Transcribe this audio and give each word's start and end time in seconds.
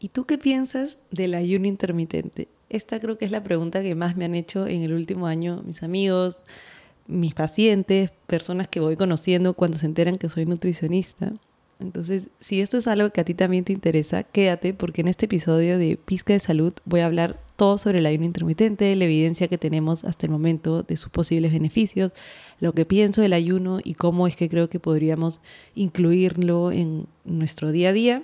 ¿Y 0.00 0.10
tú 0.10 0.26
qué 0.26 0.38
piensas 0.38 0.98
del 1.10 1.34
ayuno 1.34 1.66
intermitente? 1.66 2.48
Esta 2.68 3.00
creo 3.00 3.18
que 3.18 3.24
es 3.24 3.30
la 3.30 3.42
pregunta 3.42 3.82
que 3.82 3.94
más 3.94 4.16
me 4.16 4.24
han 4.24 4.34
hecho 4.34 4.66
en 4.66 4.82
el 4.82 4.92
último 4.92 5.26
año 5.26 5.62
mis 5.64 5.82
amigos, 5.82 6.42
mis 7.06 7.34
pacientes, 7.34 8.12
personas 8.26 8.68
que 8.68 8.80
voy 8.80 8.96
conociendo 8.96 9.54
cuando 9.54 9.78
se 9.78 9.86
enteran 9.86 10.16
que 10.16 10.28
soy 10.28 10.46
nutricionista. 10.46 11.32
Entonces, 11.80 12.24
si 12.40 12.60
esto 12.60 12.78
es 12.78 12.86
algo 12.86 13.10
que 13.10 13.20
a 13.20 13.24
ti 13.24 13.34
también 13.34 13.64
te 13.64 13.72
interesa, 13.72 14.24
quédate 14.24 14.74
porque 14.74 15.00
en 15.00 15.08
este 15.08 15.26
episodio 15.26 15.78
de 15.78 15.96
Pizca 15.96 16.32
de 16.32 16.40
Salud 16.40 16.72
voy 16.84 17.00
a 17.00 17.06
hablar 17.06 17.40
todo 17.56 17.78
sobre 17.78 18.00
el 18.00 18.06
ayuno 18.06 18.24
intermitente, 18.24 18.94
la 18.94 19.04
evidencia 19.04 19.48
que 19.48 19.58
tenemos 19.58 20.04
hasta 20.04 20.26
el 20.26 20.32
momento 20.32 20.82
de 20.82 20.96
sus 20.96 21.10
posibles 21.10 21.52
beneficios, 21.52 22.12
lo 22.60 22.72
que 22.72 22.84
pienso 22.84 23.22
del 23.22 23.32
ayuno 23.32 23.78
y 23.82 23.94
cómo 23.94 24.26
es 24.26 24.36
que 24.36 24.48
creo 24.48 24.68
que 24.68 24.80
podríamos 24.80 25.40
incluirlo 25.74 26.72
en 26.72 27.06
nuestro 27.24 27.72
día 27.72 27.90
a 27.90 27.92
día 27.92 28.22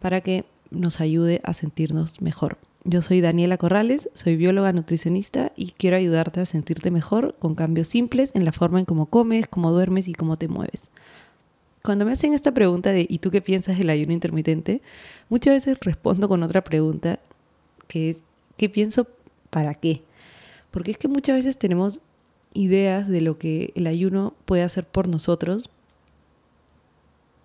para 0.00 0.20
que 0.20 0.44
nos 0.72 1.00
ayude 1.00 1.40
a 1.44 1.54
sentirnos 1.54 2.20
mejor. 2.20 2.58
Yo 2.84 3.00
soy 3.00 3.20
Daniela 3.20 3.58
Corrales, 3.58 4.10
soy 4.12 4.36
bióloga 4.36 4.72
nutricionista 4.72 5.52
y 5.54 5.70
quiero 5.70 5.96
ayudarte 5.96 6.40
a 6.40 6.46
sentirte 6.46 6.90
mejor 6.90 7.36
con 7.38 7.54
cambios 7.54 7.86
simples 7.86 8.32
en 8.34 8.44
la 8.44 8.50
forma 8.50 8.80
en 8.80 8.86
cómo 8.86 9.06
comes, 9.06 9.46
cómo 9.46 9.70
duermes 9.70 10.08
y 10.08 10.14
cómo 10.14 10.36
te 10.36 10.48
mueves. 10.48 10.90
Cuando 11.82 12.04
me 12.04 12.12
hacen 12.12 12.32
esta 12.32 12.52
pregunta 12.52 12.90
de 12.90 13.06
¿y 13.08 13.18
tú 13.18 13.30
qué 13.30 13.40
piensas 13.40 13.78
del 13.78 13.90
ayuno 13.90 14.12
intermitente? 14.12 14.82
Muchas 15.28 15.54
veces 15.54 15.78
respondo 15.80 16.28
con 16.28 16.42
otra 16.42 16.64
pregunta 16.64 17.20
que 17.86 18.10
es 18.10 18.22
¿qué 18.56 18.68
pienso 18.68 19.06
para 19.50 19.74
qué? 19.74 20.02
Porque 20.70 20.90
es 20.90 20.98
que 20.98 21.08
muchas 21.08 21.36
veces 21.36 21.58
tenemos 21.58 22.00
ideas 22.54 23.08
de 23.08 23.20
lo 23.20 23.38
que 23.38 23.72
el 23.76 23.86
ayuno 23.86 24.34
puede 24.44 24.62
hacer 24.62 24.86
por 24.86 25.08
nosotros, 25.08 25.70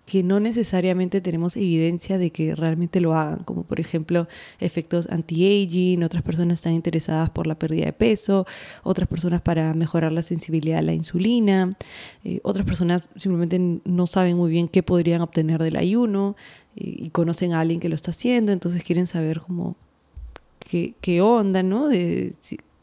que 0.08 0.22
no 0.22 0.40
necesariamente 0.40 1.20
tenemos 1.20 1.56
evidencia 1.56 2.16
de 2.16 2.30
que 2.30 2.54
realmente 2.54 3.00
lo 3.00 3.14
hagan, 3.14 3.44
como 3.44 3.62
por 3.64 3.78
ejemplo 3.78 4.26
efectos 4.58 5.06
anti-aging, 5.10 6.02
otras 6.02 6.22
personas 6.22 6.58
están 6.60 6.72
interesadas 6.72 7.28
por 7.30 7.46
la 7.46 7.58
pérdida 7.58 7.84
de 7.86 7.92
peso, 7.92 8.46
otras 8.82 9.06
personas 9.06 9.42
para 9.42 9.74
mejorar 9.74 10.12
la 10.12 10.22
sensibilidad 10.22 10.78
a 10.78 10.82
la 10.82 10.94
insulina, 10.94 11.70
eh, 12.24 12.40
otras 12.42 12.64
personas 12.64 13.10
simplemente 13.16 13.80
no 13.84 14.06
saben 14.06 14.36
muy 14.36 14.50
bien 14.50 14.68
qué 14.68 14.82
podrían 14.82 15.20
obtener 15.20 15.62
del 15.62 15.76
ayuno 15.76 16.36
eh, 16.76 16.94
y 16.98 17.10
conocen 17.10 17.52
a 17.52 17.60
alguien 17.60 17.78
que 17.78 17.90
lo 17.90 17.94
está 17.94 18.10
haciendo, 18.10 18.52
entonces 18.52 18.82
quieren 18.82 19.06
saber 19.06 19.40
cómo 19.40 19.76
qué, 20.58 20.94
qué 21.00 21.20
onda, 21.20 21.62
¿no? 21.62 21.88
De, 21.88 22.32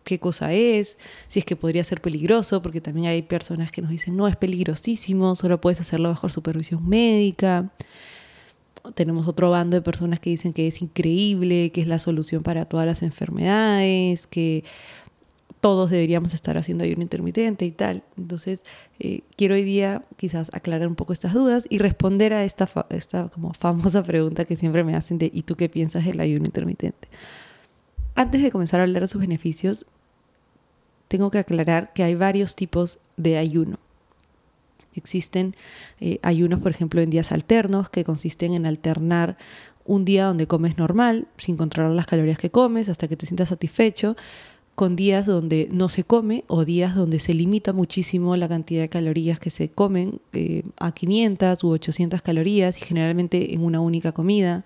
qué 0.05 0.19
cosa 0.19 0.53
es, 0.53 0.97
si 1.27 1.39
es 1.39 1.45
que 1.45 1.57
podría 1.57 1.83
ser 1.83 1.99
peligroso, 1.99 2.61
porque 2.61 2.79
también 2.79 3.07
hay 3.07 3.23
personas 3.23 3.71
que 3.71 3.81
nos 3.81 3.91
dicen, 3.91 4.15
no, 4.15 4.29
es 4.29 4.37
peligrosísimo, 4.37 5.35
solo 5.35 5.59
puedes 5.59 5.81
hacerlo 5.81 6.09
bajo 6.09 6.29
supervisión 6.29 6.87
médica. 6.87 7.73
Tenemos 8.93 9.27
otro 9.27 9.49
bando 9.49 9.75
de 9.75 9.81
personas 9.81 10.19
que 10.19 10.29
dicen 10.29 10.53
que 10.53 10.67
es 10.67 10.81
increíble, 10.81 11.71
que 11.71 11.81
es 11.81 11.87
la 11.87 11.99
solución 11.99 12.43
para 12.43 12.65
todas 12.65 12.85
las 12.85 13.01
enfermedades, 13.01 14.27
que 14.27 14.63
todos 15.59 15.89
deberíamos 15.89 16.35
estar 16.35 16.57
haciendo 16.59 16.83
ayuno 16.83 17.01
intermitente 17.01 17.65
y 17.65 17.71
tal. 17.71 18.03
Entonces, 18.17 18.61
eh, 18.99 19.21
quiero 19.35 19.55
hoy 19.55 19.63
día 19.63 20.05
quizás 20.15 20.53
aclarar 20.53 20.87
un 20.87 20.93
poco 20.93 21.11
estas 21.11 21.33
dudas 21.33 21.65
y 21.71 21.79
responder 21.79 22.33
a 22.33 22.43
esta, 22.43 22.69
esta 22.91 23.29
como 23.29 23.51
famosa 23.55 24.03
pregunta 24.11 24.45
que 24.45 24.55
siempre 24.55 24.83
me 24.83 24.95
hacen 24.95 25.17
de 25.17 25.31
¿y 25.33 25.41
tú 25.41 25.55
qué 25.55 25.67
piensas 25.67 26.05
del 26.05 26.19
ayuno 26.19 26.45
intermitente? 26.45 27.09
Antes 28.13 28.43
de 28.43 28.51
comenzar 28.51 28.79
a 28.79 28.83
hablar 28.83 29.01
de 29.01 29.07
sus 29.07 29.19
beneficios, 29.19 29.87
tengo 31.07 31.31
que 31.31 31.39
aclarar 31.39 31.93
que 31.93 32.03
hay 32.03 32.15
varios 32.15 32.55
tipos 32.55 32.99
de 33.17 33.37
ayuno. 33.37 33.77
Existen 34.95 35.55
eh, 35.99 36.19
ayunos, 36.21 36.59
por 36.59 36.71
ejemplo, 36.71 37.01
en 37.01 37.09
días 37.09 37.31
alternos, 37.31 37.89
que 37.89 38.03
consisten 38.03 38.53
en 38.53 38.65
alternar 38.65 39.37
un 39.83 40.05
día 40.05 40.25
donde 40.25 40.47
comes 40.47 40.77
normal, 40.77 41.27
sin 41.37 41.57
controlar 41.57 41.91
las 41.91 42.07
calorías 42.07 42.39
que 42.39 42.49
comes, 42.49 42.89
hasta 42.89 43.07
que 43.07 43.17
te 43.17 43.25
sientas 43.25 43.49
satisfecho, 43.49 44.15
con 44.73 44.97
días 44.97 45.25
donde 45.25 45.69
no 45.71 45.87
se 45.87 46.03
come 46.03 46.43
o 46.47 46.65
días 46.65 46.95
donde 46.95 47.19
se 47.19 47.33
limita 47.33 47.71
muchísimo 47.71 48.35
la 48.35 48.49
cantidad 48.49 48.81
de 48.81 48.89
calorías 48.89 49.39
que 49.39 49.49
se 49.49 49.69
comen 49.69 50.19
eh, 50.33 50.63
a 50.79 50.91
500 50.91 51.63
u 51.63 51.69
800 51.69 52.21
calorías 52.21 52.77
y 52.81 52.85
generalmente 52.85 53.53
en 53.53 53.63
una 53.63 53.79
única 53.79 54.11
comida. 54.11 54.65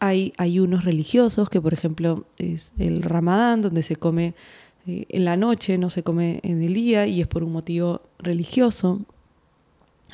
Hay 0.00 0.32
ayunos 0.36 0.84
religiosos, 0.84 1.48
que 1.48 1.60
por 1.60 1.74
ejemplo 1.74 2.24
es 2.38 2.72
el 2.78 3.02
ramadán, 3.02 3.60
donde 3.60 3.82
se 3.82 3.94
come 3.94 4.34
eh, 4.86 5.06
en 5.08 5.24
la 5.24 5.36
noche, 5.36 5.78
no 5.78 5.90
se 5.90 6.02
come 6.02 6.40
en 6.42 6.62
el 6.62 6.74
día 6.74 7.06
y 7.06 7.20
es 7.20 7.26
por 7.26 7.44
un 7.44 7.52
motivo 7.52 8.02
religioso. 8.18 9.00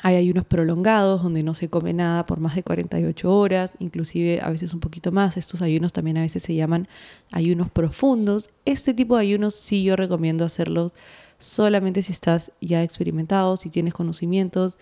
Hay 0.03 0.15
ayunos 0.15 0.45
prolongados 0.45 1.23
donde 1.23 1.41
no 1.41 1.53
se 1.53 1.69
come 1.69 1.91
nada 1.93 2.25
por 2.25 2.39
más 2.39 2.55
de 2.55 2.63
48 2.63 3.33
horas, 3.33 3.73
inclusive 3.79 4.39
a 4.41 4.49
veces 4.49 4.73
un 4.73 4.79
poquito 4.79 5.11
más. 5.11 5.37
Estos 5.37 5.61
ayunos 5.61 5.91
también 5.91 6.17
a 6.17 6.21
veces 6.21 6.43
se 6.43 6.53
llaman 6.53 6.87
ayunos 7.31 7.71
profundos. 7.71 8.51
Este 8.65 8.93
tipo 8.93 9.15
de 9.15 9.23
ayunos 9.23 9.55
sí 9.55 9.83
yo 9.83 9.95
recomiendo 9.95 10.45
hacerlos 10.45 10.93
solamente 11.39 12.01
si 12.01 12.11
estás 12.11 12.51
ya 12.61 12.83
experimentado, 12.83 13.57
si 13.57 13.69
tienes 13.69 13.93
conocimientos, 13.93 14.77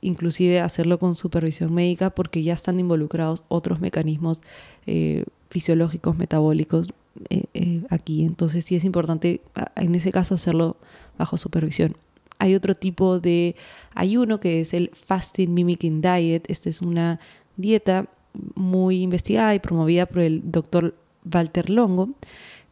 inclusive 0.00 0.60
hacerlo 0.60 0.98
con 0.98 1.14
supervisión 1.14 1.74
médica 1.74 2.10
porque 2.10 2.42
ya 2.42 2.54
están 2.54 2.78
involucrados 2.80 3.42
otros 3.48 3.80
mecanismos 3.80 4.40
eh, 4.86 5.24
fisiológicos, 5.50 6.16
metabólicos 6.16 6.88
eh, 7.30 7.44
eh, 7.54 7.82
aquí. 7.90 8.24
Entonces 8.24 8.64
sí 8.64 8.76
es 8.76 8.84
importante 8.84 9.40
en 9.76 9.94
ese 9.94 10.12
caso 10.12 10.34
hacerlo 10.34 10.76
bajo 11.18 11.36
supervisión. 11.36 11.96
Hay 12.38 12.54
otro 12.54 12.74
tipo 12.74 13.18
de 13.18 13.56
ayuno 13.94 14.38
que 14.38 14.60
es 14.60 14.72
el 14.72 14.90
Fasting 14.94 15.52
Mimicking 15.52 16.00
Diet. 16.00 16.44
Esta 16.48 16.68
es 16.68 16.82
una 16.82 17.18
dieta 17.56 18.06
muy 18.54 19.02
investigada 19.02 19.54
y 19.54 19.58
promovida 19.58 20.06
por 20.06 20.22
el 20.22 20.50
doctor 20.50 20.94
Walter 21.32 21.70
Longo, 21.70 22.10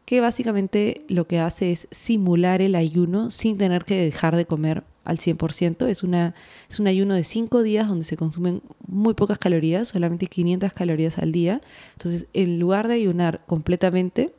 que 0.05 0.21
básicamente 0.21 1.05
lo 1.09 1.27
que 1.27 1.41
hace 1.41 1.73
es 1.73 1.89
simular 1.91 2.63
el 2.63 2.77
ayuno 2.77 3.31
sin 3.31 3.59
tener 3.59 3.85
que 3.85 3.97
dejar 3.97 4.37
de 4.37 4.47
comer 4.47 4.85
al 5.07 5.19
100%. 5.19 5.87
Es, 5.89 6.03
una, 6.03 6.35
es 6.69 6.79
un 6.79 6.87
ayuno 6.87 7.15
de 7.15 7.25
5 7.25 7.63
días 7.63 7.89
donde 7.89 8.05
se 8.05 8.17
consumen 8.17 8.63
muy 8.87 9.15
pocas 9.15 9.39
calorías, 9.39 9.89
solamente 9.89 10.27
500 10.27 10.73
calorías 10.73 11.19
al 11.19 11.33
día. 11.33 11.61
Entonces, 11.93 12.27
en 12.33 12.59
lugar 12.59 12.89
de 12.89 12.95
ayunar 12.95 13.43
completamente, 13.47 14.35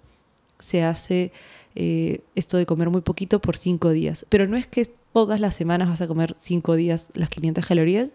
se 0.60 0.84
hace 0.84 1.32
eh, 1.76 2.22
esto 2.36 2.58
de 2.58 2.66
comer 2.66 2.90
muy 2.90 3.02
poquito 3.02 3.40
por 3.40 3.58
5 3.58 3.92
días. 3.92 4.26
Pero 4.30 4.48
no 4.48 4.58
es 4.58 4.68
que 4.68 4.86
todas 5.14 5.40
las 5.40 5.56
semanas 5.56 5.90
vas 5.90 6.02
a 6.02 6.08
comer 6.08 6.36
5 6.38 6.76
días 6.76 7.10
las 7.14 7.30
500 7.30 7.66
calorías, 7.66 8.14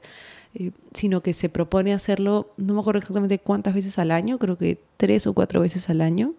eh, 0.55 0.71
sino 0.93 1.21
que 1.21 1.35
se 1.35 1.49
propone 1.49 1.95
hacerlo, 1.95 2.53
no 2.57 2.75
me 2.75 2.81
acuerdo 2.81 2.99
exactamente 2.99 3.39
cuántas 3.39 3.75
veces 3.75 3.99
al 3.99 4.11
año, 4.11 4.39
creo 4.39 4.59
que 4.59 4.79
3 4.99 5.27
o 5.29 5.33
4 5.33 5.61
veces 5.61 5.89
al 5.89 6.01
año, 6.01 6.35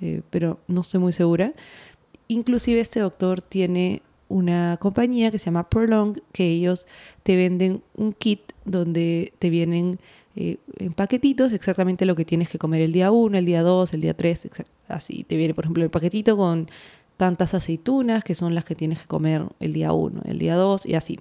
eh, 0.00 0.22
pero 0.30 0.60
no 0.68 0.82
estoy 0.82 1.00
muy 1.00 1.12
segura. 1.12 1.52
Inclusive 2.28 2.80
este 2.80 3.00
doctor 3.00 3.42
tiene 3.42 4.02
una 4.28 4.76
compañía 4.80 5.30
que 5.30 5.38
se 5.38 5.46
llama 5.46 5.68
Prolong, 5.68 6.16
que 6.32 6.48
ellos 6.48 6.86
te 7.22 7.36
venden 7.36 7.82
un 7.94 8.12
kit 8.12 8.40
donde 8.64 9.32
te 9.38 9.50
vienen 9.50 9.98
eh, 10.34 10.58
en 10.78 10.92
paquetitos 10.92 11.52
exactamente 11.52 12.04
lo 12.04 12.14
que 12.14 12.24
tienes 12.24 12.50
que 12.50 12.58
comer 12.58 12.82
el 12.82 12.92
día 12.92 13.10
1, 13.10 13.38
el 13.38 13.46
día 13.46 13.62
2, 13.62 13.94
el 13.94 14.00
día 14.00 14.14
3, 14.14 14.48
así. 14.88 15.24
Te 15.24 15.36
viene, 15.36 15.54
por 15.54 15.64
ejemplo, 15.64 15.82
el 15.82 15.90
paquetito 15.90 16.36
con 16.36 16.68
tantas 17.16 17.54
aceitunas 17.54 18.22
que 18.22 18.34
son 18.34 18.54
las 18.54 18.64
que 18.64 18.74
tienes 18.74 19.00
que 19.00 19.08
comer 19.08 19.46
el 19.60 19.72
día 19.72 19.92
1, 19.92 20.22
el 20.26 20.38
día 20.38 20.56
2 20.56 20.86
y 20.86 20.94
así. 20.94 21.18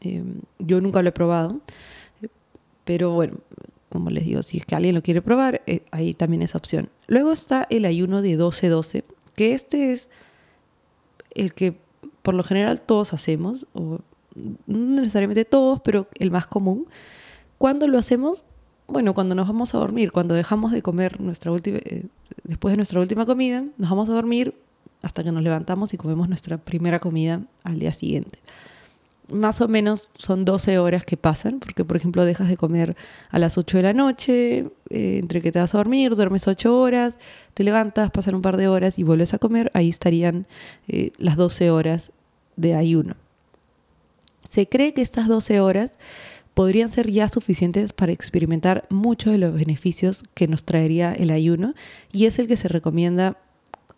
Em, 0.00 0.42
yo 0.60 0.80
nunca 0.80 1.02
lo 1.02 1.08
he 1.08 1.12
probado, 1.12 1.60
pero 2.84 3.10
bueno, 3.10 3.38
como 3.88 4.10
les 4.10 4.24
digo, 4.24 4.42
si 4.42 4.58
es 4.58 4.66
que 4.66 4.76
alguien 4.76 4.94
lo 4.94 5.02
quiere 5.02 5.22
probar, 5.22 5.62
eh, 5.66 5.82
ahí 5.90 6.14
también 6.14 6.42
esa 6.42 6.58
opción. 6.58 6.90
Luego 7.08 7.32
está 7.32 7.66
el 7.70 7.84
ayuno 7.84 8.22
de 8.22 8.38
12-12, 8.38 9.04
que 9.34 9.54
este 9.54 9.92
es 9.92 10.08
el 11.40 11.54
que 11.54 11.78
por 12.22 12.34
lo 12.34 12.42
general 12.42 12.80
todos 12.80 13.12
hacemos, 13.12 13.66
o 13.72 14.00
no 14.66 15.00
necesariamente 15.00 15.44
todos, 15.44 15.80
pero 15.80 16.08
el 16.18 16.30
más 16.30 16.46
común. 16.46 16.86
¿Cuándo 17.58 17.88
lo 17.88 17.98
hacemos? 17.98 18.44
Bueno, 18.86 19.14
cuando 19.14 19.34
nos 19.34 19.48
vamos 19.48 19.74
a 19.74 19.78
dormir, 19.78 20.12
cuando 20.12 20.34
dejamos 20.34 20.72
de 20.72 20.82
comer 20.82 21.20
nuestra 21.20 21.50
última, 21.50 21.78
eh, 21.78 22.06
después 22.44 22.72
de 22.72 22.76
nuestra 22.76 23.00
última 23.00 23.26
comida, 23.26 23.64
nos 23.76 23.90
vamos 23.90 24.08
a 24.08 24.12
dormir 24.12 24.54
hasta 25.02 25.22
que 25.22 25.32
nos 25.32 25.42
levantamos 25.42 25.94
y 25.94 25.96
comemos 25.96 26.28
nuestra 26.28 26.58
primera 26.58 26.98
comida 26.98 27.42
al 27.64 27.78
día 27.78 27.92
siguiente 27.92 28.40
más 29.32 29.60
o 29.60 29.68
menos 29.68 30.10
son 30.18 30.44
12 30.44 30.78
horas 30.78 31.04
que 31.04 31.16
pasan, 31.16 31.60
porque 31.60 31.84
por 31.84 31.96
ejemplo 31.96 32.24
dejas 32.24 32.48
de 32.48 32.56
comer 32.56 32.96
a 33.30 33.38
las 33.38 33.58
8 33.58 33.76
de 33.78 33.82
la 33.82 33.92
noche, 33.92 34.58
eh, 34.90 35.18
entre 35.18 35.42
que 35.42 35.52
te 35.52 35.58
vas 35.58 35.74
a 35.74 35.78
dormir, 35.78 36.14
duermes 36.14 36.48
8 36.48 36.78
horas, 36.78 37.18
te 37.54 37.64
levantas, 37.64 38.10
pasan 38.10 38.34
un 38.34 38.42
par 38.42 38.56
de 38.56 38.68
horas 38.68 38.98
y 38.98 39.02
vuelves 39.02 39.34
a 39.34 39.38
comer, 39.38 39.70
ahí 39.74 39.88
estarían 39.88 40.46
eh, 40.88 41.12
las 41.18 41.36
12 41.36 41.70
horas 41.70 42.12
de 42.56 42.74
ayuno. 42.74 43.16
Se 44.48 44.68
cree 44.68 44.94
que 44.94 45.02
estas 45.02 45.28
12 45.28 45.60
horas 45.60 45.92
podrían 46.54 46.90
ser 46.90 47.10
ya 47.10 47.28
suficientes 47.28 47.92
para 47.92 48.12
experimentar 48.12 48.86
muchos 48.90 49.32
de 49.32 49.38
los 49.38 49.54
beneficios 49.54 50.24
que 50.34 50.48
nos 50.48 50.64
traería 50.64 51.12
el 51.12 51.30
ayuno 51.30 51.74
y 52.12 52.24
es 52.24 52.38
el 52.38 52.48
que 52.48 52.56
se 52.56 52.66
recomienda 52.66 53.36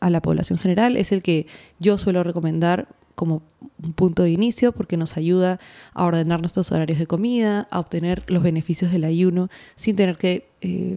a 0.01 0.11
la 0.11 0.21
población 0.21 0.59
general, 0.59 0.97
es 0.97 1.13
el 1.13 1.23
que 1.23 1.47
yo 1.79 1.99
suelo 1.99 2.23
recomendar 2.25 2.89
como 3.21 3.43
un 3.83 3.93
punto 3.93 4.23
de 4.23 4.31
inicio 4.31 4.73
porque 4.73 4.97
nos 4.97 5.19
ayuda 5.19 5.61
a 5.93 6.07
ordenar 6.07 6.41
nuestros 6.41 6.73
horarios 6.73 6.99
de 6.99 7.07
comida, 7.07 7.69
a 7.71 7.79
obtener 7.79 8.25
los 8.29 8.43
beneficios 8.43 8.91
del 8.93 9.05
ayuno 9.05 9.51
sin 9.77 9.95
tener 9.95 10.17
que 10.17 10.49
eh, 10.63 10.97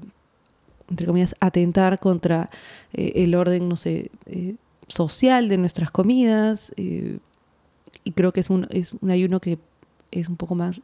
entre 0.90 1.06
comillas, 1.06 1.36
atentar 1.42 2.00
contra 2.00 2.50
eh, 2.94 3.12
el 3.16 3.36
orden, 3.36 3.68
no 3.68 3.76
sé, 3.76 4.10
eh, 4.26 4.56
social 4.88 5.50
de 5.50 5.58
nuestras 5.58 5.92
comidas. 5.92 6.72
y 6.78 8.12
creo 8.16 8.32
que 8.32 8.40
es 8.40 8.50
un, 8.50 8.68
es 8.70 8.94
un 9.02 9.12
ayuno 9.12 9.42
que 9.42 9.58
es 10.12 10.30
un 10.30 10.38
poco 10.38 10.56
más 10.56 10.82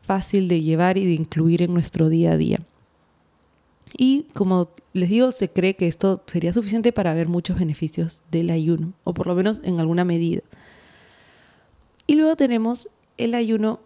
fácil 0.00 0.48
de 0.48 0.62
llevar 0.62 0.96
y 0.96 1.04
de 1.04 1.12
incluir 1.12 1.60
en 1.60 1.74
nuestro 1.74 2.08
día 2.08 2.32
a 2.32 2.36
día. 2.38 2.60
Y 3.96 4.26
como 4.32 4.70
les 4.94 5.10
digo, 5.10 5.32
se 5.32 5.50
cree 5.50 5.76
que 5.76 5.86
esto 5.86 6.22
sería 6.26 6.52
suficiente 6.52 6.92
para 6.92 7.12
ver 7.14 7.28
muchos 7.28 7.58
beneficios 7.58 8.22
del 8.30 8.50
ayuno, 8.50 8.94
o 9.04 9.12
por 9.12 9.26
lo 9.26 9.34
menos 9.34 9.60
en 9.64 9.80
alguna 9.80 10.04
medida. 10.04 10.42
Y 12.08 12.14
luego 12.14 12.36
tenemos 12.36 12.88
el 13.18 13.34
ayuno 13.34 13.80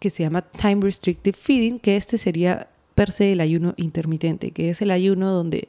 que 0.00 0.08
se 0.08 0.22
llama 0.22 0.42
Time 0.42 0.80
Restricted 0.80 1.34
Feeding, 1.34 1.78
que 1.78 1.96
este 1.96 2.16
sería 2.16 2.70
per 2.94 3.12
se 3.12 3.32
el 3.32 3.40
ayuno 3.40 3.74
intermitente, 3.76 4.50
que 4.50 4.70
es 4.70 4.80
el 4.80 4.90
ayuno 4.90 5.30
donde 5.30 5.68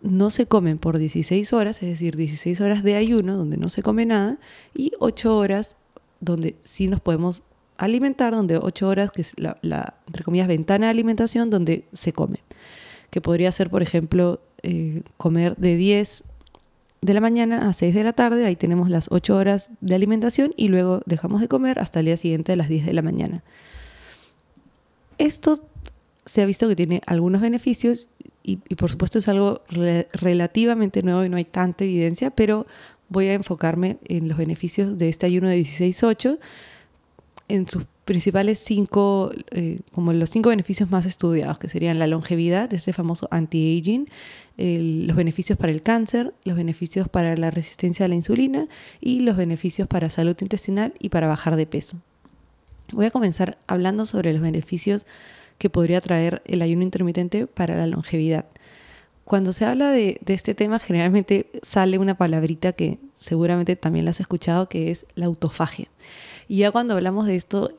no 0.00 0.30
se 0.30 0.46
comen 0.46 0.78
por 0.78 0.98
16 0.98 1.52
horas, 1.52 1.82
es 1.82 1.90
decir, 1.90 2.16
16 2.16 2.62
horas 2.62 2.82
de 2.82 2.96
ayuno 2.96 3.36
donde 3.36 3.58
no 3.58 3.68
se 3.68 3.82
come 3.82 4.06
nada, 4.06 4.38
y 4.74 4.92
8 5.00 5.36
horas 5.36 5.76
donde 6.20 6.56
sí 6.62 6.88
nos 6.88 7.02
podemos 7.02 7.42
alimentar, 7.76 8.32
donde 8.32 8.56
8 8.56 8.88
horas, 8.88 9.12
que 9.12 9.20
es 9.20 9.34
la, 9.36 9.96
entre 10.06 10.24
comillas, 10.24 10.48
ventana 10.48 10.86
de 10.86 10.90
alimentación, 10.90 11.50
donde 11.50 11.84
se 11.92 12.14
come. 12.14 12.38
Que 13.10 13.20
podría 13.20 13.52
ser, 13.52 13.68
por 13.68 13.82
ejemplo, 13.82 14.40
eh, 14.62 15.02
comer 15.18 15.56
de 15.56 15.76
10 15.76 16.24
de 17.00 17.14
la 17.14 17.20
mañana 17.20 17.68
a 17.68 17.72
6 17.72 17.94
de 17.94 18.04
la 18.04 18.12
tarde, 18.12 18.44
ahí 18.44 18.56
tenemos 18.56 18.90
las 18.90 19.06
8 19.10 19.36
horas 19.36 19.70
de 19.80 19.94
alimentación 19.94 20.52
y 20.56 20.68
luego 20.68 21.00
dejamos 21.06 21.40
de 21.40 21.48
comer 21.48 21.78
hasta 21.78 22.00
el 22.00 22.06
día 22.06 22.16
siguiente 22.16 22.52
a 22.52 22.56
las 22.56 22.68
10 22.68 22.86
de 22.86 22.92
la 22.92 23.02
mañana. 23.02 23.44
Esto 25.18 25.58
se 26.24 26.42
ha 26.42 26.46
visto 26.46 26.68
que 26.68 26.76
tiene 26.76 27.00
algunos 27.06 27.40
beneficios 27.40 28.08
y, 28.42 28.56
por 28.56 28.90
supuesto 28.90 29.18
es 29.18 29.28
algo 29.28 29.62
relativamente 30.12 31.02
nuevo 31.02 31.24
y 31.24 31.28
no 31.28 31.36
hay 31.36 31.44
tanta 31.44 31.84
evidencia, 31.84 32.30
pero 32.30 32.66
voy 33.08 33.26
a 33.26 33.34
enfocarme 33.34 33.98
en 34.04 34.28
los 34.28 34.38
beneficios 34.38 34.96
de 34.96 35.08
este 35.08 35.26
ayuno 35.26 35.48
de 35.48 35.58
16-8 35.60 36.38
en 37.48 37.68
sus 37.68 37.84
principales 38.08 38.58
cinco, 38.58 39.30
eh, 39.50 39.80
como 39.92 40.14
los 40.14 40.30
cinco 40.30 40.48
beneficios 40.48 40.90
más 40.90 41.04
estudiados, 41.04 41.58
que 41.58 41.68
serían 41.68 41.98
la 41.98 42.06
longevidad, 42.06 42.72
ese 42.72 42.94
famoso 42.94 43.28
anti-aging, 43.30 44.08
los 44.56 45.14
beneficios 45.14 45.58
para 45.58 45.72
el 45.72 45.82
cáncer, 45.82 46.32
los 46.44 46.56
beneficios 46.56 47.06
para 47.10 47.36
la 47.36 47.50
resistencia 47.50 48.06
a 48.06 48.08
la 48.08 48.14
insulina 48.14 48.66
y 48.98 49.20
los 49.20 49.36
beneficios 49.36 49.86
para 49.86 50.08
salud 50.08 50.34
intestinal 50.40 50.94
y 50.98 51.10
para 51.10 51.26
bajar 51.28 51.56
de 51.56 51.66
peso. 51.66 51.98
Voy 52.92 53.04
a 53.04 53.10
comenzar 53.10 53.58
hablando 53.66 54.06
sobre 54.06 54.32
los 54.32 54.40
beneficios 54.40 55.04
que 55.58 55.68
podría 55.68 56.00
traer 56.00 56.40
el 56.46 56.62
ayuno 56.62 56.84
intermitente 56.84 57.46
para 57.46 57.76
la 57.76 57.86
longevidad. 57.86 58.46
Cuando 59.26 59.52
se 59.52 59.66
habla 59.66 59.90
de, 59.90 60.16
de 60.24 60.32
este 60.32 60.54
tema, 60.54 60.78
generalmente 60.78 61.50
sale 61.60 61.98
una 61.98 62.16
palabrita 62.16 62.72
que 62.72 62.98
seguramente 63.16 63.76
también 63.76 64.06
la 64.06 64.12
has 64.12 64.20
escuchado, 64.20 64.66
que 64.70 64.90
es 64.90 65.04
la 65.14 65.26
autofagia. 65.26 65.88
Y 66.48 66.58
ya 66.58 66.72
cuando 66.72 66.94
hablamos 66.94 67.26
de 67.26 67.36
esto, 67.36 67.70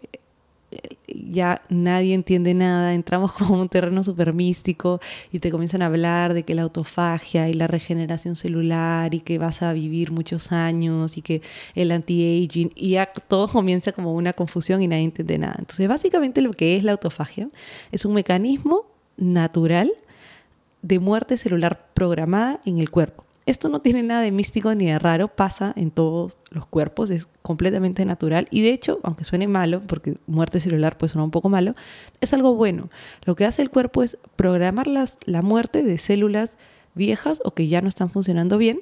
ya 1.07 1.61
nadie 1.69 2.13
entiende 2.13 2.53
nada, 2.53 2.93
entramos 2.93 3.31
como 3.33 3.59
un 3.59 3.69
terreno 3.69 4.03
súper 4.03 4.33
místico 4.33 4.99
y 5.31 5.39
te 5.39 5.51
comienzan 5.51 5.81
a 5.81 5.87
hablar 5.87 6.33
de 6.33 6.43
que 6.43 6.55
la 6.55 6.63
autofagia 6.63 7.49
y 7.49 7.53
la 7.53 7.67
regeneración 7.67 8.35
celular 8.35 9.13
y 9.13 9.21
que 9.21 9.37
vas 9.37 9.61
a 9.61 9.73
vivir 9.73 10.11
muchos 10.11 10.51
años 10.51 11.17
y 11.17 11.21
que 11.21 11.41
el 11.75 11.91
anti-aging 11.91 12.71
y 12.75 12.91
ya 12.91 13.07
todo 13.07 13.47
comienza 13.47 13.91
como 13.91 14.13
una 14.13 14.33
confusión 14.33 14.81
y 14.81 14.87
nadie 14.87 15.03
entiende 15.05 15.37
nada. 15.37 15.55
Entonces 15.59 15.87
básicamente 15.87 16.41
lo 16.41 16.51
que 16.51 16.77
es 16.77 16.83
la 16.83 16.91
autofagia 16.93 17.49
es 17.91 18.05
un 18.05 18.13
mecanismo 18.13 18.85
natural 19.17 19.91
de 20.81 20.99
muerte 20.99 21.37
celular 21.37 21.87
programada 21.93 22.61
en 22.65 22.79
el 22.79 22.89
cuerpo. 22.89 23.28
Esto 23.49 23.67
no 23.67 23.81
tiene 23.81 24.03
nada 24.03 24.21
de 24.21 24.31
místico 24.31 24.75
ni 24.75 24.85
de 24.85 24.99
raro, 24.99 25.27
pasa 25.27 25.73
en 25.75 25.89
todos 25.89 26.37
los 26.51 26.67
cuerpos, 26.67 27.09
es 27.09 27.25
completamente 27.41 28.05
natural 28.05 28.47
y 28.51 28.61
de 28.61 28.73
hecho, 28.73 28.99
aunque 29.01 29.23
suene 29.23 29.47
malo, 29.47 29.81
porque 29.87 30.17
muerte 30.27 30.59
celular 30.59 30.99
puede 30.99 31.13
sonar 31.13 31.25
un 31.25 31.31
poco 31.31 31.49
malo, 31.49 31.73
es 32.21 32.31
algo 32.31 32.53
bueno. 32.53 32.91
Lo 33.25 33.35
que 33.35 33.45
hace 33.45 33.63
el 33.63 33.71
cuerpo 33.71 34.03
es 34.03 34.19
programar 34.35 34.85
la 34.85 35.41
muerte 35.41 35.81
de 35.81 35.97
células 35.97 36.59
viejas 36.93 37.41
o 37.43 37.49
que 37.49 37.67
ya 37.67 37.81
no 37.81 37.89
están 37.89 38.11
funcionando 38.11 38.59
bien 38.59 38.81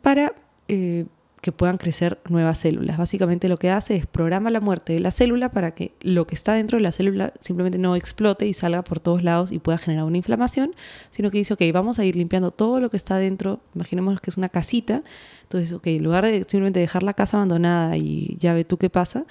para 0.00 0.32
eh, 0.68 1.04
que 1.46 1.52
puedan 1.52 1.78
crecer 1.78 2.18
nuevas 2.28 2.58
células. 2.58 2.98
Básicamente 2.98 3.48
lo 3.48 3.56
que 3.56 3.70
hace 3.70 3.94
es 3.94 4.04
programa 4.04 4.50
la 4.50 4.60
muerte 4.60 4.94
de 4.94 4.98
la 4.98 5.12
célula 5.12 5.52
para 5.52 5.76
que 5.76 5.92
lo 6.00 6.26
que 6.26 6.34
está 6.34 6.54
dentro 6.54 6.76
de 6.76 6.82
la 6.82 6.90
célula 6.90 7.32
simplemente 7.40 7.78
no 7.78 7.94
explote 7.94 8.48
y 8.48 8.52
salga 8.52 8.82
por 8.82 8.98
todos 8.98 9.22
lados 9.22 9.52
y 9.52 9.60
pueda 9.60 9.78
generar 9.78 10.06
una 10.06 10.16
inflamación, 10.16 10.74
sino 11.12 11.30
que 11.30 11.38
dice, 11.38 11.54
ok, 11.54 11.62
vamos 11.72 12.00
a 12.00 12.04
ir 12.04 12.16
limpiando 12.16 12.50
todo 12.50 12.80
lo 12.80 12.90
que 12.90 12.96
está 12.96 13.18
dentro, 13.18 13.60
imaginemos 13.76 14.20
que 14.20 14.30
es 14.30 14.36
una 14.36 14.48
casita, 14.48 15.04
entonces, 15.42 15.72
ok, 15.72 15.86
en 15.86 16.02
lugar 16.02 16.24
de 16.24 16.38
simplemente 16.48 16.80
dejar 16.80 17.04
la 17.04 17.14
casa 17.14 17.36
abandonada 17.36 17.96
y 17.96 18.36
ya 18.40 18.52
ve 18.52 18.64
tú 18.64 18.76
qué 18.76 18.90
pasa, 18.90 19.24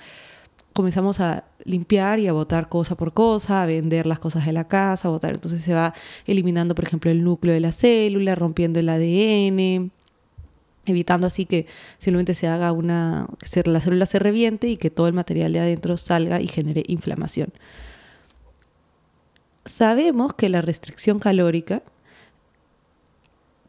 comenzamos 0.72 1.20
a 1.20 1.44
limpiar 1.66 2.20
y 2.20 2.28
a 2.28 2.34
botar 2.34 2.70
cosa 2.70 2.96
por 2.96 3.12
cosa, 3.14 3.62
a 3.62 3.66
vender 3.66 4.06
las 4.06 4.20
cosas 4.20 4.46
de 4.46 4.54
la 4.54 4.70
casa, 4.70 5.10
a 5.10 5.12
botar. 5.12 5.34
Entonces 5.34 5.62
se 5.62 5.74
va 5.74 5.94
eliminando, 6.26 6.76
por 6.76 6.86
ejemplo, 6.86 7.12
el 7.12 7.26
núcleo 7.26 7.54
de 7.54 7.60
la 7.60 7.74
célula, 7.74 8.36
rompiendo 8.36 8.80
el 8.80 8.88
ADN, 8.88 9.92
evitando 10.86 11.28
así 11.28 11.46
que 11.46 11.68
simplemente 11.98 12.34
se 12.34 12.48
haga 12.48 12.72
una, 12.72 13.28
que 13.40 13.70
la 13.70 13.82
célula 13.82 14.06
se 14.06 14.20
reviente 14.20 14.68
y 14.68 14.78
que 14.78 14.90
todo 14.90 15.08
el 15.08 15.14
material 15.14 15.54
de 15.54 15.60
adentro 15.60 15.98
salga 15.98 16.42
y 16.42 16.48
genere 16.48 16.84
inflamación. 16.88 17.52
Sabemos 19.66 20.34
que 20.34 20.50
la 20.50 20.62
restricción 20.62 21.20
calórica 21.20 21.82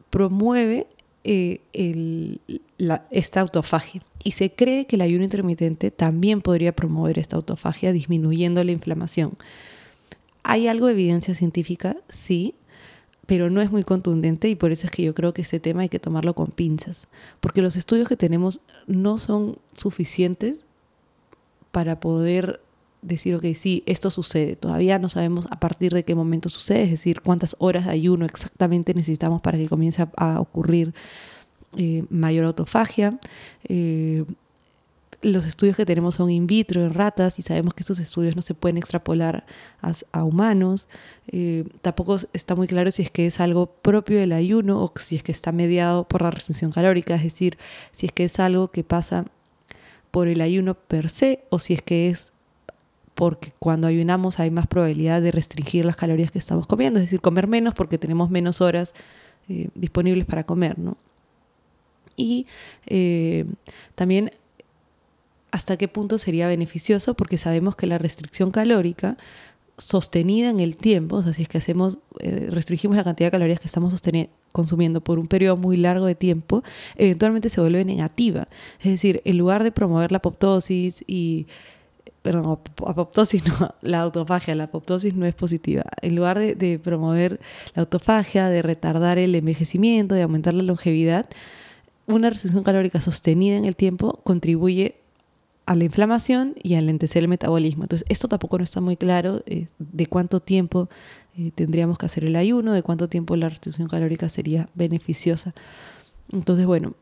promueve 0.09 0.87
eh, 1.23 1.59
esta 3.09 3.41
autofagia 3.41 4.01
y 4.23 4.31
se 4.31 4.51
cree 4.51 4.85
que 4.85 4.95
el 4.95 5.01
ayuno 5.01 5.23
intermitente 5.23 5.91
también 5.91 6.41
podría 6.41 6.73
promover 6.73 7.19
esta 7.19 7.35
autofagia 7.35 7.91
disminuyendo 7.91 8.63
la 8.63 8.71
inflamación. 8.71 9.33
¿Hay 10.43 10.67
algo 10.67 10.87
de 10.87 10.93
evidencia 10.93 11.33
científica? 11.33 11.97
Sí, 12.09 12.55
pero 13.27 13.49
no 13.49 13.61
es 13.61 13.71
muy 13.71 13.83
contundente 13.83 14.49
y 14.49 14.55
por 14.55 14.71
eso 14.71 14.87
es 14.87 14.91
que 14.91 15.03
yo 15.03 15.13
creo 15.13 15.33
que 15.33 15.43
este 15.43 15.59
tema 15.59 15.81
hay 15.81 15.89
que 15.89 15.99
tomarlo 15.99 16.33
con 16.33 16.47
pinzas, 16.47 17.07
porque 17.41 17.61
los 17.61 17.75
estudios 17.75 18.07
que 18.07 18.17
tenemos 18.17 18.61
no 18.87 19.19
son 19.19 19.59
suficientes 19.73 20.65
para 21.71 21.99
poder 21.99 22.61
decir, 23.01 23.35
ok, 23.35 23.45
sí, 23.53 23.83
esto 23.85 24.09
sucede. 24.09 24.55
Todavía 24.55 24.97
no 24.97 25.09
sabemos 25.09 25.47
a 25.51 25.59
partir 25.59 25.93
de 25.93 26.03
qué 26.03 26.15
momento 26.15 26.49
sucede, 26.49 26.83
es 26.83 26.91
decir, 26.91 27.21
cuántas 27.21 27.55
horas 27.59 27.85
de 27.85 27.91
ayuno 27.91 28.25
exactamente 28.25 28.93
necesitamos 28.93 29.41
para 29.41 29.57
que 29.57 29.67
comience 29.67 30.07
a, 30.15 30.39
ocurrir 30.39 30.93
eh, 31.75 32.05
mayor 32.09 32.45
autofagia. 32.45 33.19
Eh, 33.65 34.23
los 35.21 35.45
estudios 35.45 35.75
que 35.75 35.85
tenemos 35.85 36.15
son 36.15 36.29
in 36.29 36.45
vitro 36.45 36.85
en 36.85 36.93
ratas 36.93 37.39
y 37.39 37.41
sabemos 37.41 37.73
que 37.73 37.83
esos 37.83 37.99
estudios 37.99 38.35
no 38.35 38.41
se 38.41 38.53
pueden 38.53 38.77
extrapolar 38.77 39.45
a, 40.11 40.23
humanos. 40.23 40.87
Eh, 41.27 41.65
tampoco 41.81 42.17
está 42.33 42.55
muy 42.55 42.67
claro 42.67 42.91
si 42.91 43.01
es 43.01 43.11
que 43.11 43.25
es 43.25 43.39
algo 43.39 43.67
propio 43.67 44.19
del 44.19 44.31
ayuno 44.31 44.83
o 44.83 44.93
si 44.99 45.15
es 45.15 45.23
que 45.23 45.31
está 45.31 45.51
mediado 45.51 46.07
por 46.07 46.21
la 46.21 46.31
restricción 46.31 46.71
calórica, 46.71 47.15
es 47.15 47.23
decir, 47.23 47.57
si 47.91 48.05
es 48.05 48.11
que 48.11 48.25
es 48.25 48.39
algo 48.39 48.69
que 48.69 48.83
pasa 48.83 49.25
por 50.11 50.27
el 50.27 50.41
ayuno 50.41 50.75
per 50.75 51.09
se 51.09 51.43
o 51.49 51.59
si 51.59 51.73
es 51.73 51.81
que 51.81 52.09
es 52.09 52.31
porque 53.15 53.51
cuando 53.57 53.87
ayunamos 53.87 54.39
hay 54.39 54.51
más 54.51 54.67
probabilidad 54.67 55.23
de 55.23 55.31
restringir 55.31 55.85
las 55.85 55.95
calorías 55.95 56.29
que 56.29 56.37
estamos 56.37 56.67
comiendo, 56.67 56.99
es 56.99 57.05
decir, 57.05 57.19
comer 57.19 57.47
menos 57.47 57.73
porque 57.73 57.97
tenemos 57.97 58.29
menos 58.29 58.61
horas 58.61 58.93
eh, 59.49 59.69
disponibles 59.73 60.25
para 60.27 60.45
comer, 60.45 60.77
¿no? 60.77 60.97
Y 62.15 62.45
eh, 62.85 63.45
también 63.95 64.31
hasta 65.57 65.75
qué 65.75 65.87
punto 65.87 66.19
sería 66.19 66.47
beneficioso, 66.47 67.15
porque 67.15 67.37
sabemos 67.37 67.75
que 67.75 67.87
la 67.87 67.97
restricción 67.97 68.51
calórica 68.51 69.17
sostenida 69.77 70.49
en 70.49 70.59
el 70.59 70.77
tiempo, 70.77 71.17
o 71.17 71.23
sea, 71.23 71.33
si 71.33 71.41
es 71.41 71.49
que 71.49 71.57
hacemos, 71.57 71.97
eh, 72.19 72.47
restringimos 72.51 72.95
la 72.95 73.03
cantidad 73.03 73.27
de 73.27 73.31
calorías 73.31 73.59
que 73.59 73.65
estamos 73.65 73.93
consumiendo 74.51 75.01
por 75.01 75.17
un 75.19 75.27
periodo 75.27 75.57
muy 75.57 75.77
largo 75.77 76.05
de 76.05 76.13
tiempo, 76.15 76.63
eventualmente 76.95 77.49
se 77.49 77.59
vuelve 77.59 77.83
negativa. 77.85 78.47
Es 78.79 78.91
decir, 78.91 79.21
en 79.25 79.37
lugar 79.37 79.63
de 79.63 79.71
promover 79.71 80.11
la 80.11 80.19
apoptosis 80.19 81.03
y 81.07 81.47
perdón, 82.21 82.59
apoptosis 82.85 83.47
no, 83.47 83.75
la 83.81 84.01
autofagia, 84.01 84.53
la 84.53 84.65
apoptosis 84.65 85.15
no 85.15 85.25
es 85.25 85.33
positiva. 85.33 85.83
En 86.03 86.15
lugar 86.15 86.37
de, 86.37 86.53
de, 86.53 86.77
promover 86.77 87.39
la 87.73 87.81
autofagia, 87.81 88.49
de 88.49 88.61
retardar 88.61 89.17
el 89.17 89.33
envejecimiento, 89.33 90.13
de 90.13 90.21
aumentar 90.21 90.53
la 90.53 90.63
longevidad, 90.63 91.27
una 92.05 92.29
restricción 92.29 92.63
calórica 92.63 93.01
sostenida 93.01 93.57
en 93.57 93.65
el 93.65 93.75
tiempo 93.75 94.21
contribuye 94.23 95.06
a 95.67 95.75
la 95.75 95.83
inflamación 95.83 96.55
y 96.63 96.75
a 96.75 96.81
lentecer 96.81 97.23
el 97.23 97.27
metabolismo. 97.27 97.83
Entonces, 97.83 98.05
esto 98.09 98.29
tampoco 98.29 98.57
no 98.57 98.63
está 98.63 98.79
muy 98.79 98.95
claro 98.95 99.43
eh, 99.45 99.67
de 99.79 100.07
cuánto 100.07 100.39
tiempo 100.39 100.89
eh, 101.37 101.51
tendríamos 101.53 101.97
que 101.97 102.05
hacer 102.05 102.23
el 102.23 102.37
ayuno, 102.37 102.71
de 102.71 102.81
cuánto 102.83 103.07
tiempo 103.07 103.35
la 103.35 103.49
restricción 103.49 103.89
calórica 103.89 104.29
sería 104.29 104.69
beneficiosa. 104.75 105.53
Entonces, 106.31 106.65
bueno, 106.65 106.93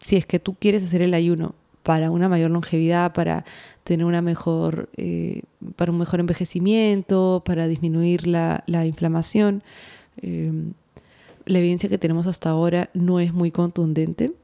si 0.00 0.16
es 0.16 0.26
que 0.26 0.38
tú 0.38 0.54
quieres 0.54 0.84
hacer 0.84 1.00
el 1.00 1.14
ayuno 1.14 1.54
para 1.82 2.10
una 2.10 2.28
mayor 2.28 2.50
longevidad, 2.50 3.14
para 3.14 3.46
tener 3.84 4.04
una 4.04 4.20
mejor, 4.20 4.90
eh, 4.98 5.42
para 5.74 5.90
un 5.90 5.96
mejor 5.96 6.20
envejecimiento, 6.20 7.42
para 7.42 7.66
disminuir 7.68 8.26
la, 8.26 8.62
inflamación. 8.66 9.62
La 10.20 11.58
evidencia 11.58 11.88
que 11.88 11.98
tenemos 11.98 12.26
hasta 12.26 12.50
ahora 12.50 12.90
no 12.92 13.18
es 13.18 13.32
muy 13.32 13.50
contundente. 13.50 14.34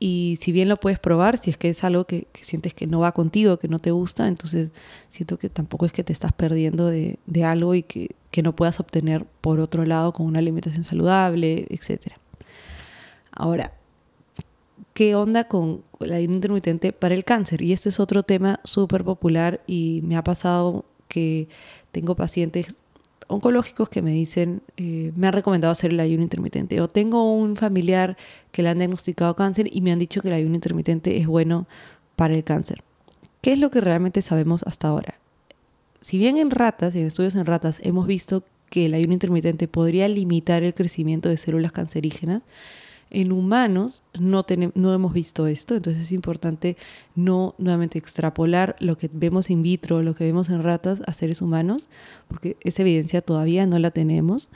Y 0.00 0.38
si 0.40 0.52
bien 0.52 0.68
lo 0.68 0.78
puedes 0.78 0.98
probar, 0.98 1.38
si 1.38 1.50
es 1.50 1.58
que 1.58 1.68
es 1.68 1.82
algo 1.82 2.04
que, 2.04 2.28
sientes 2.40 2.72
que 2.72 2.86
no 2.86 3.00
va 3.00 3.12
contigo, 3.12 3.58
que 3.58 3.68
no 3.68 3.78
te 3.78 3.90
gusta, 3.90 4.28
entonces 4.28 4.70
siento 5.08 5.38
que 5.38 5.48
tampoco 5.48 5.86
es 5.86 5.92
que 5.92 6.04
te 6.04 6.12
estás 6.12 6.32
perdiendo 6.32 6.86
de, 6.86 7.18
algo 7.44 7.74
y 7.74 7.82
que, 7.82 8.10
que, 8.30 8.42
no 8.42 8.54
puedas 8.54 8.78
obtener 8.78 9.24
por 9.40 9.58
otro 9.60 9.84
lado 9.84 10.12
con 10.12 10.26
una 10.26 10.38
alimentación 10.38 10.84
saludable, 10.84 11.66
etc. 11.70 12.12
Ahora, 13.32 13.72
¿qué 14.94 15.14
onda 15.16 15.44
con 15.48 15.82
la 15.98 16.16
ayuno 16.16 16.34
intermitente 16.34 16.92
para 16.92 17.14
el 17.14 17.24
cáncer? 17.24 17.62
Y 17.62 17.72
este 17.72 17.88
es 17.88 17.98
otro 17.98 18.22
tema 18.22 18.60
súper 18.64 19.02
popular 19.04 19.60
y 19.66 20.00
me 20.04 20.16
ha 20.16 20.22
pasado 20.22 20.84
que 21.08 21.48
tengo 21.90 22.14
pacientes 22.14 22.76
oncológicos 23.28 23.88
que 23.88 24.02
me 24.02 24.10
dicen, 24.10 24.62
eh, 24.76 25.12
me 25.14 25.28
han 25.28 25.32
recomendado 25.32 25.70
hacer 25.70 25.92
el 25.92 26.00
ayuno 26.00 26.22
intermitente. 26.22 26.80
O 26.80 26.88
tengo 26.88 27.34
un 27.34 27.56
familiar 27.56 28.16
que 28.50 28.62
le 28.62 28.70
han 28.70 28.78
diagnosticado 28.78 29.36
cáncer 29.36 29.68
y 29.70 29.80
me 29.80 29.92
han 29.92 29.98
dicho 29.98 30.20
que 30.20 30.28
el 30.28 30.34
ayuno 30.34 30.54
intermitente 30.56 31.16
es 31.18 31.26
bueno 31.26 31.66
para 32.16 32.34
el 32.34 32.42
cáncer. 32.42 32.82
¿Qué 33.40 33.52
es 33.52 33.58
lo 33.58 33.70
que 33.70 33.80
realmente 33.80 34.22
sabemos 34.22 34.64
hasta 34.66 34.88
ahora? 34.88 35.14
Si 36.00 36.18
bien 36.18 36.36
en 36.38 36.50
ratas, 36.50 36.94
en 36.94 37.06
estudios 37.06 37.34
en 37.34 37.46
ratas, 37.46 37.80
hemos 37.84 38.06
visto 38.06 38.42
que 38.70 38.86
el 38.86 38.94
ayuno 38.94 39.12
intermitente 39.12 39.68
podría 39.68 40.08
limitar 40.08 40.62
el 40.62 40.74
crecimiento 40.74 41.28
de 41.28 41.36
células 41.36 41.72
cancerígenas, 41.72 42.42
en 43.10 43.32
humanos 43.32 44.02
no, 44.18 44.44
no 44.74 44.94
hemos 44.94 45.12
visto 45.12 45.46
esto, 45.46 45.76
entonces 45.76 46.02
es 46.02 46.12
importante 46.12 46.76
no 47.14 47.54
nuevamente 47.58 47.98
extrapolar 47.98 48.76
lo 48.80 48.98
que 48.98 49.10
vemos 49.12 49.50
in 49.50 49.62
vitro, 49.62 50.02
lo 50.02 50.14
que 50.14 50.24
vemos 50.24 50.50
en 50.50 50.62
ratas 50.62 51.02
a 51.06 51.12
seres 51.12 51.42
humanos, 51.42 51.88
porque 52.28 52.56
esa 52.62 52.82
evidencia 52.82 53.22
todavía 53.22 53.66
no 53.66 53.78
la 53.78 53.90
tenemos. 53.90 54.50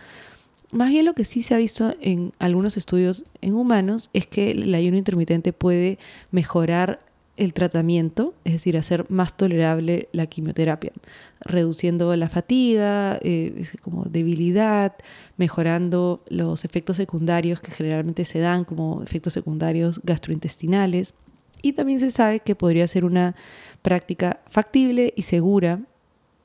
Más 0.70 0.90
bien 0.90 1.04
lo 1.04 1.14
que 1.14 1.24
sí 1.24 1.42
se 1.42 1.54
ha 1.54 1.58
visto 1.58 1.92
en 2.00 2.32
algunos 2.38 2.76
estudios 2.76 3.24
en 3.42 3.54
humanos 3.54 4.10
es 4.12 4.26
que 4.26 4.52
el 4.52 4.74
ayuno 4.74 4.96
intermitente 4.96 5.52
puede 5.52 5.98
mejorar 6.30 7.00
el 7.36 7.54
tratamiento, 7.54 8.34
es 8.44 8.52
decir, 8.52 8.76
hacer 8.76 9.06
más 9.10 9.36
tolerable 9.36 10.08
la 10.12 10.26
quimioterapia, 10.26 10.92
reduciendo 11.40 12.14
la 12.14 12.28
fatiga, 12.28 13.18
eh, 13.22 13.64
como 13.80 14.04
debilidad, 14.04 14.94
mejorando 15.42 16.22
los 16.28 16.64
efectos 16.64 16.96
secundarios 16.98 17.60
que 17.60 17.72
generalmente 17.72 18.24
se 18.24 18.38
dan 18.38 18.64
como 18.64 19.02
efectos 19.02 19.32
secundarios 19.32 20.00
gastrointestinales. 20.04 21.14
Y 21.62 21.72
también 21.72 21.98
se 21.98 22.12
sabe 22.12 22.38
que 22.38 22.54
podría 22.54 22.86
ser 22.86 23.04
una 23.04 23.34
práctica 23.82 24.38
factible 24.48 25.12
y 25.16 25.22
segura 25.22 25.80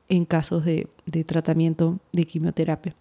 en 0.09 0.25
casos 0.25 0.65
de, 0.65 0.87
de 1.05 1.23
tratamiento 1.23 1.99
de 2.11 2.25
quimioterapia. 2.25 2.95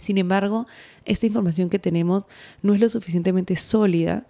Sin 0.00 0.16
embargo, 0.16 0.66
esta 1.04 1.26
información 1.26 1.68
que 1.68 1.78
tenemos 1.78 2.24
no 2.62 2.72
es 2.72 2.80
lo 2.80 2.88
suficientemente 2.88 3.56
sólida 3.56 4.26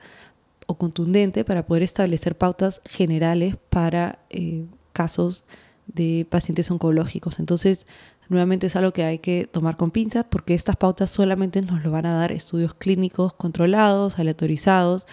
o 0.67 0.75
contundente 0.75 1.45
para 1.45 1.67
poder 1.67 1.85
establecer 1.85 2.37
pautas 2.37 2.83
generales 2.85 3.57
para 3.71 4.19
eh, 4.31 4.65
casos 4.93 5.45
de 5.87 6.27
pacientes 6.29 6.69
oncológicos. 6.69 7.39
Entonces, 7.39 7.87
nuevamente 8.29 8.67
es 8.67 8.77
algo 8.77 8.93
que 8.93 9.05
hay 9.05 9.19
que 9.19 9.47
tomar 9.51 9.77
con 9.77 9.91
pinzas 9.91 10.25
porque 10.29 10.55
estas 10.55 10.77
pautas 10.77 11.11
solamente 11.11 11.61
nos 11.63 11.83
lo 11.83 11.91
van 11.91 12.07
a 12.07 12.15
dar 12.15 12.33
estudios 12.33 12.75
clínicos 12.75 13.35
controlados, 13.35 14.19
aleatorizados, 14.19 15.07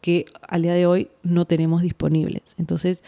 que 0.00 0.24
al 0.48 0.62
día 0.62 0.74
de 0.74 0.86
hoy 0.86 1.10
no 1.22 1.44
tenemos 1.44 1.82
disponibles. 1.82 2.54
Entonces, 2.58 3.02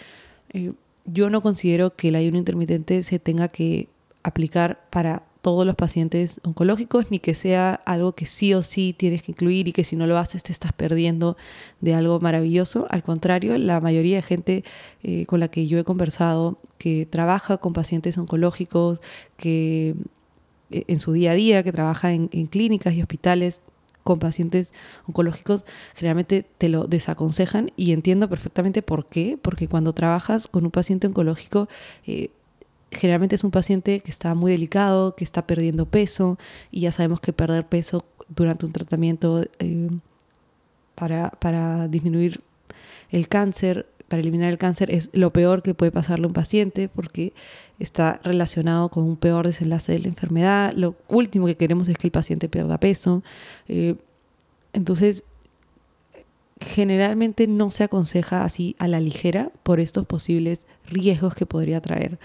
eh, 0.51 0.73
yo 1.05 1.31
no 1.31 1.41
considero 1.41 1.95
que 1.97 2.09
el 2.09 2.17
ayuno 2.17 2.39
intermitente 2.39 3.03
se 3.03 3.19
tenga 3.19 3.49
que 3.49 3.89
aplicar 4.23 4.87
para 4.91 5.25
todos 5.43 5.67
los 5.67 5.75
pacientes 5.75 6.41
oncológicos, 6.45 7.11
ni 7.11 7.19
que 7.19 7.35
sea 7.35 7.75
algo 7.75 8.13
que 8.13 8.27
sí 8.27 8.55
o 8.55 8.63
sí 8.63 8.95
tienes 8.97 9.23
que 9.25 9.33
incluir 9.33 9.69
y 9.69 9.73
que 9.73 9.85
si 9.85 9.97
no 9.97 10.07
lo 10.07 10.17
haces 10.17 10.45
te 10.45 10.53
estás 10.53 10.73
perdiendo 10.73 11.37
de 11.81 11.95
algo 11.95 12.21
maravilloso. 12.21 12.87
Al 12.91 13.03
contrario, 13.03 13.59
la 13.59 13.81
mayoría 13.81 14.17
de 14.17 14.23
gente 14.23 14.65
eh, 15.03 15.27
con 15.27 15.41
la 15.41 15.49
que 15.49 15.67
yo 15.67 15.79
he 15.79 15.85
conversado, 15.85 16.59
que 16.79 17.07
trabaja 17.07 17.59
con 17.59 17.73
pacientes 17.73 18.17
oncológicos, 18.19 19.03
que 19.37 19.97
eh, 20.71 20.85
en 20.87 21.01
su 21.01 21.13
día 21.13 21.33
a 21.33 21.35
día, 21.35 21.63
que 21.65 21.73
trabaja 21.73 22.13
en, 22.13 22.29
clínicas 22.47 22.95
y 22.95 23.03
hospitales, 23.03 23.61
con 24.05 24.19
pacientes 24.19 24.73
oncológicos 25.07 25.65
generalmente 25.95 26.45
te 26.59 26.69
lo 26.69 26.89
desaconsejan 26.89 27.71
y 27.77 27.93
entiendo 27.93 28.29
perfectamente 28.29 28.83
por 28.83 29.07
qué, 29.07 29.39
porque 29.41 29.69
cuando 29.69 29.93
trabajas 29.93 30.49
con 30.49 30.65
un 30.65 30.73
paciente 30.73 31.07
oncológico 31.07 31.69
eh, 32.05 32.31
generalmente 32.93 33.37
es 33.37 33.45
un 33.45 33.51
paciente 33.51 34.01
que 34.01 34.11
está 34.11 34.35
muy 34.35 34.53
delicado, 34.53 35.15
que 35.15 35.25
está 35.25 35.47
perdiendo 35.47 35.87
peso 35.87 36.39
y 36.71 36.81
ya 36.81 36.93
sabemos 36.93 37.21
que 37.21 37.33
perder 37.33 37.67
peso 37.67 38.05
durante 38.29 38.67
un 38.67 38.73
tratamiento 38.73 39.45
eh, 39.59 39.91
para, 40.95 41.31
para 41.31 41.89
disminuir 41.89 42.41
el 43.11 43.29
cáncer, 43.29 43.87
para 44.09 44.21
eliminar 44.21 44.51
el 44.51 44.59
cáncer, 44.59 44.91
es 44.91 45.11
lo 45.13 45.33
peor 45.33 45.63
que 45.63 45.75
puede 45.75 45.91
pasarle 45.93 46.25
a 46.25 46.29
un 46.29 46.35
paciente 46.35 46.89
porque 46.89 47.33
está 47.79 48.21
relacionado 48.23 48.89
con 48.91 49.05
un 49.05 49.17
peor 49.17 49.47
desenlace 49.47 49.93
de 49.93 50.01
la 50.01 50.09
enfermedad. 50.09 50.73
Lo 50.75 50.95
último 51.09 51.47
que 51.47 51.57
queremos 51.57 51.89
es 51.89 51.97
que 51.97 52.07
el 52.07 52.13
paciente 52.13 52.49
pierda 52.49 52.79
peso. 52.79 53.23
Eh, 53.69 53.97
entonces, 54.73 55.25
generalmente 56.63 57.47
no 57.47 57.71
se 57.71 57.85
aconseja 57.85 58.45
así 58.45 58.77
a 58.79 58.89
la 58.89 59.01
ligera 59.01 59.51
por 59.63 59.81
estos 59.81 60.07
posibles 60.07 60.67
riesgos 60.87 61.35
que 61.35 61.47
podría 61.47 61.81
traer. 61.81 62.19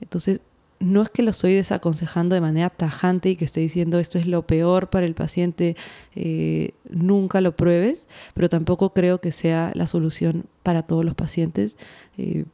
Entonces, 0.00 0.40
no 0.82 1.02
es 1.02 1.10
que 1.10 1.22
lo 1.22 1.30
estoy 1.30 1.54
desaconsejando 1.54 2.34
de 2.34 2.40
manera 2.40 2.68
tajante 2.68 3.30
y 3.30 3.36
que 3.36 3.44
esté 3.44 3.60
diciendo 3.60 3.98
esto 3.98 4.18
es 4.18 4.26
lo 4.26 4.46
peor 4.46 4.90
para 4.90 5.06
el 5.06 5.14
paciente, 5.14 5.76
eh, 6.14 6.72
nunca 6.90 7.40
lo 7.40 7.54
pruebes, 7.54 8.08
pero 8.34 8.48
tampoco 8.48 8.92
creo 8.92 9.20
que 9.20 9.30
sea 9.30 9.70
la 9.74 9.86
solución 9.86 10.46
para 10.62 10.82
todos 10.82 11.04
los 11.04 11.14
pacientes 11.14 11.76
eh, 12.18 12.44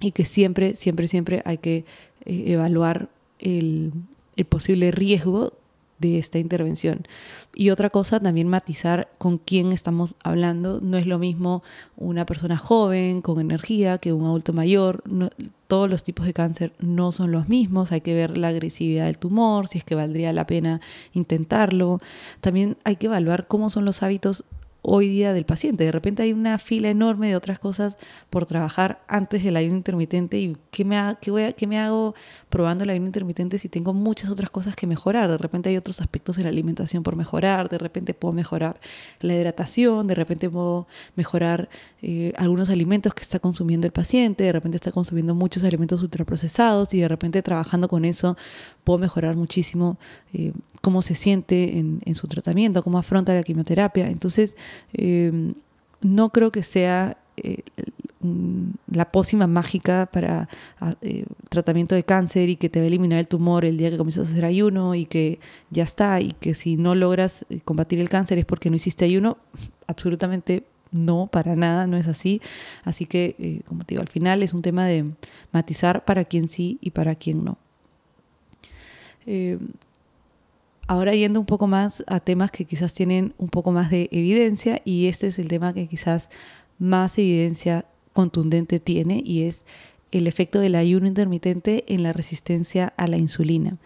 y 0.00 0.12
que 0.12 0.24
siempre, 0.24 0.74
siempre, 0.76 1.08
siempre 1.08 1.42
hay 1.44 1.58
que 1.58 1.84
eh, 2.24 2.44
evaluar 2.46 3.10
el, 3.38 3.92
el 4.36 4.44
posible 4.46 4.90
riesgo 4.90 5.59
de 6.00 6.18
esta 6.18 6.38
intervención. 6.38 7.06
Y 7.54 7.70
otra 7.70 7.90
cosa, 7.90 8.18
también 8.20 8.48
matizar 8.48 9.08
con 9.18 9.38
quién 9.38 9.72
estamos 9.72 10.16
hablando. 10.24 10.80
No 10.80 10.96
es 10.96 11.06
lo 11.06 11.18
mismo 11.18 11.62
una 11.96 12.26
persona 12.26 12.56
joven, 12.56 13.22
con 13.22 13.38
energía, 13.38 13.98
que 13.98 14.12
un 14.12 14.24
adulto 14.24 14.52
mayor. 14.52 15.02
todos 15.66 15.88
los 15.88 16.02
tipos 16.02 16.26
de 16.26 16.32
cáncer 16.32 16.72
no 16.78 17.12
son 17.12 17.30
los 17.30 17.48
mismos. 17.48 17.92
Hay 17.92 18.00
que 18.00 18.14
ver 18.14 18.36
la 18.36 18.48
agresividad 18.48 19.06
del 19.06 19.18
tumor, 19.18 19.68
si 19.68 19.78
es 19.78 19.84
que 19.84 19.94
valdría 19.94 20.32
la 20.32 20.46
pena 20.46 20.80
intentarlo. 21.12 22.00
También 22.40 22.76
hay 22.84 22.96
que 22.96 23.06
evaluar 23.06 23.46
cómo 23.46 23.70
son 23.70 23.84
los 23.84 24.02
hábitos 24.02 24.44
hoy 24.82 25.08
día 25.08 25.32
del 25.32 25.44
paciente. 25.44 25.84
De 25.84 25.92
repente 25.92 26.22
hay 26.22 26.32
una 26.32 26.58
fila 26.58 26.88
enorme 26.88 27.28
de 27.28 27.36
otras 27.36 27.58
cosas 27.58 27.98
por 28.30 28.46
trabajar 28.46 29.02
antes 29.08 29.44
del 29.44 29.56
ayuno 29.56 29.76
intermitente 29.76 30.38
y 30.38 30.56
¿qué 30.70 30.84
me, 30.84 31.16
qué 31.20 31.30
voy 31.30 31.42
a, 31.42 31.54
me 31.66 31.78
hago 31.78 32.14
probando 32.48 32.84
el 32.84 32.90
ayuno 32.90 33.06
intermitente 33.06 33.58
si 33.58 33.68
tengo 33.68 33.92
muchas 33.92 34.30
otras 34.30 34.50
cosas 34.50 34.76
que 34.76 34.86
mejorar? 34.86 35.30
De 35.30 35.38
repente 35.38 35.68
hay 35.68 35.76
otros 35.76 36.00
aspectos 36.00 36.36
de 36.36 36.44
la 36.44 36.48
alimentación 36.48 37.02
por 37.02 37.16
mejorar, 37.16 37.68
de 37.68 37.78
repente 37.78 38.14
puedo 38.14 38.32
mejorar 38.32 38.80
la 39.20 39.34
hidratación, 39.34 40.06
de 40.06 40.14
repente 40.14 40.48
puedo 40.48 40.86
mejorar 41.16 41.68
eh, 42.02 42.32
algunos 42.36 42.70
alimentos 42.70 43.14
que 43.14 43.22
está 43.22 43.38
consumiendo 43.38 43.86
el 43.86 43.92
paciente, 43.92 44.44
de 44.44 44.52
repente 44.52 44.76
está 44.76 44.92
consumiendo 44.92 45.34
muchos 45.34 45.64
alimentos 45.64 46.02
ultraprocesados 46.02 46.94
y 46.94 47.00
de 47.00 47.08
repente 47.08 47.42
trabajando 47.42 47.88
con 47.88 48.04
eso 48.04 48.36
puedo 48.84 48.98
mejorar 48.98 49.36
muchísimo 49.36 49.98
eh, 50.32 50.52
cómo 50.80 51.02
se 51.02 51.14
siente 51.14 51.78
en, 51.78 52.00
en 52.04 52.14
su 52.14 52.26
tratamiento, 52.26 52.82
cómo 52.82 52.98
afronta 52.98 53.34
la 53.34 53.42
quimioterapia. 53.42 54.08
Entonces, 54.08 54.56
Em, 54.92 55.54
no 56.02 56.30
creo 56.30 56.50
que 56.50 56.62
sea 56.62 57.18
eh, 57.36 57.62
la 58.90 59.10
pócima 59.12 59.46
mágica 59.46 60.08
para 60.12 60.48
eh, 61.00 61.24
tratamiento 61.48 61.94
de 61.94 62.04
cáncer 62.04 62.48
y 62.48 62.56
que 62.56 62.68
te 62.68 62.80
va 62.80 62.84
a 62.84 62.88
eliminar 62.88 63.18
el 63.18 63.28
tumor 63.28 63.64
el 63.64 63.76
día 63.76 63.90
que 63.90 63.96
comienzas 63.96 64.28
a 64.28 64.30
hacer 64.30 64.44
ayuno 64.44 64.94
y 64.94 65.06
que 65.06 65.40
ya 65.70 65.84
está 65.84 66.20
y 66.20 66.32
que 66.32 66.54
si 66.54 66.76
no 66.76 66.94
logras 66.94 67.46
eh, 67.50 67.60
combatir 67.64 67.98
el 68.00 68.08
cáncer 68.08 68.38
es 68.38 68.46
porque 68.46 68.70
no 68.70 68.76
hiciste 68.76 69.04
ayuno. 69.04 69.38
Absolutamente 69.86 70.64
no, 70.92 71.28
para 71.28 71.54
nada, 71.54 71.86
no 71.86 71.96
es 71.96 72.08
así. 72.08 72.42
Así 72.82 73.06
que, 73.06 73.62
como 73.66 73.84
te 73.84 73.94
digo, 73.94 74.02
al 74.02 74.08
final 74.08 74.42
es 74.42 74.52
un 74.52 74.62
tema 74.62 74.84
de 74.86 75.04
matizar 75.52 76.04
para 76.04 76.24
quién 76.24 76.48
sí 76.48 76.78
y 76.80 76.90
para 76.90 77.14
quién 77.14 77.44
no. 77.44 77.58
Ahora 80.90 81.14
yendo 81.14 81.38
un 81.38 81.46
poco 81.46 81.68
más 81.68 82.02
a 82.08 82.18
temas 82.18 82.50
que 82.50 82.64
quizás 82.64 82.94
tienen 82.94 83.32
un 83.38 83.48
poco 83.48 83.70
más 83.70 83.90
de 83.90 84.08
evidencia 84.10 84.82
y 84.84 85.06
este 85.06 85.28
es 85.28 85.38
el 85.38 85.46
tema 85.46 85.72
que 85.72 85.86
quizás 85.86 86.30
más 86.80 87.16
evidencia 87.16 87.84
contundente 88.12 88.80
tiene 88.80 89.22
y 89.24 89.42
es 89.44 89.64
el 90.10 90.26
efecto 90.26 90.58
del 90.58 90.74
ayuno 90.74 91.06
intermitente 91.06 91.84
en 91.86 92.02
la 92.02 92.12
resistencia 92.12 92.92
a 92.96 93.06
la 93.06 93.18
insulina. 93.18 93.76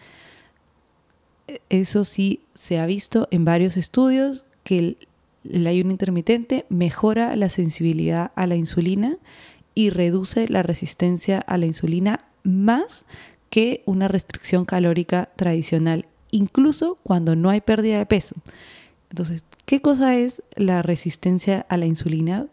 Eso 1.69 2.05
sí 2.05 2.39
se 2.55 2.79
ha 2.79 2.87
visto 2.87 3.27
en 3.29 3.45
varios 3.45 3.77
estudios 3.77 4.47
que 4.63 4.97
el 5.47 5.67
ayuno 5.67 5.91
intermitente 5.91 6.65
mejora 6.69 7.35
la 7.35 7.49
sensibilidad 7.49 8.31
a 8.33 8.47
la 8.47 8.55
insulina 8.55 9.15
y 9.75 9.91
reduce 9.91 10.47
la 10.47 10.63
resistencia 10.63 11.37
a 11.37 11.59
la 11.59 11.67
insulina 11.67 12.25
más 12.41 13.05
que 13.51 13.83
una 13.85 14.07
restricción 14.07 14.65
calórica 14.65 15.29
tradicional, 15.35 16.07
incluso 16.35 16.97
cuando 17.03 17.35
no 17.35 17.49
hay 17.49 17.61
pérdida 17.61 17.97
de 17.97 18.05
peso. 18.05 18.35
Entonces, 19.09 19.45
¿qué 19.65 19.81
cosa 19.81 20.15
es 20.15 20.43
la 20.55 20.81
resistencia 20.81 21.65
a 21.69 21.77
la 21.77 21.85
insulina? 21.85 22.47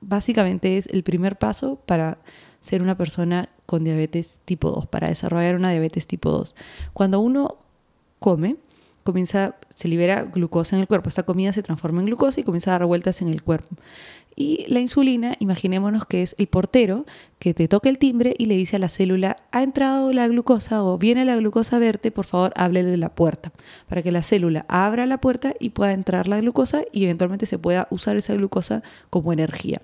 Básicamente 0.00 0.76
es 0.76 0.86
el 0.86 1.02
primer 1.02 1.36
paso 1.36 1.76
para 1.86 2.18
ser 2.60 2.82
una 2.82 2.96
persona 2.96 3.48
con 3.66 3.84
diabetes 3.84 4.40
tipo 4.44 4.70
2, 4.70 4.86
para 4.86 5.08
desarrollar 5.08 5.56
una 5.56 5.70
diabetes 5.70 6.06
tipo 6.06 6.30
2. 6.30 6.54
Cuando 6.92 7.20
uno 7.20 7.56
come, 8.20 8.56
comienza, 9.02 9.56
se 9.74 9.88
libera 9.88 10.22
glucosa 10.22 10.76
en 10.76 10.80
el 10.80 10.86
cuerpo. 10.88 11.08
Esta 11.08 11.24
comida 11.24 11.52
se 11.52 11.62
transforma 11.62 12.00
en 12.00 12.06
glucosa 12.06 12.40
y 12.40 12.44
comienza 12.44 12.70
a 12.70 12.78
dar 12.78 12.86
vueltas 12.86 13.22
en 13.22 13.28
el 13.28 13.42
cuerpo. 13.42 13.74
Y 14.40 14.64
la 14.68 14.78
insulina, 14.78 15.34
imaginémonos 15.40 16.06
que 16.06 16.22
es 16.22 16.36
el 16.38 16.46
portero 16.46 17.06
que 17.40 17.54
te 17.54 17.66
toca 17.66 17.88
el 17.88 17.98
timbre 17.98 18.36
y 18.38 18.46
le 18.46 18.54
dice 18.54 18.76
a 18.76 18.78
la 18.78 18.88
célula, 18.88 19.34
ha 19.50 19.64
entrado 19.64 20.12
la 20.12 20.28
glucosa 20.28 20.84
o 20.84 20.96
viene 20.96 21.24
la 21.24 21.34
glucosa 21.34 21.74
a 21.74 21.78
verte, 21.80 22.12
por 22.12 22.24
favor, 22.24 22.52
hable 22.54 22.84
de 22.84 22.96
la 22.98 23.08
puerta, 23.08 23.50
para 23.88 24.00
que 24.00 24.12
la 24.12 24.22
célula 24.22 24.64
abra 24.68 25.06
la 25.06 25.20
puerta 25.20 25.54
y 25.58 25.70
pueda 25.70 25.92
entrar 25.92 26.28
la 26.28 26.40
glucosa 26.40 26.82
y 26.92 27.02
eventualmente 27.02 27.46
se 27.46 27.58
pueda 27.58 27.88
usar 27.90 28.16
esa 28.16 28.32
glucosa 28.34 28.84
como 29.10 29.32
energía. 29.32 29.82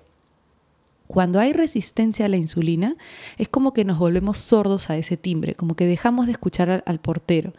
Cuando 1.07 1.41
hay 1.41 1.51
resistencia 1.51 2.25
a 2.25 2.29
la 2.29 2.37
insulina, 2.37 2.95
es 3.37 3.49
como 3.49 3.73
que 3.73 3.83
nos 3.83 3.99
volvemos 3.99 4.37
sordos 4.37 4.89
a 4.89 4.95
ese 4.95 5.17
timbre, 5.17 5.55
como 5.55 5.75
que 5.75 5.85
dejamos 5.85 6.27
de 6.27 6.31
escuchar 6.31 6.81
al, 6.85 6.99
portero 6.99 7.51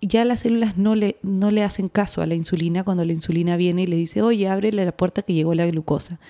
ya 0.00 0.24
las 0.24 0.40
células 0.40 0.76
no 0.76 0.94
le, 0.94 1.16
no 1.22 1.50
le 1.50 1.64
hacen 1.64 1.88
caso 1.88 2.22
a 2.22 2.26
la 2.26 2.34
insulina 2.34 2.84
cuando 2.84 3.04
la 3.04 3.12
insulina 3.12 3.56
viene 3.56 3.82
y 3.82 3.86
le 3.86 3.96
dice, 3.96 4.22
oye, 4.22 4.48
ábrele 4.48 4.84
la 4.84 4.92
puerta 4.92 5.22
que 5.22 5.34
llegó 5.34 5.54
la 5.54 5.66
glucosa. 5.66 6.20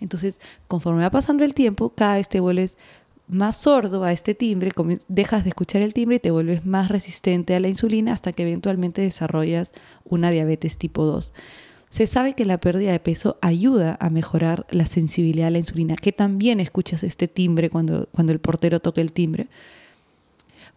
Entonces, 0.00 0.40
conforme 0.68 1.02
va 1.02 1.10
pasando 1.10 1.44
el 1.44 1.54
tiempo, 1.54 1.90
cada 1.90 2.16
vez 2.16 2.28
te 2.28 2.40
vuelves 2.40 2.76
más 3.28 3.56
sordo 3.56 4.04
a 4.04 4.12
este 4.12 4.34
timbre, 4.34 4.72
dejas 5.08 5.44
de 5.44 5.50
escuchar 5.50 5.80
el 5.80 5.94
timbre 5.94 6.16
y 6.16 6.20
te 6.20 6.30
vuelves 6.30 6.66
más 6.66 6.88
resistente 6.88 7.54
a 7.54 7.60
la 7.60 7.68
insulina 7.68 8.12
hasta 8.12 8.32
que 8.32 8.42
eventualmente 8.42 9.00
desarrollas 9.00 9.72
una 10.04 10.30
diabetes 10.30 10.76
tipo 10.76 11.04
2. 11.04 11.32
Se 11.88 12.06
sabe 12.06 12.34
que 12.34 12.46
la 12.46 12.58
pérdida 12.58 12.92
de 12.92 13.00
peso 13.00 13.38
ayuda 13.40 13.96
a 14.00 14.10
mejorar 14.10 14.66
la 14.70 14.86
sensibilidad 14.86 15.48
a 15.48 15.50
la 15.50 15.58
insulina, 15.58 15.94
que 15.94 16.12
también 16.12 16.58
escuchas 16.58 17.02
este 17.04 17.28
timbre 17.28 17.70
cuando, 17.70 18.08
cuando 18.12 18.32
el 18.32 18.40
portero 18.40 18.80
toca 18.80 19.00
el 19.00 19.12
timbre. 19.12 19.48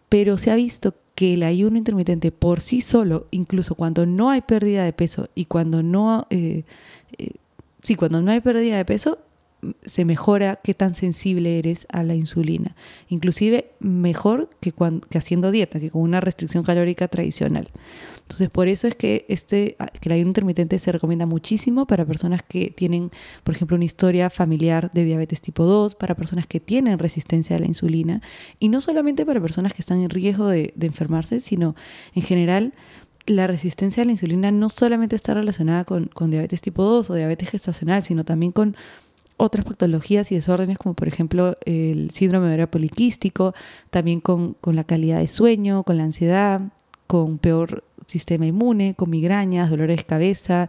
Pero 0.08 0.38
se 0.38 0.50
ha 0.50 0.56
visto 0.56 0.94
que 1.16 1.34
el 1.34 1.42
ayuno 1.42 1.78
intermitente 1.78 2.30
por 2.30 2.60
sí 2.60 2.82
solo, 2.82 3.26
incluso 3.32 3.74
cuando 3.74 4.06
no 4.06 4.30
hay 4.30 4.42
pérdida 4.42 4.84
de 4.84 4.92
peso 4.92 5.28
y 5.34 5.46
cuando 5.46 5.82
no, 5.82 6.26
eh, 6.30 6.62
eh, 7.18 7.30
sí, 7.82 7.96
cuando 7.96 8.20
no 8.22 8.30
hay 8.30 8.40
pérdida 8.40 8.76
de 8.76 8.84
peso, 8.84 9.18
se 9.84 10.04
mejora 10.04 10.60
qué 10.62 10.74
tan 10.74 10.94
sensible 10.94 11.58
eres 11.58 11.86
a 11.90 12.02
la 12.02 12.14
insulina. 12.14 12.76
Inclusive 13.08 13.70
mejor 13.80 14.50
que, 14.60 14.72
cuando, 14.72 15.06
que 15.08 15.16
haciendo 15.16 15.50
dieta, 15.50 15.80
que 15.80 15.90
con 15.90 16.02
una 16.02 16.20
restricción 16.20 16.62
calórica 16.62 17.08
tradicional. 17.08 17.70
Entonces, 18.26 18.50
por 18.50 18.66
eso 18.66 18.88
es 18.88 18.96
que, 18.96 19.24
este, 19.28 19.76
que 20.00 20.08
el 20.08 20.14
ayuno 20.14 20.30
intermitente 20.30 20.80
se 20.80 20.90
recomienda 20.90 21.26
muchísimo 21.26 21.86
para 21.86 22.04
personas 22.04 22.42
que 22.42 22.70
tienen, 22.70 23.12
por 23.44 23.54
ejemplo, 23.54 23.76
una 23.76 23.84
historia 23.84 24.30
familiar 24.30 24.90
de 24.92 25.04
diabetes 25.04 25.40
tipo 25.40 25.64
2, 25.64 25.94
para 25.94 26.16
personas 26.16 26.48
que 26.48 26.58
tienen 26.58 26.98
resistencia 26.98 27.54
a 27.54 27.60
la 27.60 27.66
insulina, 27.66 28.20
y 28.58 28.68
no 28.68 28.80
solamente 28.80 29.24
para 29.24 29.40
personas 29.40 29.74
que 29.74 29.82
están 29.82 30.00
en 30.00 30.10
riesgo 30.10 30.48
de, 30.48 30.74
enfermarse, 30.80 31.38
sino 31.38 31.76
en 32.14 32.22
general 32.22 32.72
la 33.26 33.46
resistencia 33.46 34.02
a 34.02 34.06
la 34.06 34.12
insulina 34.12 34.50
no 34.50 34.70
solamente 34.70 35.14
está 35.14 35.34
relacionada 35.34 35.84
con, 35.84 36.06
con, 36.06 36.30
diabetes 36.30 36.60
tipo 36.60 36.82
2 36.82 37.10
o 37.10 37.14
diabetes 37.14 37.50
gestacional, 37.50 38.02
sino 38.02 38.24
también 38.24 38.52
con 38.52 38.76
otras 39.36 39.64
patologías 39.64 40.30
y 40.32 40.36
desórdenes 40.36 40.78
como 40.78 40.94
por 40.94 41.08
ejemplo 41.08 41.56
el 41.64 42.10
síndrome 42.10 42.46
ovario 42.46 42.70
poliquístico, 42.70 43.54
también 43.90 44.20
con, 44.20 44.54
con, 44.54 44.76
la 44.76 44.84
calidad 44.84 45.18
de 45.18 45.28
sueño, 45.28 45.82
con 45.82 45.96
la 45.96 46.04
ansiedad, 46.04 46.72
con 47.06 47.38
peor 47.38 47.84
sistema 48.06 48.46
inmune, 48.46 48.94
con 48.94 49.10
migrañas, 49.10 49.70
dolores 49.70 49.98
de 49.98 50.04
cabeza, 50.04 50.68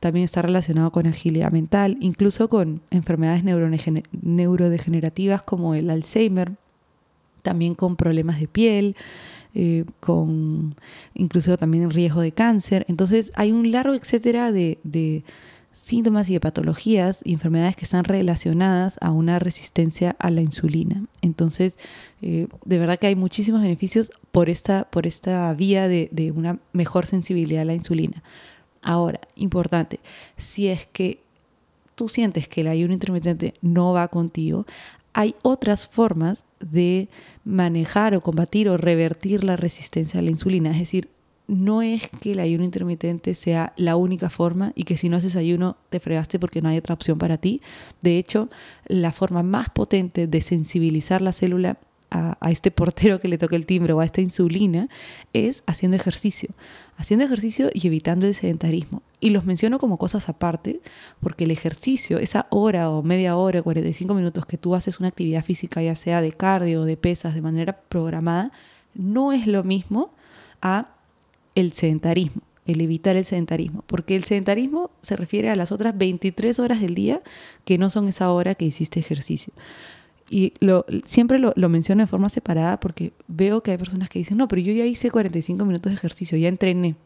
también 0.00 0.24
está 0.24 0.42
relacionado 0.42 0.90
con 0.90 1.06
agilidad 1.06 1.52
mental, 1.52 1.96
incluso 2.00 2.48
con 2.48 2.80
enfermedades 2.90 3.44
neurodegenerativas 3.44 5.42
como 5.42 5.74
el 5.74 5.90
Alzheimer, 5.90 6.52
también 7.42 7.74
con 7.74 7.96
problemas 7.96 8.40
de 8.40 8.48
piel, 8.48 8.96
eh, 9.54 9.84
con 10.00 10.74
incluso 11.14 11.56
también 11.56 11.90
riesgo 11.90 12.20
de 12.20 12.32
cáncer. 12.32 12.84
Entonces 12.88 13.32
hay 13.34 13.52
un 13.52 13.70
largo 13.70 13.94
etcétera 13.94 14.52
de 14.52 14.78
síntomas 15.72 16.28
y 16.28 16.32
de 16.32 16.40
patologías 16.40 17.20
y 17.24 17.32
enfermedades 17.32 17.76
que 17.76 17.84
están 17.84 18.04
relacionadas 18.04 18.98
a 19.00 19.12
una 19.12 19.38
resistencia 19.38 20.16
a 20.18 20.30
la 20.30 20.42
insulina. 20.42 21.04
Entonces, 21.22 21.78
eh, 22.22 22.48
de 22.64 22.78
verdad 22.78 22.98
que 22.98 23.06
hay 23.06 23.14
muchísimos 23.14 23.62
beneficios 23.62 24.10
por 24.32 24.50
esta, 24.50 24.84
por 24.90 25.06
esta 25.06 25.52
vía 25.54 25.88
de, 25.88 26.08
de 26.10 26.32
una 26.32 26.58
mejor 26.72 27.06
sensibilidad 27.06 27.62
a 27.62 27.66
la 27.66 27.74
insulina. 27.74 28.22
Ahora, 28.82 29.20
importante, 29.36 30.00
si 30.36 30.68
es 30.68 30.86
que 30.86 31.20
tú 31.94 32.08
sientes 32.08 32.48
que 32.48 32.62
el 32.62 32.68
ayuno 32.68 32.94
intermitente 32.94 33.54
no 33.60 33.92
va 33.92 34.08
contigo, 34.08 34.66
hay 35.12 35.34
otras 35.42 35.86
formas 35.86 36.44
de 36.60 37.08
manejar 37.44 38.14
o 38.14 38.20
combatir 38.20 38.68
o 38.68 38.76
revertir 38.76 39.42
la 39.42 39.56
resistencia 39.56 40.20
a 40.20 40.22
la 40.22 40.30
insulina. 40.30 40.70
Es 40.70 40.78
decir, 40.78 41.10
no 41.48 41.80
es 41.80 42.10
que 42.20 42.32
el 42.32 42.40
ayuno 42.40 42.62
intermitente 42.62 43.34
sea 43.34 43.72
la 43.76 43.96
única 43.96 44.30
forma 44.30 44.72
y 44.74 44.84
que 44.84 44.98
si 44.98 45.08
no 45.08 45.16
haces 45.16 45.34
ayuno 45.34 45.78
te 45.88 45.98
fregaste 45.98 46.38
porque 46.38 46.60
no 46.60 46.68
hay 46.68 46.76
otra 46.76 46.94
opción 46.94 47.18
para 47.18 47.38
ti. 47.38 47.62
De 48.02 48.18
hecho, 48.18 48.50
la 48.86 49.12
forma 49.12 49.42
más 49.42 49.70
potente 49.70 50.26
de 50.26 50.42
sensibilizar 50.42 51.22
la 51.22 51.32
célula 51.32 51.78
a, 52.10 52.36
este 52.50 52.70
portero 52.70 53.18
que 53.18 53.28
le 53.28 53.38
toca 53.38 53.56
el 53.56 53.66
timbre 53.66 53.92
o 53.92 54.00
a 54.00 54.04
esta 54.04 54.20
insulina 54.20 54.88
es 55.32 55.62
haciendo 55.66 55.96
ejercicio. 55.96 56.50
Haciendo 56.96 57.24
ejercicio 57.24 57.70
y 57.72 57.86
evitando 57.86 58.26
el 58.26 58.34
sedentarismo. 58.34 59.02
Y 59.20 59.30
los 59.30 59.44
menciono 59.44 59.78
como 59.78 59.96
cosas 59.96 60.28
aparte 60.28 60.80
porque 61.20 61.44
el 61.44 61.50
ejercicio, 61.50 62.18
esa 62.18 62.46
hora 62.50 62.90
o 62.90 63.02
media 63.02 63.36
hora, 63.36 63.62
45 63.62 64.14
minutos 64.14 64.44
que 64.46 64.58
tú 64.58 64.74
haces 64.74 65.00
una 65.00 65.08
actividad 65.08 65.44
física, 65.44 65.82
ya 65.82 65.94
sea 65.94 66.20
de 66.20 66.32
cardio 66.32 66.82
o 66.82 66.84
de 66.84 66.96
pesas, 66.96 67.34
de 67.34 67.42
manera 67.42 67.80
programada, 67.88 68.52
no 68.94 69.32
es 69.32 69.46
lo 69.46 69.64
mismo 69.64 70.12
a 70.60 70.97
el 71.54 71.72
sedentarismo, 71.72 72.42
el 72.66 72.80
evitar 72.80 73.16
el 73.16 73.24
sedentarismo, 73.24 73.82
porque 73.86 74.16
el 74.16 74.24
sedentarismo 74.24 74.90
se 75.02 75.16
refiere 75.16 75.50
a 75.50 75.56
las 75.56 75.72
otras 75.72 75.96
23 75.96 76.58
horas 76.58 76.80
del 76.80 76.94
día 76.94 77.22
que 77.64 77.78
no 77.78 77.90
son 77.90 78.08
esa 78.08 78.30
hora 78.30 78.54
que 78.54 78.66
hiciste 78.66 79.00
ejercicio. 79.00 79.52
Y 80.30 80.52
siempre 81.06 81.38
lo, 81.38 81.54
lo, 81.56 81.70
menciono 81.70 82.02
de 82.02 82.06
forma 82.06 82.28
separada 82.28 82.78
porque 82.80 83.12
veo 83.28 83.62
que 83.62 83.70
hay 83.70 83.78
personas 83.78 84.10
que 84.10 84.18
dicen, 84.18 84.36
no, 84.36 84.46
pero 84.46 84.60
yo 84.60 84.74
ya 84.74 84.84
hice 84.84 85.10
45 85.10 85.64
minutos 85.64 85.90
de 85.90 85.96
ejercicio, 85.96 86.36
ya 86.36 86.48
entrené. 86.48 86.96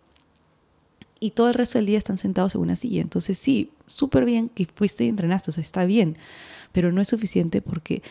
Y 1.20 1.31
todo 1.31 1.46
el 1.46 1.55
resto 1.55 1.78
del 1.78 1.87
día 1.87 1.98
están 1.98 2.18
sentados 2.18 2.57
en 2.57 2.62
una 2.62 2.74
silla. 2.74 3.00
Entonces 3.00 3.38
sí, 3.38 3.70
súper 3.87 4.24
bien 4.24 4.48
que 4.48 4.66
fuiste 4.66 5.05
y 5.05 5.09
entrenaste, 5.09 5.52
o 5.52 5.55
sea, 5.55 5.62
está 5.62 5.85
bien, 5.85 6.16
pero 6.72 6.90
no 6.90 7.00
es 7.00 7.07
suficiente 7.07 7.62
porque 7.62 8.02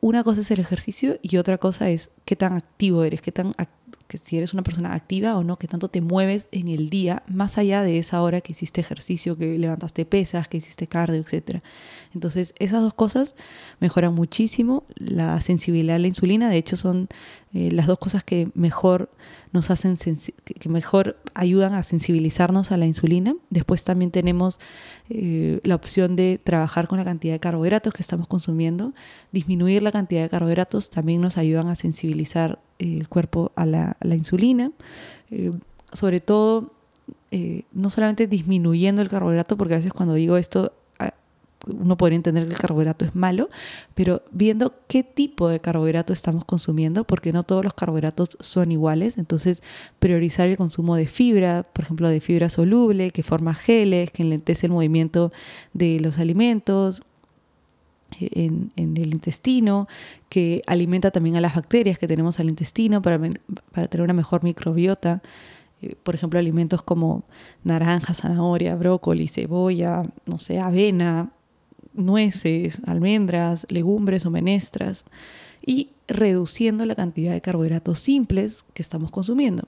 una 0.00 0.24
cosa 0.24 0.40
es 0.40 0.50
el 0.50 0.60
ejercicio 0.60 1.18
y 1.22 1.36
otra 1.36 1.58
cosa 1.58 1.90
es 1.90 2.10
qué 2.24 2.34
tan 2.34 2.54
activo 2.54 3.04
eres, 3.04 3.22
qué 3.22 3.32
tan 3.32 3.48
activo 3.56 3.79
que 4.10 4.18
si 4.18 4.36
eres 4.36 4.52
una 4.52 4.64
persona 4.64 4.92
activa 4.92 5.36
o 5.36 5.44
no, 5.44 5.56
que 5.56 5.68
tanto 5.68 5.86
te 5.86 6.00
mueves 6.00 6.48
en 6.50 6.66
el 6.66 6.90
día, 6.90 7.22
más 7.28 7.58
allá 7.58 7.82
de 7.82 7.96
esa 7.96 8.20
hora 8.22 8.40
que 8.40 8.50
hiciste 8.52 8.80
ejercicio, 8.80 9.36
que 9.36 9.56
levantaste 9.56 10.04
pesas, 10.04 10.48
que 10.48 10.56
hiciste 10.56 10.88
cardio, 10.88 11.20
etc. 11.20 11.62
Entonces, 12.12 12.52
esas 12.58 12.82
dos 12.82 12.92
cosas 12.92 13.36
mejoran 13.78 14.12
muchísimo 14.12 14.82
la 14.96 15.40
sensibilidad 15.40 15.94
a 15.94 15.98
la 16.00 16.08
insulina. 16.08 16.50
De 16.50 16.56
hecho, 16.56 16.76
son 16.76 17.08
eh, 17.54 17.70
las 17.70 17.86
dos 17.86 18.00
cosas 18.00 18.24
que 18.24 18.50
mejor 18.54 19.12
nos 19.52 19.70
hacen, 19.70 19.96
que 19.96 20.68
mejor 20.68 21.16
ayudan 21.34 21.74
a 21.74 21.82
sensibilizarnos 21.82 22.70
a 22.70 22.76
la 22.76 22.86
insulina. 22.86 23.34
Después 23.50 23.82
también 23.84 24.10
tenemos 24.10 24.60
eh, 25.08 25.60
la 25.64 25.74
opción 25.74 26.16
de 26.16 26.40
trabajar 26.42 26.86
con 26.86 26.98
la 26.98 27.04
cantidad 27.04 27.34
de 27.34 27.40
carbohidratos 27.40 27.92
que 27.92 28.02
estamos 28.02 28.28
consumiendo. 28.28 28.92
Disminuir 29.32 29.82
la 29.82 29.92
cantidad 29.92 30.22
de 30.22 30.28
carbohidratos 30.28 30.90
también 30.90 31.20
nos 31.20 31.36
ayudan 31.36 31.68
a 31.68 31.74
sensibilizar 31.74 32.60
el 32.78 33.08
cuerpo 33.08 33.52
a 33.56 33.66
la, 33.66 33.96
insulina. 34.02 34.70
Eh, 35.30 35.50
sobre 35.92 36.20
todo, 36.20 36.72
eh, 37.32 37.64
no 37.72 37.90
solamente 37.90 38.26
disminuyendo 38.26 39.02
el 39.02 39.08
carbohidrato, 39.08 39.56
porque 39.56 39.74
a 39.74 39.78
veces 39.78 39.92
cuando 39.92 40.14
digo 40.14 40.36
esto 40.36 40.72
uno 41.66 41.96
podría 41.96 42.16
entender 42.16 42.46
que 42.46 42.54
el 42.54 42.58
carbohidrato 42.58 43.04
es 43.04 43.14
malo, 43.14 43.50
pero 43.94 44.22
viendo 44.30 44.74
qué 44.88 45.02
tipo 45.02 45.48
de 45.48 45.60
carbohidrato 45.60 46.12
estamos 46.12 46.44
consumiendo, 46.44 47.04
porque 47.04 47.32
no 47.32 47.42
todos 47.42 47.64
los 47.64 47.74
carbohidratos 47.74 48.36
son 48.40 48.72
iguales, 48.72 49.18
entonces 49.18 49.62
priorizar 49.98 50.48
el 50.48 50.56
consumo 50.56 50.96
de 50.96 51.06
fibra, 51.06 51.64
por 51.72 51.84
ejemplo, 51.84 52.08
de 52.08 52.20
fibra 52.20 52.48
soluble, 52.48 53.10
que 53.10 53.22
forma 53.22 53.54
geles, 53.54 54.10
que 54.10 54.22
enlentece 54.22 54.66
el 54.66 54.72
movimiento 54.72 55.32
de 55.72 56.00
los 56.00 56.18
alimentos, 56.18 57.02
en, 58.18 58.72
el 58.76 59.12
intestino, 59.14 59.86
que 60.28 60.62
alimenta 60.66 61.10
también 61.10 61.36
a 61.36 61.40
las 61.40 61.54
bacterias 61.54 61.98
que 61.98 62.08
tenemos 62.08 62.40
al 62.40 62.48
intestino 62.48 63.02
para, 63.02 63.20
para 63.72 63.86
tener 63.88 64.04
una 64.04 64.14
mejor 64.14 64.42
microbiota. 64.42 65.22
eh, 65.82 65.94
por 66.02 66.14
ejemplo, 66.14 66.38
alimentos 66.38 66.82
como 66.82 67.24
naranja, 67.64 68.14
zanahoria, 68.14 68.74
brócoli, 68.76 69.28
cebolla, 69.28 70.02
no 70.26 70.38
sé, 70.38 70.60
avena, 70.60 71.32
nueces, 71.94 72.80
almendras, 72.86 73.66
legumbres 73.68 74.26
o 74.26 74.30
menestras 74.30 75.04
y 75.64 75.90
reduciendo 76.08 76.84
la 76.86 76.94
cantidad 76.94 77.32
de 77.32 77.40
carbohidratos 77.40 77.98
simples 78.00 78.64
que 78.74 78.82
estamos 78.82 79.10
consumiendo. 79.10 79.64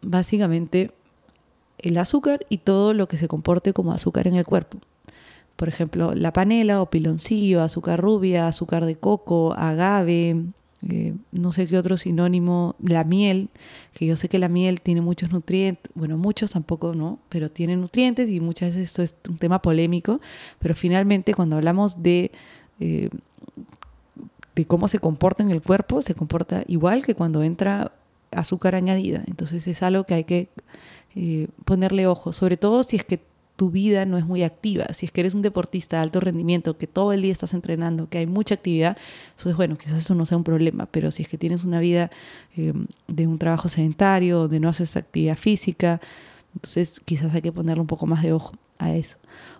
Básicamente 0.00 0.92
el 1.78 1.98
azúcar 1.98 2.46
y 2.48 2.58
todo 2.58 2.94
lo 2.94 3.08
que 3.08 3.16
se 3.16 3.28
comporte 3.28 3.72
como 3.72 3.92
azúcar 3.92 4.26
en 4.26 4.36
el 4.36 4.46
cuerpo. 4.46 4.78
Por 5.56 5.68
ejemplo, 5.68 6.14
la 6.14 6.32
panela 6.32 6.80
o 6.80 6.90
piloncillo, 6.90 7.62
azúcar 7.62 8.00
rubia, 8.00 8.48
azúcar 8.48 8.86
de 8.86 8.96
coco, 8.96 9.52
agave, 9.54 10.36
eh, 10.88 11.14
no 11.30 11.52
sé 11.52 11.66
qué 11.66 11.78
otro 11.78 11.96
sinónimo, 11.96 12.74
la 12.82 13.04
miel, 13.04 13.50
que 13.94 14.06
yo 14.06 14.16
sé 14.16 14.28
que 14.28 14.38
la 14.38 14.48
miel 14.48 14.80
tiene 14.80 15.00
muchos 15.00 15.30
nutrientes, 15.30 15.92
bueno, 15.94 16.18
muchos 16.18 16.52
tampoco, 16.52 16.94
¿no? 16.94 17.20
Pero 17.28 17.48
tiene 17.48 17.76
nutrientes 17.76 18.28
y 18.28 18.40
muchas 18.40 18.70
veces 18.70 18.90
esto 18.90 19.02
es 19.02 19.16
un 19.28 19.38
tema 19.38 19.62
polémico, 19.62 20.20
pero 20.58 20.74
finalmente 20.74 21.34
cuando 21.34 21.56
hablamos 21.56 22.02
de, 22.02 22.32
eh, 22.80 23.10
de 24.56 24.64
cómo 24.64 24.88
se 24.88 24.98
comporta 24.98 25.42
en 25.42 25.50
el 25.50 25.62
cuerpo, 25.62 26.02
se 26.02 26.14
comporta 26.14 26.64
igual 26.66 27.04
que 27.04 27.14
cuando 27.14 27.42
entra 27.42 27.92
azúcar 28.32 28.74
añadida. 28.74 29.22
Entonces 29.26 29.66
es 29.68 29.82
algo 29.82 30.04
que 30.04 30.14
hay 30.14 30.24
que 30.24 30.48
eh, 31.14 31.48
ponerle 31.64 32.06
ojo, 32.06 32.32
sobre 32.32 32.56
todo 32.56 32.82
si 32.82 32.96
es 32.96 33.04
que 33.04 33.20
tu 33.62 33.70
vida 33.70 34.06
no 34.06 34.18
es 34.18 34.26
muy 34.26 34.42
activa. 34.42 34.86
Si 34.92 35.06
es 35.06 35.12
que 35.12 35.20
eres 35.20 35.34
un 35.34 35.42
deportista 35.42 35.98
de 35.98 36.02
alto 36.02 36.18
rendimiento, 36.18 36.76
que 36.76 36.88
todo 36.88 37.12
el 37.12 37.22
día 37.22 37.30
estás 37.30 37.54
entrenando, 37.54 38.08
que 38.08 38.18
hay 38.18 38.26
mucha 38.26 38.56
actividad, 38.56 38.96
entonces, 39.30 39.56
bueno, 39.56 39.78
quizás 39.78 39.98
eso 39.98 40.16
no 40.16 40.26
sea 40.26 40.36
un 40.36 40.42
problema, 40.42 40.86
pero 40.86 41.12
si 41.12 41.22
es 41.22 41.28
que 41.28 41.38
tienes 41.38 41.62
una 41.62 41.78
vida 41.78 42.10
eh, 42.56 42.72
de 43.06 43.26
un 43.28 43.38
trabajo 43.38 43.68
sedentario, 43.68 44.40
donde 44.40 44.58
no 44.58 44.68
haces 44.68 44.96
actividad 44.96 45.36
física, 45.36 46.00
entonces 46.56 46.98
quizás 46.98 47.32
hay 47.36 47.40
que 47.40 47.52
ponerle 47.52 47.82
un 47.82 47.86
poco 47.86 48.04
más 48.04 48.24
de 48.24 48.32
ojo 48.32 48.52
a 48.78 48.96
eso. 48.96 49.18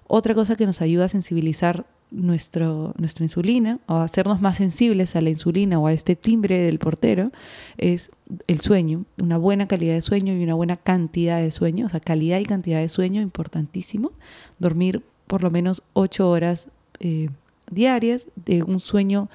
Otra 0.09 0.35
cosa 0.35 0.57
que 0.57 0.67
nos 0.67 0.81
ayuda 0.81 1.05
a 1.05 1.09
sensibilizar 1.09 1.87
nuestro, 2.12 2.94
nuestra 2.98 3.25
insulina 3.25 3.81
o 3.87 3.96
hacernos 3.96 4.40
más 4.40 4.59
sensibles 4.59 5.16
a 5.16 5.20
la 5.20 5.31
insulina 5.31 5.79
o 5.79 5.87
a 5.87 5.92
este 5.92 6.14
timbre 6.14 6.59
del 6.59 6.79
portero 6.79 7.33
es 7.79 8.11
el 8.46 8.61
sueño, 8.61 9.05
una 9.18 9.38
buena 9.38 9.66
calidad 9.66 9.94
de 9.94 10.03
sueño 10.03 10.35
y 10.35 10.42
una 10.42 10.55
buena 10.55 10.77
cantidad 10.77 11.40
de 11.40 11.51
sueño, 11.51 11.87
o 11.87 11.88
sea, 11.88 12.01
calidad 12.01 12.38
y 12.38 12.44
cantidad 12.44 12.81
de 12.81 12.88
sueño 12.88 13.20
importantísimo. 13.22 14.12
Dormir 14.59 15.03
por 15.27 15.42
lo 15.42 15.51
menos 15.51 15.83
ocho 15.94 16.29
horas 16.29 16.68
eh, 17.01 17.31
diarias 17.70 18.27
de 18.37 18.62
un 18.62 18.81
sueño 18.81 19.29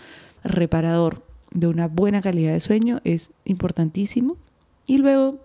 reparador, 0.43 1.23
de 1.51 1.67
una 1.67 1.87
buena 1.87 2.21
calidad 2.21 2.53
de 2.53 2.59
sueño 2.59 3.01
es 3.03 3.31
importantísimo. 3.45 4.37
Y 4.85 4.99
luego 4.99 5.39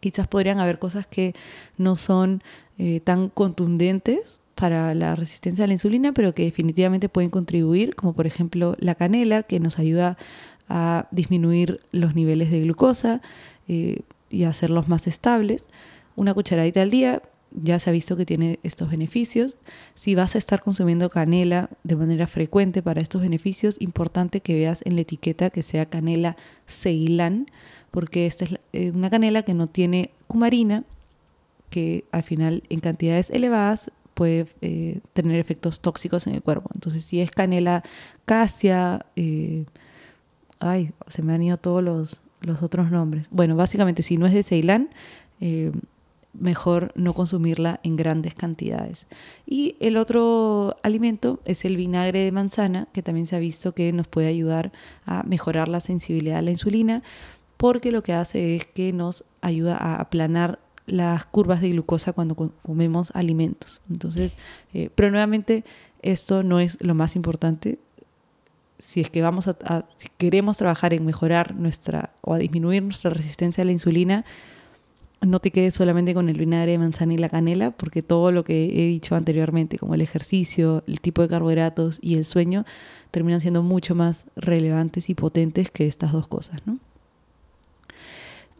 quizás 0.00 0.28
podrían 0.28 0.58
haber 0.58 0.78
cosas 0.78 1.06
que 1.06 1.34
no 1.78 1.96
son 1.96 2.42
eh, 2.78 3.00
tan 3.00 3.28
contundentes 3.28 4.39
para 4.60 4.94
la 4.94 5.16
resistencia 5.16 5.64
a 5.64 5.66
la 5.66 5.72
insulina, 5.72 6.12
pero 6.12 6.34
que 6.34 6.44
definitivamente 6.44 7.08
pueden 7.08 7.30
contribuir, 7.30 7.94
como 7.96 8.12
por 8.12 8.26
ejemplo 8.26 8.76
la 8.78 8.94
canela, 8.94 9.42
que 9.42 9.58
nos 9.58 9.78
ayuda 9.78 10.18
a 10.68 11.08
disminuir 11.10 11.80
los 11.92 12.14
niveles 12.14 12.50
de 12.50 12.60
glucosa 12.60 13.22
eh, 13.68 14.00
y 14.28 14.44
hacerlos 14.44 14.86
más 14.86 15.06
estables. 15.06 15.64
Una 16.14 16.34
cucharadita 16.34 16.82
al 16.82 16.90
día 16.90 17.22
ya 17.52 17.78
se 17.78 17.88
ha 17.88 17.92
visto 17.94 18.18
que 18.18 18.26
tiene 18.26 18.60
estos 18.62 18.90
beneficios. 18.90 19.56
Si 19.94 20.14
vas 20.14 20.34
a 20.34 20.38
estar 20.38 20.60
consumiendo 20.62 21.08
canela 21.08 21.70
de 21.82 21.96
manera 21.96 22.26
frecuente 22.26 22.82
para 22.82 23.00
estos 23.00 23.22
beneficios, 23.22 23.80
importante 23.80 24.42
que 24.42 24.52
veas 24.52 24.82
en 24.84 24.94
la 24.94 25.00
etiqueta 25.00 25.48
que 25.48 25.62
sea 25.62 25.86
canela 25.86 26.36
Ceilán, 26.68 27.46
porque 27.90 28.26
esta 28.26 28.44
es 28.44 28.58
eh, 28.74 28.90
una 28.90 29.08
canela 29.08 29.42
que 29.42 29.54
no 29.54 29.68
tiene 29.68 30.10
cumarina, 30.26 30.84
que 31.70 32.04
al 32.12 32.24
final 32.24 32.62
en 32.68 32.80
cantidades 32.80 33.30
elevadas 33.30 33.90
puede 34.20 34.48
eh, 34.60 35.00
tener 35.14 35.40
efectos 35.40 35.80
tóxicos 35.80 36.26
en 36.26 36.34
el 36.34 36.42
cuerpo. 36.42 36.68
Entonces, 36.74 37.04
si 37.04 37.22
es 37.22 37.30
canela 37.30 37.82
casia, 38.26 39.06
eh, 39.16 39.64
ay, 40.58 40.92
se 41.06 41.22
me 41.22 41.32
han 41.32 41.42
ido 41.42 41.56
todos 41.56 41.82
los, 41.82 42.20
los, 42.42 42.62
otros 42.62 42.90
nombres. 42.90 43.28
Bueno, 43.30 43.56
básicamente, 43.56 44.02
si 44.02 44.18
no 44.18 44.26
es 44.26 44.34
de 44.34 44.42
Ceilán, 44.42 44.90
eh, 45.40 45.72
mejor 46.34 46.92
no 46.96 47.14
consumirla 47.14 47.80
en 47.82 47.96
grandes 47.96 48.34
cantidades. 48.34 49.06
Y 49.46 49.76
el 49.80 49.96
otro 49.96 50.76
alimento 50.82 51.40
es 51.46 51.64
el 51.64 51.78
vinagre 51.78 52.18
de 52.22 52.30
manzana, 52.30 52.88
que 52.92 53.02
también 53.02 53.26
se 53.26 53.36
ha 53.36 53.38
visto 53.38 53.72
que 53.72 53.90
nos 53.94 54.06
puede 54.06 54.28
ayudar 54.28 54.70
a 55.06 55.22
mejorar 55.22 55.68
la 55.68 55.80
sensibilidad 55.80 56.40
a 56.40 56.42
la 56.42 56.50
insulina, 56.50 57.02
porque 57.56 57.90
lo 57.90 58.02
que 58.02 58.12
hace 58.12 58.54
es 58.54 58.66
que 58.66 58.92
nos 58.92 59.24
ayuda 59.40 59.78
a 59.78 59.98
aplanar 59.98 60.58
las 60.86 61.26
curvas 61.26 61.60
de 61.60 61.70
glucosa 61.70 62.12
cuando 62.12 62.34
comemos 62.34 63.12
alimentos. 63.14 63.80
Entonces, 63.90 64.36
eh, 64.74 64.90
pero 64.94 65.10
nuevamente 65.10 65.64
esto 66.02 66.42
no 66.42 66.60
es 66.60 66.82
lo 66.82 66.94
más 66.94 67.16
importante. 67.16 67.78
Si 68.78 69.00
es 69.00 69.10
que 69.10 69.22
vamos 69.22 69.46
a, 69.46 69.86
queremos 70.16 70.56
trabajar 70.56 70.94
en 70.94 71.04
mejorar 71.04 71.54
nuestra 71.54 72.10
o 72.22 72.34
a 72.34 72.38
disminuir 72.38 72.82
nuestra 72.82 73.10
resistencia 73.10 73.62
a 73.62 73.64
la 73.66 73.72
insulina, 73.72 74.24
no 75.20 75.38
te 75.38 75.50
quedes 75.50 75.74
solamente 75.74 76.14
con 76.14 76.30
el 76.30 76.38
vinagre 76.38 76.72
de 76.72 76.78
manzana 76.78 77.12
y 77.12 77.18
la 77.18 77.28
canela, 77.28 77.72
porque 77.72 78.00
todo 78.00 78.32
lo 78.32 78.42
que 78.42 78.64
he 78.64 78.86
dicho 78.88 79.14
anteriormente, 79.14 79.78
como 79.78 79.94
el 79.94 80.00
ejercicio, 80.00 80.82
el 80.86 81.00
tipo 81.00 81.20
de 81.20 81.28
carbohidratos 81.28 81.98
y 82.00 82.16
el 82.16 82.24
sueño, 82.24 82.64
terminan 83.10 83.42
siendo 83.42 83.62
mucho 83.62 83.94
más 83.94 84.24
relevantes 84.34 85.10
y 85.10 85.14
potentes 85.14 85.70
que 85.70 85.86
estas 85.86 86.12
dos 86.12 86.26
cosas, 86.26 86.62
¿no? 86.66 86.78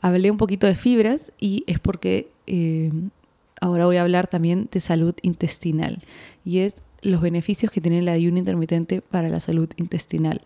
Hablé 0.01 0.31
un 0.31 0.37
poquito 0.37 0.67
de 0.67 0.75
fibras 0.75 1.33
y 1.39 1.65
es 1.67 1.79
porque 1.79 2.31
eh, 2.47 2.91
ahora 3.61 3.87
voy 3.87 3.97
a 3.97 4.03
hablar 4.03 4.27
también 4.27 4.69
de 4.71 4.81
salud 4.81 5.15
intestinal 5.23 5.99
y 6.45 6.59
es 6.59 6.77
los 7.03 7.21
beneficios 7.21 7.71
que 7.71 7.81
tiene 7.81 8.01
el 8.01 8.09
ayuno 8.09 8.39
intermitente 8.39 9.01
para 9.01 9.29
la 9.29 9.41
salud 9.41 9.69
intestinal. 9.77 10.43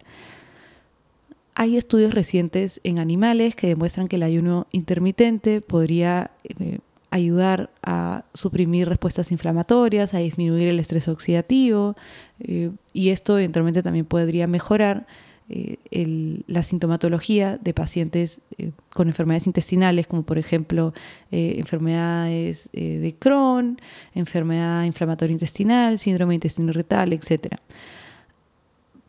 Hay 1.56 1.76
estudios 1.76 2.14
recientes 2.14 2.80
en 2.82 2.98
animales 2.98 3.54
que 3.54 3.68
demuestran 3.68 4.08
que 4.08 4.16
el 4.16 4.24
ayuno 4.24 4.66
intermitente 4.72 5.60
podría 5.60 6.32
eh, 6.44 6.78
ayudar 7.10 7.70
a 7.82 8.24
suprimir 8.34 8.88
respuestas 8.88 9.30
inflamatorias, 9.30 10.14
a 10.14 10.18
disminuir 10.18 10.66
el 10.66 10.80
estrés 10.80 11.06
oxidativo 11.06 11.94
eh, 12.40 12.72
y 12.92 13.10
esto 13.10 13.38
eventualmente 13.38 13.84
también 13.84 14.04
podría 14.04 14.48
mejorar 14.48 15.06
eh, 15.50 16.42
la 16.46 16.62
sintomatología 16.62 17.58
de 17.58 17.74
pacientes 17.74 18.40
eh, 18.56 18.70
con 18.94 19.08
enfermedades 19.08 19.46
intestinales, 19.46 20.06
como 20.06 20.22
por 20.22 20.38
ejemplo 20.38 20.94
eh, 21.30 21.56
enfermedades 21.58 22.70
de 22.72 23.14
Crohn, 23.18 23.78
enfermedad 24.14 24.84
inflamatoria 24.84 25.34
intestinal, 25.34 25.98
síndrome 25.98 26.34
intestino 26.34 26.70
irritable, 26.70 27.16
etc. 27.16 27.56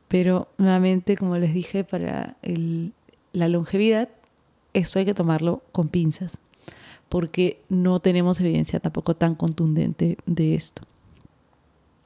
Pero 0.10 0.50
nuevamente, 0.58 1.16
como 1.16 1.38
les 1.38 1.54
dije, 1.54 1.86
para 1.86 2.36
la 3.32 3.48
longevidad, 3.48 4.10
esto 4.74 5.00
hay 5.00 5.06
que 5.06 5.14
tomarlo 5.14 5.64
con 5.72 5.88
pinzas, 5.88 6.40
porque 7.08 7.62
no 7.70 8.02
tenemos 8.02 8.42
evidencia 8.42 8.82
tampoco 8.82 9.16
tan 9.16 9.36
contundente 9.36 10.18
de 10.26 10.56
esto. 10.56 10.82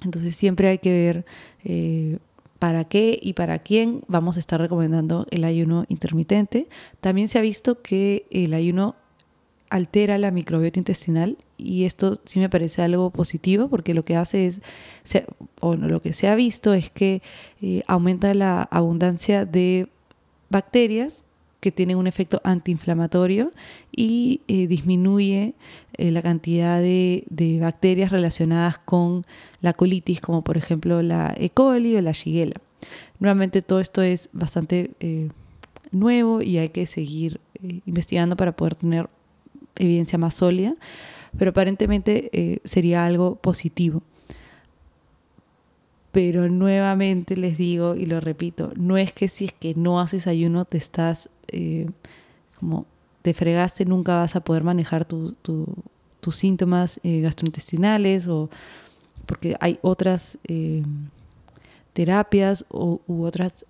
Entonces 0.04 0.36
siempre 0.36 0.70
hay 0.70 0.78
que 0.78 0.92
ver 0.92 1.26
para 2.60 2.84
qué 2.84 3.18
y 3.22 3.34
para 3.34 3.60
quién 3.60 4.04
vamos 4.08 4.36
a 4.38 4.42
estar 4.42 4.60
recomendando 4.60 5.26
el 5.32 5.46
ayuno 5.46 5.86
intermitente. 5.88 6.68
También 7.00 7.30
se 7.30 7.40
ha 7.40 7.42
visto 7.42 7.82
que 7.82 8.28
el 8.30 8.54
ayuno 8.54 8.96
altera 9.70 10.18
la 10.18 10.32
microbiota 10.32 10.80
intestinal 10.80 11.38
y 11.58 11.86
esto 11.86 12.20
sí 12.26 12.40
me 12.40 12.50
parece 12.50 12.82
algo 12.82 13.12
positivo 13.12 13.70
porque 13.70 13.94
lo 13.94 14.04
que 14.04 14.16
hace 14.16 14.48
es, 14.48 14.62
o 15.62 15.76
lo 15.76 16.02
que 16.02 16.12
se 16.14 16.28
ha 16.28 16.36
visto 16.36 16.74
es 16.74 16.90
que 16.90 17.22
eh, 17.62 17.84
aumenta 17.88 18.34
la 18.34 18.64
abundancia 18.64 19.46
de 19.46 19.88
bacterias 20.50 21.24
que 21.60 21.72
tienen 21.72 21.98
un 21.98 22.08
efecto 22.08 22.42
antiinflamatorio 22.44 23.52
y 23.92 24.42
eh, 24.48 24.68
disminuye 24.68 25.56
eh, 25.94 26.12
la 26.12 26.22
cantidad 26.22 26.80
de, 26.80 27.58
bacterias 27.62 28.12
relacionadas 28.12 28.78
con 28.78 29.26
la 29.62 29.74
colitis, 29.74 30.22
como 30.22 30.44
por 30.44 30.58
ejemplo 30.58 31.02
la 31.02 31.34
E. 31.38 31.50
coli 31.50 31.96
o 31.96 32.02
la 32.02 32.14
Shigella. 32.14 32.62
Nuevamente 33.20 33.62
todo 33.62 33.82
esto 33.82 34.02
es 34.02 34.30
bastante 34.32 34.92
eh, 35.02 35.30
nuevo 35.92 36.42
y 36.42 36.58
hay 36.58 36.70
que 36.70 36.86
seguir 36.86 37.42
investigando 37.86 38.38
para 38.38 38.54
poder 38.54 38.76
tener 38.76 39.10
evidencia 39.76 40.18
más 40.18 40.36
sólida, 40.36 40.76
pero 41.38 41.52
aparentemente 41.52 42.62
sería 42.64 43.06
algo 43.06 43.36
positivo. 43.36 44.02
Pero 46.22 46.50
nuevamente 46.50 47.38
les 47.38 47.58
digo 47.58 47.96
y 47.96 48.06
lo 48.06 48.20
repito, 48.20 48.74
no 48.76 48.98
es 48.98 49.14
que 49.14 49.30
si 49.30 49.46
es 49.46 49.54
que 49.54 49.74
no 49.74 50.02
haces 50.02 50.28
ayuno 50.28 50.66
te 50.66 50.78
estás 50.78 51.30
eh, 51.48 51.88
como 52.60 52.86
te 53.22 53.34
fregaste, 53.34 53.86
nunca 53.86 54.18
vas 54.18 54.36
a 54.36 54.42
poder 54.42 54.66
manejar 54.66 55.06
tus 55.06 56.36
síntomas 56.36 57.00
eh, 57.04 57.22
gastrointestinales 57.22 58.28
o 58.28 58.50
porque 59.28 59.56
hay 59.62 59.80
otras 59.82 60.38
eh, 60.44 60.84
terapias 61.94 62.66
u 62.70 63.24
otras 63.24 63.66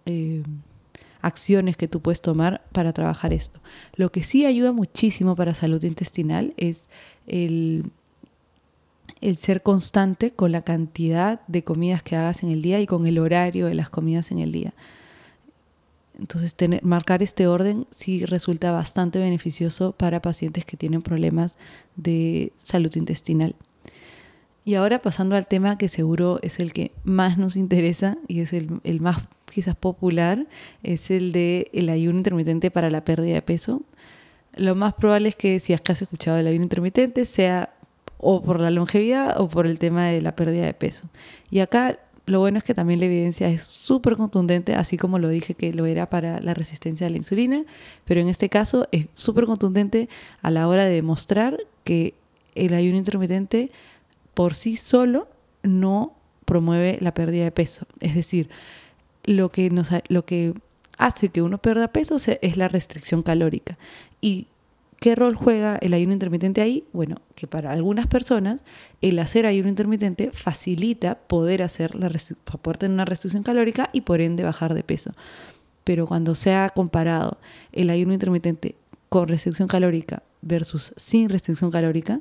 acciones 1.22 1.78
que 1.78 1.88
tú 1.88 2.00
puedes 2.00 2.20
tomar 2.20 2.64
para 2.72 2.94
trabajar 2.94 3.32
esto. 3.32 3.60
Lo 3.96 4.12
que 4.12 4.24
sí 4.24 4.48
ayuda 4.48 4.72
muchísimo 4.72 5.36
para 5.36 5.54
salud 5.54 5.84
intestinal 5.84 6.56
es 6.58 6.90
el, 7.28 7.92
el 9.22 9.36
ser 9.36 9.62
constante 9.62 10.32
con 10.32 10.52
la 10.52 10.62
cantidad 10.62 11.42
de 11.48 11.64
comidas 11.64 12.04
que 12.04 12.16
hagas 12.16 12.44
en 12.44 12.50
el 12.50 12.62
día 12.62 12.80
y 12.80 12.88
con 12.88 13.06
el 13.06 13.20
horario 13.20 13.68
de 13.68 13.76
las 13.76 13.90
comidas 13.90 14.32
en 14.32 14.40
el 14.40 14.52
día. 14.52 14.74
Entonces, 16.20 16.54
tener, 16.54 16.84
marcar 16.84 17.24
este 17.24 17.48
orden 17.48 17.88
sí 17.92 18.26
resulta 18.26 18.72
bastante 18.72 19.20
beneficioso 19.20 19.94
para 19.94 20.22
pacientes 20.22 20.66
que 20.66 20.76
tienen 20.76 21.02
problemas 21.02 21.58
de 21.96 22.52
salud 22.58 22.94
intestinal. 22.96 23.56
Y 24.66 24.76
ahora 24.76 25.02
pasando 25.02 25.36
al 25.36 25.48
tema 25.48 25.78
que 25.78 25.88
seguro 25.88 26.40
es 26.42 26.60
el 26.60 26.74
que 26.74 26.92
más 27.04 27.38
nos 27.38 27.56
interesa 27.56 28.18
y 28.28 28.42
es 28.42 28.54
el, 28.54 28.82
el 28.84 29.00
más 29.00 29.24
quizás 29.46 29.76
popular, 29.76 30.46
es 30.84 31.10
el 31.10 31.32
de 31.32 31.70
el 31.74 31.90
ayuno 31.90 32.18
intermitente 32.18 32.70
para 32.70 32.90
la 32.90 33.04
pérdida 33.04 33.36
de 33.36 33.42
peso. 33.42 33.82
Lo 34.56 34.76
más 34.76 34.94
probable 34.94 35.30
es 35.30 35.36
que 35.36 35.60
si 35.60 35.74
has 35.74 36.02
escuchado 36.02 36.38
el 36.38 36.48
ayuno 36.48 36.64
intermitente 36.64 37.26
sea 37.26 37.74
o 38.20 38.42
por 38.42 38.60
la 38.60 38.70
longevidad 38.70 39.40
o 39.40 39.48
por 39.48 39.66
el 39.66 39.80
tema 39.80 40.08
de 40.08 40.22
la 40.22 40.36
pérdida 40.36 40.66
de 40.66 40.74
peso. 40.74 41.08
Y 41.50 41.60
acá 41.60 41.98
lo 42.26 42.40
bueno 42.40 42.60
es 42.60 42.64
que 42.64 42.76
también 42.76 43.00
la 43.00 43.08
evidencia 43.08 43.50
es 43.50 43.64
súper 43.64 44.16
contundente, 44.16 44.76
así 44.76 44.98
como 44.98 45.18
lo 45.18 45.30
dije 45.30 45.56
que 45.56 45.74
lo 45.74 45.86
era 45.86 46.10
para 46.10 46.40
la 46.42 46.54
resistencia 46.54 47.08
a 47.08 47.10
la 47.10 47.18
insulina, 47.18 47.64
pero 48.06 48.22
en 48.22 48.28
este 48.28 48.50
caso 48.50 48.88
es 48.92 49.08
súper 49.16 49.46
contundente 49.46 50.10
a 50.42 50.52
la 50.52 50.68
hora 50.68 50.86
de 50.86 50.94
demostrar 50.94 51.58
que 51.84 52.14
el 52.54 52.74
ayuno 52.74 52.98
intermitente 52.98 53.72
por 54.34 54.54
sí 54.54 54.76
solo 54.76 55.28
no 55.64 56.14
promueve 56.46 56.98
la 57.02 57.14
pérdida 57.14 57.46
de 57.46 57.52
peso. 57.52 57.88
Es 58.00 58.16
decir, 58.16 58.50
lo 59.24 59.50
que, 59.50 59.72
lo 60.10 60.26
que 60.26 60.54
hace 60.98 61.30
que 61.30 61.42
uno 61.42 61.58
pierda 61.58 61.88
peso 61.88 62.18
es 62.18 62.58
la 62.58 62.68
restricción 62.68 63.24
calórica. 63.24 63.78
Y 64.22 64.48
¿Qué 65.00 65.16
rol 65.16 65.36
juega 65.36 65.78
el 65.78 65.94
ayuno 65.94 66.12
intermitente 66.12 66.62
ahí? 66.62 66.86
Bueno, 66.92 67.16
que 67.36 67.48
para 67.48 67.72
algunas 67.72 68.08
personas 68.08 68.60
el 69.02 69.18
hacer 69.20 69.46
ayuno 69.46 69.70
intermitente 69.70 70.32
facilita 70.34 71.16
poder 71.16 71.64
hacer 71.64 71.96
la 71.96 72.12
poder 72.62 72.78
tener 72.78 72.94
una 72.94 73.06
restricción 73.06 73.44
calórica 73.44 73.90
y 73.94 74.02
por 74.02 74.20
ende 74.20 74.44
bajar 74.44 74.74
de 74.74 74.84
peso. 74.84 75.14
Pero 75.86 76.06
cuando 76.06 76.36
se 76.36 76.54
ha 76.54 76.68
comparado 76.70 77.38
el 77.72 77.90
ayuno 77.90 78.14
intermitente 78.14 78.76
con 79.08 79.30
restricción 79.30 79.70
calórica 79.70 80.22
versus 80.42 80.94
sin 80.98 81.30
restricción 81.30 81.72
calórica, 81.72 82.20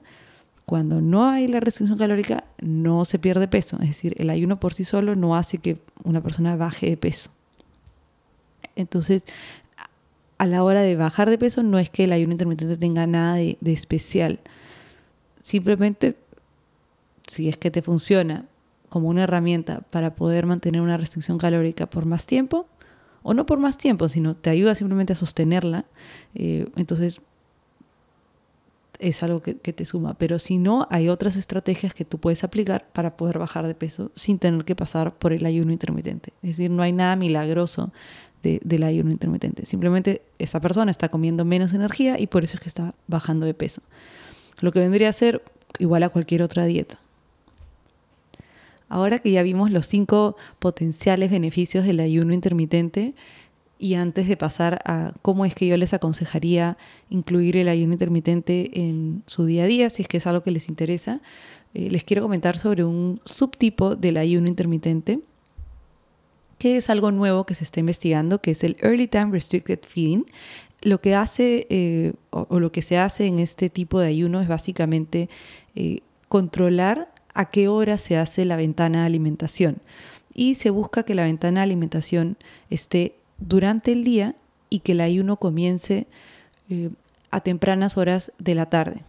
cuando 0.65 1.01
no 1.01 1.27
hay 1.29 1.49
la 1.49 1.61
restricción 1.61 1.99
calórica 1.99 2.45
no 2.61 3.05
se 3.05 3.19
pierde 3.19 3.49
peso. 3.49 3.77
Es 3.81 3.89
decir, 3.89 4.15
el 4.19 4.31
ayuno 4.31 4.61
por 4.61 4.73
sí 4.73 4.85
solo 4.85 5.17
no 5.17 5.35
hace 5.35 5.59
que 5.59 5.79
una 6.05 6.23
persona 6.23 6.55
baje 6.55 6.91
de 6.91 6.97
peso. 6.97 7.31
Entonces, 8.77 9.25
a 10.39 10.47
la 10.47 10.63
hora 10.63 10.83
de 10.83 10.97
bajar 10.97 11.29
de 11.29 11.37
peso 11.37 11.63
no 11.63 11.79
es 11.79 11.91
que 11.91 12.05
el 12.05 12.13
ayuno 12.13 12.33
intermitente 12.33 12.77
tenga 12.77 13.07
nada 13.07 13.35
de, 13.35 13.59
especial. 13.65 14.41
Simplemente, 15.41 16.17
si 17.27 17.49
es 17.49 17.57
que 17.57 17.71
te 17.71 17.83
funciona 17.83 18.47
como 18.89 19.09
una 19.09 19.25
herramienta 19.25 19.81
para 19.91 20.15
poder 20.15 20.47
mantener 20.47 20.81
una 20.81 20.97
restricción 20.97 21.39
calórica 21.39 21.91
por 21.91 22.07
más 22.07 22.27
tiempo, 22.27 22.67
o 23.23 23.35
no 23.35 23.47
por 23.47 23.59
más 23.59 23.77
tiempo, 23.77 24.09
sino 24.09 24.37
te 24.37 24.49
ayuda 24.49 24.77
simplemente 24.77 25.13
a 25.13 25.17
sostenerla, 25.17 25.85
eh, 26.35 26.69
entonces 26.77 27.21
es 29.01 29.23
algo 29.23 29.43
que, 29.43 29.59
que, 29.59 29.73
te 29.73 29.85
suma. 29.85 30.15
Pero 30.15 30.39
si 30.39 30.59
no, 30.59 30.87
hay 30.91 31.09
otras 31.09 31.37
estrategias 31.37 31.95
que 31.95 32.05
tú 32.05 32.19
puedes 32.19 32.43
aplicar 32.45 32.89
para 32.93 33.17
poder 33.17 33.39
bajar 33.39 33.67
de 33.67 33.75
peso 33.75 34.11
sin 34.15 34.39
tener 34.39 34.65
que 34.65 34.75
pasar 34.75 35.19
por 35.19 35.33
el 35.33 35.45
ayuno 35.47 35.73
intermitente. 35.73 36.33
Es 36.43 36.57
decir, 36.57 36.71
no 36.71 36.83
hay 36.83 36.93
nada 36.93 37.17
milagroso 37.17 37.93
de, 38.43 38.61
del 38.65 38.83
ayuno 38.83 39.11
intermitente. 39.11 39.67
Simplemente 39.67 40.23
esa 40.39 40.61
persona 40.61 40.91
está 40.91 41.09
comiendo 41.09 41.45
menos 41.45 41.73
energía 41.73 42.19
y 42.19 42.27
por 42.27 42.45
eso 42.45 42.57
es 42.57 42.61
que 42.61 42.69
está 42.69 42.95
bajando 43.07 43.47
de 43.47 43.55
peso. 43.55 43.83
Lo 44.61 44.73
que 44.73 44.81
vendría 44.81 45.09
a 45.09 45.13
ser 45.13 45.43
igual 45.79 46.03
a 46.03 46.09
cualquier 46.09 46.43
otra 46.43 46.65
dieta. 46.65 46.99
Ahora 48.89 49.19
que 49.19 49.31
ya 49.31 49.43
vimos 49.43 49.71
los 49.71 49.87
cinco 49.87 50.37
potenciales 50.59 51.31
beneficios 51.31 51.85
del 51.85 52.01
ayuno 52.01 52.33
intermitente 52.33 53.15
y 53.79 53.95
antes 53.95 54.27
de 54.27 54.37
pasar 54.37 54.81
a 54.85 55.13
cómo 55.23 55.45
es 55.45 55.55
que 55.55 55.67
yo 55.67 55.77
les 55.77 55.95
aconsejaría 55.95 56.77
incluir 57.11 57.57
el 57.57 57.69
ayuno 57.69 57.93
intermitente 57.93 58.71
en 58.75 59.23
su 59.27 59.45
día 59.45 59.65
a 59.65 59.67
día, 59.67 59.91
si 59.91 60.03
es 60.03 60.09
que 60.09 60.17
es 60.17 60.27
algo 60.27 60.43
que 60.43 60.51
les 60.51 60.69
interesa, 60.69 61.21
eh, 61.75 61.91
les 61.91 62.03
quiero 62.03 62.23
comentar 62.23 62.59
sobre 62.59 62.85
un 62.85 63.21
subtipo 63.25 63.95
del 63.95 64.17
ayuno 64.17 64.49
intermitente 64.49 65.21
que 66.59 66.77
es 66.77 66.91
algo 66.91 67.13
nuevo 67.13 67.47
que 67.47 67.55
se 67.55 67.65
está 67.65 67.81
investigando, 67.81 68.41
que 68.41 68.51
es 68.51 68.65
el 68.65 68.77
Early 68.81 69.07
Time 69.07 69.31
Restricted 69.31 69.81
Feeding. 69.87 70.27
Lo 70.83 71.01
que 71.01 71.15
hace 71.15 71.67
eh, 71.71 72.13
o, 72.31 72.61
lo 72.61 72.71
que 72.73 72.83
se 72.83 72.99
hace 72.99 73.27
en 73.27 73.39
este 73.39 73.71
tipo 73.71 74.01
de 74.01 74.09
ayuno 74.09 74.41
es 74.41 74.49
básicamente 74.49 75.29
eh, 75.75 76.01
controlar 76.29 77.13
a 77.35 77.51
qué 77.51 77.69
hora 77.69 77.99
se 77.99 78.17
hace 78.17 78.45
la 78.45 78.57
ventana 78.57 79.01
de 79.01 79.07
alimentación. 79.07 79.79
Y 80.35 80.57
se 80.57 80.71
busca 80.71 81.05
que 81.05 81.15
la 81.15 81.25
ventana 81.25 81.61
de 81.61 81.65
alimentación 81.65 82.37
esté 82.71 83.17
durante 83.39 83.93
el 83.93 84.05
día 84.05 84.37
y 84.71 84.81
que 84.81 84.93
el 84.93 85.01
ayuno 85.01 85.37
comience 85.37 86.07
eh, 86.71 86.91
a 87.31 87.41
tempranas 87.41 87.97
horas 87.97 88.33
de 88.39 88.55
la 88.55 88.67
tarde 88.67 89.03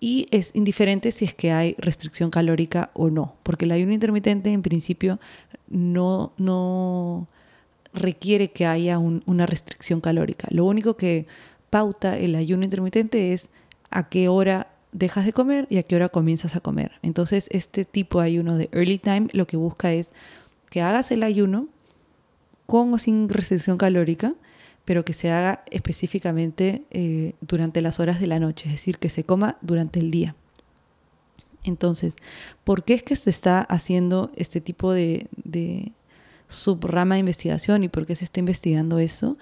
y 0.00 0.26
es 0.30 0.54
indiferente 0.54 1.12
si 1.12 1.24
es 1.24 1.34
que 1.34 1.52
hay 1.52 1.74
restricción 1.78 2.30
calórica 2.30 2.90
o 2.94 3.10
no, 3.10 3.34
porque 3.42 3.64
el 3.64 3.72
ayuno 3.72 3.92
intermitente 3.92 4.50
en 4.50 4.62
principio 4.62 5.18
no, 5.68 6.32
no 6.36 7.26
requiere 7.92 8.50
que 8.50 8.66
haya 8.66 8.98
una 8.98 9.46
restricción 9.46 10.00
calórica. 10.00 10.48
Lo 10.50 10.64
único 10.64 10.96
que 10.96 11.26
pauta 11.70 12.16
el 12.16 12.34
ayuno 12.34 12.64
intermitente 12.64 13.32
es 13.32 13.50
a 13.90 14.08
qué 14.08 14.28
hora 14.28 14.68
dejas 14.92 15.24
de 15.24 15.32
comer 15.32 15.66
y 15.68 15.78
a 15.78 15.82
qué 15.82 15.96
hora 15.96 16.08
comienzas 16.08 16.56
a 16.56 16.60
comer. 16.60 16.92
Entonces, 17.02 17.48
este 17.50 17.84
tipo 17.84 18.20
de 18.20 18.26
ayuno 18.26 18.56
de 18.56 18.68
early 18.72 18.98
time 18.98 19.28
lo 19.32 19.46
que 19.46 19.56
busca 19.56 19.92
es 19.92 20.10
que 20.70 20.80
hagas 20.80 21.10
el 21.10 21.22
ayuno 21.22 21.66
con 22.66 22.92
o 22.92 22.98
sin 22.98 23.28
restricción 23.28 23.78
calórica, 23.78 24.34
pero 24.88 25.04
que 25.04 25.12
se 25.12 25.30
haga 25.30 25.64
específicamente 25.70 26.82
eh, 26.90 27.34
durante 27.42 27.82
las 27.82 28.00
horas 28.00 28.20
de 28.20 28.26
la 28.26 28.38
noche, 28.38 28.64
es 28.68 28.72
decir, 28.72 28.96
que 28.96 29.10
se 29.10 29.22
coma 29.22 29.58
durante 29.60 30.00
el 30.00 30.10
día. 30.10 30.34
Entonces, 31.62 32.16
¿por 32.64 32.84
qué 32.84 32.94
es 32.94 33.02
que 33.02 33.14
se 33.14 33.28
está 33.28 33.60
haciendo 33.60 34.32
este 34.34 34.62
tipo 34.62 34.94
de, 34.94 35.28
subrama 36.48 37.16
de 37.16 37.20
investigación 37.20 37.84
y 37.84 37.88
por 37.90 38.06
qué 38.06 38.16
se 38.16 38.24
está 38.24 38.40
investigando 38.40 38.98
eso? 38.98 39.36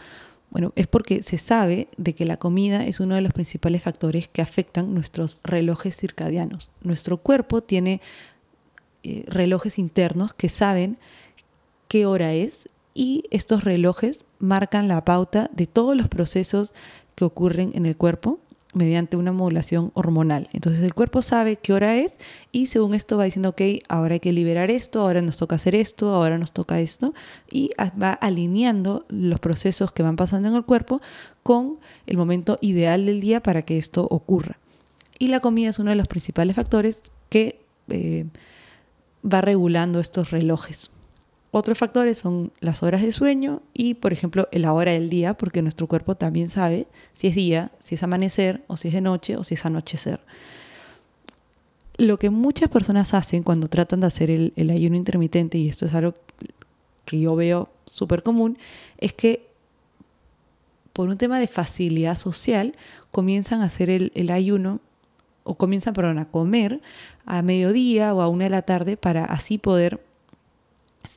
Bueno, 0.50 0.72
es 0.74 0.88
porque 0.88 1.22
se 1.22 1.38
sabe 1.38 1.86
de 1.96 2.16
que 2.16 2.24
la 2.24 2.38
comida 2.38 2.84
es 2.84 2.98
uno 2.98 3.14
de 3.14 3.20
los 3.20 3.32
principales 3.32 3.84
factores 3.84 4.26
que 4.26 4.42
afectan 4.42 4.94
nuestros 4.94 5.38
relojes 5.44 5.96
circadianos. 5.96 6.72
Nuestro 6.82 7.18
cuerpo 7.18 7.62
tiene 7.62 8.00
eh, 9.04 9.22
relojes 9.28 9.78
internos 9.78 10.34
que 10.34 10.48
saben 10.48 10.98
qué 11.86 12.04
hora 12.04 12.34
es 12.34 12.68
y 12.96 13.24
estos 13.30 13.62
relojes 13.62 14.24
marcan 14.38 14.88
la 14.88 15.04
pauta 15.04 15.50
de 15.52 15.66
todos 15.66 15.94
los 15.94 16.08
procesos 16.08 16.72
que 17.14 17.24
ocurren 17.24 17.72
en 17.74 17.84
el 17.84 17.96
cuerpo 17.96 18.40
mediante 18.72 19.16
una 19.16 19.32
modulación 19.32 19.90
hormonal. 19.94 20.48
Entonces 20.52 20.82
el 20.82 20.94
cuerpo 20.94 21.22
sabe 21.22 21.56
qué 21.56 21.72
hora 21.72 21.96
es 21.96 22.18
y 22.52 22.66
según 22.66 22.94
esto 22.94 23.16
va 23.16 23.24
diciendo, 23.24 23.50
ok, 23.50 23.62
ahora 23.88 24.14
hay 24.14 24.20
que 24.20 24.32
liberar 24.32 24.70
esto, 24.70 25.02
ahora 25.02 25.20
nos 25.20 25.36
toca 25.36 25.56
hacer 25.56 25.74
esto, 25.74 26.14
ahora 26.14 26.38
nos 26.38 26.52
toca 26.52 26.80
esto 26.80 27.12
y 27.50 27.70
va 28.02 28.12
alineando 28.12 29.04
los 29.08 29.40
procesos 29.40 29.92
que 29.92 30.02
van 30.02 30.16
pasando 30.16 30.48
en 30.48 30.54
el 30.54 30.64
cuerpo 30.64 31.00
con 31.42 31.78
el 32.06 32.16
momento 32.16 32.58
ideal 32.62 33.04
del 33.06 33.20
día 33.20 33.42
para 33.42 33.62
que 33.62 33.76
esto 33.76 34.06
ocurra. 34.10 34.58
Y 35.18 35.28
la 35.28 35.40
comida 35.40 35.70
es 35.70 35.78
uno 35.78 35.90
de 35.90 35.96
los 35.96 36.08
principales 36.08 36.56
factores 36.56 37.02
que 37.28 37.60
eh, 37.88 38.26
va 39.22 39.40
regulando 39.40 40.00
estos 40.00 40.30
relojes. 40.30 40.90
Otros 41.50 41.78
factores 41.78 42.18
son 42.18 42.52
las 42.60 42.82
horas 42.82 43.02
de 43.02 43.12
sueño 43.12 43.62
y, 43.72 43.94
por 43.94 44.12
ejemplo, 44.12 44.48
la 44.52 44.72
hora 44.72 44.92
del 44.92 45.08
día, 45.08 45.34
porque 45.34 45.62
nuestro 45.62 45.86
cuerpo 45.86 46.14
también 46.16 46.48
sabe 46.48 46.86
si 47.12 47.28
es 47.28 47.34
día, 47.34 47.72
si 47.78 47.94
es 47.94 48.02
amanecer, 48.02 48.64
o 48.66 48.76
si 48.76 48.88
es 48.88 48.94
de 48.94 49.00
noche, 49.00 49.36
o 49.36 49.44
si 49.44 49.54
es 49.54 49.64
anochecer. 49.64 50.20
Lo 51.96 52.18
que 52.18 52.30
muchas 52.30 52.68
personas 52.68 53.14
hacen 53.14 53.42
cuando 53.42 53.68
tratan 53.68 54.00
de 54.00 54.06
hacer 54.06 54.30
el, 54.30 54.70
ayuno 54.70 54.96
intermitente, 54.96 55.56
y 55.56 55.68
esto 55.68 55.86
es 55.86 55.94
algo 55.94 56.14
que 57.04 57.20
yo 57.20 57.34
veo 57.36 57.70
súper 57.86 58.22
común, 58.22 58.58
es 58.98 59.14
que 59.14 59.46
por 60.92 61.08
un 61.08 61.16
tema 61.16 61.38
de 61.38 61.46
facilidad 61.46 62.16
social 62.16 62.74
comienzan 63.10 63.62
a 63.62 63.66
hacer 63.66 63.88
el, 63.88 64.12
el 64.14 64.30
ayuno 64.30 64.80
o 65.44 65.54
comienzan, 65.56 65.94
perdón, 65.94 66.18
a 66.18 66.28
comer 66.28 66.82
a 67.24 67.40
mediodía 67.42 68.12
o 68.14 68.20
a 68.20 68.28
una 68.28 68.44
de 68.44 68.50
la 68.50 68.62
tarde 68.62 68.96
para 68.96 69.24
así 69.24 69.58
poder 69.58 70.05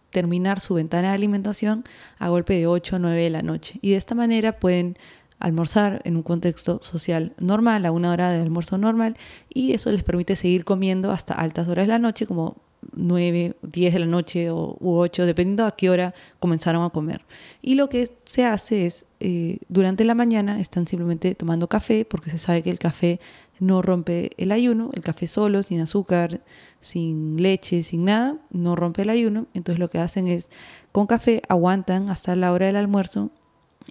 terminar 0.10 0.60
su 0.60 0.76
ventana 0.76 1.10
de 1.10 1.16
alimentación 1.16 1.84
a 2.18 2.30
golpe 2.30 2.54
de 2.54 2.68
8 2.68 2.96
o 2.96 3.00
9 3.00 3.22
de 3.22 3.30
la 3.30 3.42
noche. 3.42 3.80
Y 3.82 3.92
de 3.92 3.98
esta 3.98 4.16
manera 4.16 4.60
pueden 4.60 4.98
almorzar 5.40 6.02
en 6.04 6.18
un 6.18 6.24
contexto 6.24 6.82
social 6.82 7.34
normal, 7.40 7.86
a 7.86 7.92
una 7.92 8.12
hora 8.12 8.32
de 8.32 8.42
almuerzo 8.42 8.78
normal, 8.78 9.16
y 9.54 9.74
eso 9.74 9.92
les 9.92 10.04
permite 10.04 10.36
seguir 10.36 10.66
comiendo 10.66 11.12
hasta 11.12 11.34
altas 11.34 11.68
horas 11.68 11.88
de 11.88 11.94
la 11.94 12.00
noche, 12.00 12.28
como 12.28 12.58
9, 12.94 13.56
10 13.62 13.94
de 13.94 14.00
la 14.00 14.06
noche 14.06 14.50
o, 14.50 14.78
u 14.80 14.98
8, 14.98 15.26
dependiendo 15.26 15.66
a 15.66 15.72
qué 15.72 15.90
hora 15.90 16.14
comenzaron 16.40 16.84
a 16.84 16.90
comer. 16.90 17.26
Y 17.62 17.76
lo 17.76 17.90
que 17.90 18.10
se 18.26 18.46
hace 18.46 18.86
es, 18.86 19.06
eh, 19.20 19.60
durante 19.68 20.04
la 20.04 20.16
mañana 20.16 20.60
están 20.60 20.88
simplemente 20.88 21.36
tomando 21.36 21.68
café, 21.68 22.06
porque 22.06 22.30
se 22.30 22.38
sabe 22.38 22.62
que 22.62 22.70
el 22.70 22.80
café 22.80 23.20
no 23.60 23.82
rompe 23.82 24.32
el 24.38 24.52
ayuno, 24.52 24.92
el 24.94 25.04
café 25.04 25.28
solo, 25.28 25.64
sin 25.64 25.82
azúcar, 25.82 26.42
sin 26.80 27.42
leche, 27.42 27.84
sin 27.84 28.06
nada, 28.06 28.38
no 28.52 28.76
rompe 28.76 29.02
el 29.02 29.10
ayuno. 29.10 29.48
Entonces 29.54 29.80
lo 29.80 29.90
que 29.90 30.00
hacen 30.00 30.28
es, 30.28 30.50
con 30.92 31.08
café 31.08 31.42
aguantan 31.50 32.10
hasta 32.10 32.36
la 32.36 32.52
hora 32.52 32.68
del 32.68 32.76
almuerzo 32.76 33.32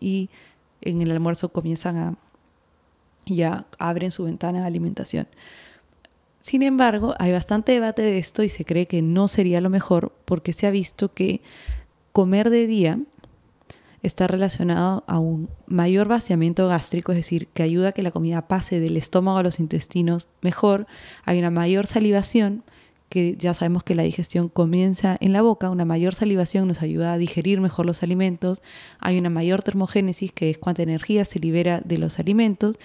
y 0.01 0.31
en 0.81 1.01
el 1.01 1.11
almuerzo 1.11 1.51
comienzan 1.51 1.97
a, 1.97 2.15
ya 3.27 3.67
abren 3.79 4.11
su 4.11 4.25
ventana 4.25 4.61
de 4.61 4.67
alimentación. 4.67 5.29
Sin 6.41 6.63
embargo, 6.63 7.15
hay 7.19 7.33
bastante 7.33 7.73
debate 7.73 8.03
de 8.03 8.19
esto 8.19 8.43
y 8.43 8.49
se 8.49 8.65
cree 8.65 8.87
que 8.87 9.03
no 9.03 9.29
sería 9.29 9.61
lo 9.61 9.71
mejor 9.71 10.13
porque 10.25 10.53
se 10.53 10.67
ha 10.67 10.71
visto 10.71 11.13
que 11.13 11.43
comer 12.13 12.49
de 12.49 12.67
día 12.67 13.01
está 14.03 14.27
relacionado 14.27 15.05
a 15.07 15.19
un 15.19 15.51
mayor 15.67 16.09
vaciamiento 16.09 16.69
gástrico, 16.69 17.13
es 17.13 17.17
decir, 17.17 17.49
que 17.49 17.63
ayuda 17.63 17.89
a 17.89 17.93
que 17.93 18.03
la 18.03 18.13
comida 18.13 18.47
pase 18.47 18.81
del 18.81 18.97
estómago 18.97 19.39
a 19.39 19.43
los 19.43 19.61
intestinos 19.61 20.29
mejor, 20.41 20.87
hay 21.25 21.39
una 21.39 21.51
mayor 21.51 21.87
salivación, 21.87 22.63
que 23.09 23.37
ya 23.37 23.55
sabemos 23.55 23.83
que 23.83 23.95
la 23.95 24.03
digestión 24.03 24.49
comienza 24.49 25.17
en 25.21 25.33
la 25.33 25.43
boca, 25.43 25.71
una 25.71 25.85
mayor 25.85 26.15
salivación 26.15 26.69
nos 26.69 26.83
ayuda 26.83 27.13
a 27.13 27.19
digerir 27.19 27.61
mejor 27.61 27.87
los 27.87 28.03
alimentos, 28.03 28.63
hay 28.99 29.19
una 29.19 29.31
mayor 29.31 29.63
termogénesis, 29.63 30.33
que 30.33 30.51
es 30.51 30.59
cuánta 30.59 30.83
energía 30.83 31.25
se 31.25 31.39
libera 31.39 31.81
de 31.81 31.99
los 31.99 32.19
alimentos, 32.19 32.77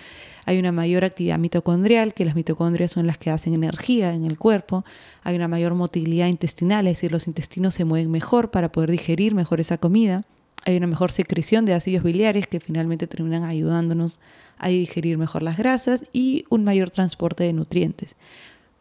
hay 0.46 0.60
una 0.60 0.72
mayor 0.72 1.04
actividad 1.04 1.40
mitocondrial, 1.40 2.14
que 2.14 2.26
las 2.26 2.36
mitocondrias 2.36 2.92
son 2.92 3.08
las 3.08 3.18
que 3.18 3.32
hacen 3.32 3.54
energía 3.54 4.14
en 4.14 4.26
el 4.26 4.38
cuerpo, 4.38 4.86
hay 5.24 5.36
una 5.36 5.48
mayor 5.48 5.74
motilidad 5.74 6.28
intestinal, 6.28 6.88
es 6.88 6.98
decir, 6.98 7.12
los 7.12 7.28
intestinos 7.28 7.74
se 7.74 7.86
mueven 7.86 8.12
mejor 8.12 8.52
para 8.52 8.72
poder 8.72 8.92
digerir 8.92 9.36
mejor 9.36 9.60
esa 9.60 9.78
comida, 9.78 10.24
hay 10.66 10.78
una 10.78 10.88
mejor 10.88 11.12
secreción 11.12 11.66
de 11.66 11.74
ácidos 11.74 12.04
biliares 12.04 12.48
que 12.48 12.62
finalmente 12.62 13.08
terminan 13.08 13.44
ayudándonos 13.44 14.20
a 14.58 14.70
digerir 14.70 15.18
mejor 15.18 15.44
las 15.44 15.58
grasas 15.58 16.06
y 16.14 16.46
un 16.50 16.64
mayor 16.64 16.90
transporte 16.90 17.44
de 17.44 17.52
nutrientes. 17.52 18.16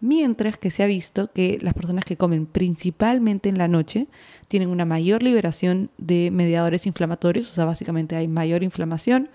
Mientras 0.04 0.58
que 0.58 0.72
se 0.72 0.82
ha 0.82 0.86
visto 0.86 1.30
que 1.32 1.60
las 1.62 1.74
personas 1.74 2.04
que 2.04 2.16
comen 2.16 2.46
principalmente 2.46 3.48
en 3.48 3.56
la 3.56 3.68
noche 3.68 4.08
tienen 4.48 4.68
una 4.68 4.84
mayor 4.84 5.22
liberación 5.22 5.90
de 5.96 6.32
mediadores 6.32 6.86
inflamatorios, 6.86 7.48
o 7.48 7.54
sea, 7.54 7.66
básicamente 7.66 8.16
hay 8.16 8.26
mayor 8.26 8.64
inflamación, 8.64 9.30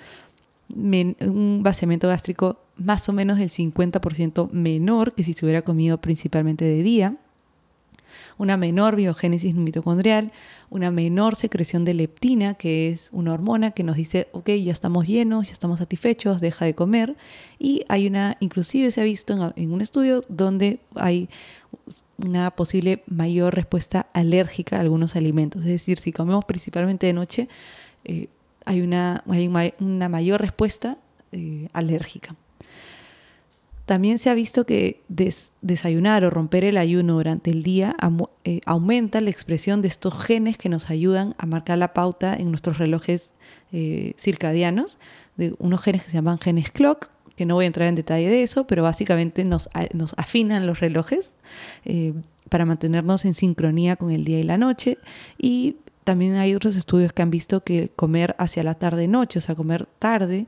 un 0.67 1.61
vaciamiento 1.63 2.09
gástrico 2.09 2.59
más 2.75 3.07
o 3.07 3.13
menos 3.13 3.37
del 3.37 3.49
50% 3.49 4.51
menor 4.51 5.13
que 5.15 5.23
si 5.23 5.31
se 5.31 5.45
hubiera 5.45 5.61
comido 5.61 6.01
principalmente 6.01 6.65
de 6.65 6.83
día 6.83 7.15
una 8.37 8.57
menor 8.57 8.95
biogénesis 8.95 9.55
mitocondrial, 9.55 10.31
una 10.69 10.91
menor 10.91 11.35
secreción 11.35 11.85
de 11.85 11.93
leptina, 11.93 12.53
que 12.53 12.89
es 12.89 13.09
una 13.11 13.33
hormona 13.33 13.71
que 13.71 13.83
nos 13.83 13.95
dice, 13.95 14.27
ok, 14.31 14.49
ya 14.49 14.71
estamos 14.71 15.07
llenos, 15.07 15.47
ya 15.47 15.53
estamos 15.53 15.79
satisfechos, 15.79 16.41
deja 16.41 16.65
de 16.65 16.75
comer. 16.75 17.15
Y 17.59 17.83
hay 17.89 18.07
una, 18.07 18.37
inclusive 18.39 18.91
se 18.91 19.01
ha 19.01 19.03
visto 19.03 19.53
en, 19.55 19.71
un 19.71 19.81
estudio 19.81 20.21
donde 20.29 20.79
hay 20.95 21.29
una 22.17 22.51
posible 22.51 23.03
mayor 23.07 23.55
respuesta 23.55 24.07
alérgica 24.13 24.77
a 24.77 24.81
algunos 24.81 25.15
alimentos. 25.15 25.61
Es 25.61 25.69
decir, 25.69 25.97
si 25.99 26.11
comemos 26.11 26.45
principalmente 26.45 27.07
de 27.07 27.13
noche, 27.13 27.47
eh, 28.03 28.27
hay, 28.65 28.81
una, 28.81 29.23
hay 29.27 29.47
una 29.79 30.09
mayor 30.09 30.41
respuesta 30.41 30.97
eh, 31.31 31.69
alérgica. 31.73 32.35
También 33.87 34.19
se 34.19 34.29
ha 34.29 34.33
visto 34.33 34.65
que 34.65 35.01
desayunar 35.61 36.25
o 36.25 36.29
romper 36.29 36.65
el 36.65 36.77
ayuno 36.77 37.13
durante 37.13 37.51
el 37.51 37.63
día 37.63 37.95
eh, 38.43 38.59
aumenta 38.65 39.21
la 39.21 39.29
expresión 39.29 39.81
de 39.81 39.87
estos 39.87 40.13
genes 40.13 40.57
que 40.57 40.67
nos 40.67 40.89
ayudan 40.89 41.35
a 41.37 41.45
marcar 41.45 41.77
la 41.77 41.93
pauta 41.93 42.35
en 42.35 42.49
nuestros 42.49 42.79
relojes 42.79 43.33
eh, 43.71 44.13
circadianos, 44.17 44.99
de 45.37 45.55
unos 45.59 45.81
genes 45.81 46.03
que 46.03 46.09
se 46.09 46.17
llaman 46.17 46.37
genes 46.37 46.69
clock, 46.69 47.11
que 47.37 47.45
no 47.45 47.55
voy 47.55 47.63
a 47.63 47.67
entrar 47.67 47.87
en 47.87 47.95
detalle 47.95 48.27
de 48.27 48.43
eso, 48.43 48.67
pero 48.67 48.83
básicamente 48.83 49.45
nos, 49.45 49.69
nos 49.93 50.13
afinan 50.17 50.67
los 50.67 50.81
relojes 50.81 51.35
eh, 51.85 52.13
para 52.49 52.65
mantenernos 52.65 53.23
en 53.23 53.33
sincronía 53.33 53.95
con 53.95 54.09
el 54.09 54.25
día 54.25 54.39
y 54.41 54.43
la 54.43 54.57
noche. 54.57 54.97
Y 55.37 55.77
también 56.03 56.35
hay 56.35 56.55
otros 56.55 56.75
estudios 56.75 57.13
que 57.13 57.21
han 57.21 57.29
visto 57.31 57.63
que 57.63 57.87
comer 57.95 58.35
hacia 58.37 58.65
la 58.65 58.73
tarde-noche, 58.73 59.39
o 59.39 59.41
sea, 59.41 59.55
comer 59.55 59.87
tarde, 59.97 60.47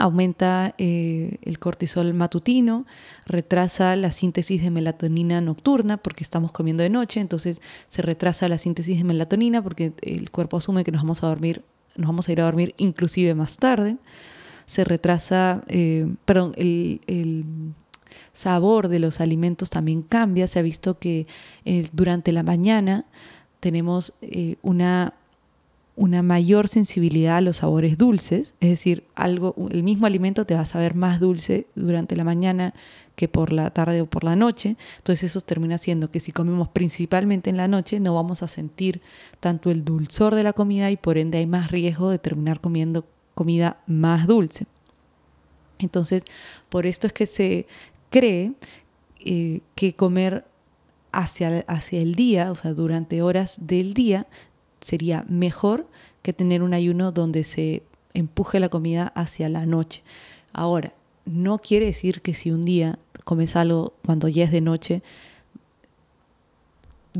aumenta 0.00 0.74
eh, 0.78 1.36
el 1.42 1.58
cortisol 1.58 2.14
matutino, 2.14 2.86
retrasa 3.26 3.94
la 3.96 4.12
síntesis 4.12 4.62
de 4.62 4.70
melatonina 4.70 5.40
nocturna 5.42 5.98
porque 5.98 6.24
estamos 6.24 6.52
comiendo 6.52 6.82
de 6.82 6.88
noche, 6.88 7.20
entonces 7.20 7.60
se 7.86 8.00
retrasa 8.00 8.48
la 8.48 8.56
síntesis 8.56 8.96
de 8.96 9.04
melatonina 9.04 9.62
porque 9.62 9.92
el 10.00 10.30
cuerpo 10.30 10.56
asume 10.56 10.84
que 10.84 10.90
nos 10.90 11.02
vamos 11.02 11.22
a 11.22 11.26
dormir, 11.26 11.64
nos 11.96 12.08
vamos 12.08 12.28
a 12.28 12.32
ir 12.32 12.40
a 12.40 12.44
dormir 12.44 12.74
inclusive 12.78 13.34
más 13.34 13.58
tarde. 13.58 13.98
Se 14.64 14.84
retrasa, 14.84 15.62
eh, 15.68 16.06
perdón, 16.24 16.52
el, 16.56 17.44
sabor 18.32 18.88
de 18.88 19.00
los 19.00 19.20
alimentos 19.20 19.70
también 19.70 20.02
cambia. 20.02 20.46
Se 20.46 20.58
ha 20.58 20.62
visto 20.62 20.98
que 20.98 21.26
eh, 21.64 21.88
durante 21.92 22.32
la 22.32 22.42
mañana 22.42 23.04
tenemos 23.60 24.14
una 24.62 25.14
una 26.00 26.22
mayor 26.22 26.66
sensibilidad 26.66 27.36
a 27.36 27.40
los 27.42 27.58
sabores 27.58 27.98
dulces, 27.98 28.54
es 28.60 28.70
decir, 28.70 29.04
algo, 29.14 29.54
el 29.70 29.82
mismo 29.82 30.06
alimento 30.06 30.46
te 30.46 30.54
va 30.54 30.62
a 30.62 30.66
saber 30.66 30.94
más 30.94 31.20
dulce 31.20 31.66
durante 31.74 32.16
la 32.16 32.24
mañana 32.24 32.72
que 33.16 33.28
por 33.28 33.52
la 33.52 33.68
tarde 33.68 34.00
o 34.00 34.06
por 34.06 34.24
la 34.24 34.34
noche. 34.34 34.78
Entonces 34.96 35.24
eso 35.24 35.42
termina 35.42 35.76
siendo 35.76 36.10
que 36.10 36.18
si 36.18 36.32
comemos 36.32 36.70
principalmente 36.70 37.50
en 37.50 37.58
la 37.58 37.68
noche 37.68 38.00
no 38.00 38.14
vamos 38.14 38.42
a 38.42 38.48
sentir 38.48 39.02
tanto 39.40 39.70
el 39.70 39.84
dulzor 39.84 40.34
de 40.36 40.42
la 40.42 40.54
comida 40.54 40.90
y 40.90 40.96
por 40.96 41.18
ende 41.18 41.36
hay 41.36 41.46
más 41.46 41.70
riesgo 41.70 42.08
de 42.08 42.18
terminar 42.18 42.62
comiendo 42.62 43.04
comida 43.34 43.76
más 43.86 44.26
dulce. 44.26 44.64
Entonces, 45.78 46.22
por 46.70 46.86
esto 46.86 47.08
es 47.08 47.12
que 47.12 47.26
se 47.26 47.66
cree 48.08 48.54
eh, 49.18 49.60
que 49.74 49.92
comer 49.92 50.46
hacia, 51.12 51.62
hacia 51.66 52.00
el 52.00 52.14
día, 52.14 52.50
o 52.50 52.54
sea, 52.54 52.72
durante 52.72 53.20
horas 53.20 53.66
del 53.66 53.92
día, 53.92 54.26
sería 54.80 55.24
mejor 55.28 55.86
que 56.22 56.32
tener 56.32 56.62
un 56.62 56.74
ayuno 56.74 57.12
donde 57.12 57.44
se 57.44 57.82
empuje 58.14 58.60
la 58.60 58.68
comida 58.68 59.12
hacia 59.14 59.48
la 59.48 59.66
noche. 59.66 60.02
Ahora, 60.52 60.92
no 61.24 61.58
quiere 61.58 61.86
decir 61.86 62.22
que 62.22 62.34
si 62.34 62.50
un 62.50 62.64
día 62.64 62.98
comes 63.24 63.56
algo 63.56 63.94
cuando 64.04 64.28
ya 64.28 64.44
es 64.44 64.50
de 64.50 64.60
noche, 64.60 65.02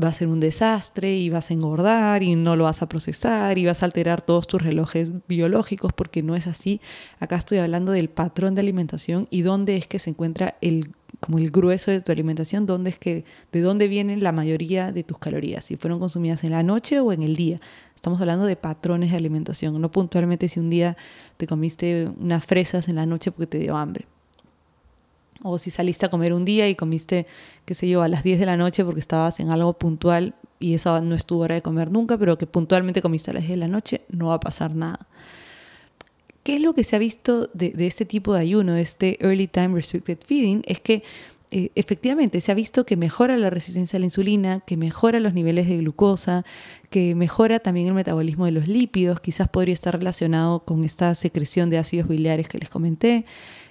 va 0.01 0.09
a 0.09 0.13
ser 0.13 0.27
un 0.27 0.39
desastre 0.39 1.15
y 1.15 1.29
vas 1.29 1.51
a 1.51 1.53
engordar 1.53 2.23
y 2.23 2.35
no 2.35 2.55
lo 2.55 2.63
vas 2.65 2.81
a 2.81 2.87
procesar 2.87 3.57
y 3.57 3.65
vas 3.65 3.81
a 3.81 3.85
alterar 3.85 4.21
todos 4.21 4.47
tus 4.47 4.61
relojes 4.61 5.11
biológicos 5.27 5.91
porque 5.93 6.23
no 6.23 6.35
es 6.35 6.47
así. 6.47 6.79
Acá 7.19 7.35
estoy 7.35 7.57
hablando 7.57 7.91
del 7.91 8.09
patrón 8.09 8.55
de 8.55 8.61
alimentación 8.61 9.27
y 9.29 9.41
dónde 9.41 9.77
es 9.77 9.87
que 9.87 9.99
se 9.99 10.11
encuentra 10.11 10.55
el 10.61 10.91
como 11.21 11.37
el 11.37 11.51
grueso 11.51 11.91
de 11.91 12.01
tu 12.01 12.11
alimentación, 12.11 12.65
dónde 12.65 12.89
es 12.89 12.99
que 12.99 13.23
de 13.51 13.61
dónde 13.61 13.87
vienen 13.87 14.23
la 14.23 14.31
mayoría 14.31 14.91
de 14.91 15.03
tus 15.03 15.19
calorías, 15.19 15.63
si 15.63 15.77
fueron 15.77 15.99
consumidas 15.99 16.43
en 16.43 16.51
la 16.51 16.63
noche 16.63 16.99
o 16.99 17.13
en 17.13 17.21
el 17.21 17.35
día. 17.35 17.61
Estamos 17.95 18.19
hablando 18.19 18.45
de 18.45 18.55
patrones 18.55 19.11
de 19.11 19.17
alimentación, 19.17 19.79
no 19.79 19.91
puntualmente 19.91 20.49
si 20.49 20.59
un 20.59 20.71
día 20.71 20.97
te 21.37 21.45
comiste 21.45 22.09
unas 22.19 22.43
fresas 22.43 22.89
en 22.89 22.95
la 22.95 23.05
noche 23.05 23.31
porque 23.31 23.45
te 23.45 23.59
dio 23.59 23.77
hambre. 23.77 24.07
O 25.43 25.59
si 25.59 25.69
saliste 25.69 26.07
a 26.07 26.09
comer 26.09 26.33
un 26.33 26.43
día 26.43 26.67
y 26.67 26.73
comiste, 26.75 27.27
qué 27.65 27.75
sé 27.75 27.87
yo, 27.87 28.01
a 28.01 28.07
las 28.07 28.23
10 28.23 28.39
de 28.39 28.47
la 28.47 28.57
noche 28.57 28.83
porque 28.83 28.99
estabas 28.99 29.39
en 29.39 29.51
algo 29.51 29.73
puntual 29.73 30.33
y 30.59 30.73
esa 30.73 31.01
no 31.01 31.13
es 31.13 31.27
tu 31.27 31.39
hora 31.39 31.53
de 31.53 31.61
comer 31.61 31.91
nunca, 31.91 32.17
pero 32.17 32.39
que 32.39 32.47
puntualmente 32.47 33.01
comiste 33.01 33.29
a 33.29 33.35
las 33.35 33.43
10 33.43 33.51
de 33.51 33.57
la 33.57 33.67
noche, 33.67 34.01
no 34.09 34.27
va 34.27 34.35
a 34.35 34.39
pasar 34.39 34.75
nada. 34.75 35.07
¿Qué 36.43 36.55
es 36.55 36.61
lo 36.61 36.73
que 36.73 36.83
se 36.83 36.95
ha 36.95 36.99
visto 36.99 37.49
de, 37.53 37.73
este 37.85 38.05
tipo 38.05 38.33
de 38.33 38.39
ayuno, 38.39 38.75
este 38.75 39.17
Early 39.23 39.47
Time 39.47 39.75
Restricted 39.75 40.17
Feeding? 40.25 40.63
Es 40.65 40.79
que 40.79 41.03
eh, 41.51 41.69
efectivamente 41.75 42.41
se 42.41 42.51
ha 42.51 42.55
visto 42.55 42.85
que 42.85 42.95
mejora 42.95 43.37
la 43.37 43.51
resistencia 43.51 43.97
a 43.97 43.99
la 43.99 44.05
insulina, 44.05 44.59
que 44.61 44.75
mejora 44.75 45.19
los 45.19 45.33
niveles 45.33 45.67
de 45.67 45.77
glucosa, 45.77 46.43
que 46.89 47.13
mejora 47.13 47.59
también 47.59 47.87
el 47.87 47.93
metabolismo 47.93 48.45
de 48.45 48.53
los 48.53 48.67
lípidos, 48.67 49.19
quizás 49.19 49.49
podría 49.49 49.73
estar 49.73 49.93
relacionado 49.95 50.61
con 50.61 50.83
esta 50.83 51.13
secreción 51.13 51.69
de 51.69 51.77
ácidos 51.77 52.07
biliares 52.07 52.47
que 52.47 52.57
les 52.57 52.69
comenté, 52.69 53.25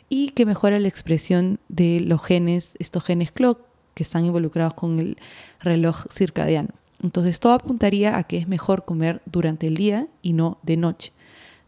y 0.09 0.31
que 0.31 0.47
mejora 0.47 0.79
la 0.79 0.89
expresión 0.89 1.59
de 1.69 2.01
los 2.01 2.23
genes, 2.25 2.77
estos 2.79 3.05
genes 3.05 3.33
clock 3.33 3.61
que 3.95 4.03
están 4.03 4.25
involucrados 4.25 4.75
con 4.75 4.99
el 4.99 5.17
reloj 5.61 6.07
circadiano. 6.11 6.71
Entonces 7.03 7.41
todo 7.41 7.55
apuntaría 7.55 8.17
a 8.17 8.25
que 8.25 8.37
es 8.37 8.47
mejor 8.47 8.85
comer 8.85 9.23
durante 9.25 9.67
el 9.67 9.77
día 9.77 10.07
y 10.23 10.35
no 10.35 10.59
de 10.63 10.77
noche. 10.77 11.13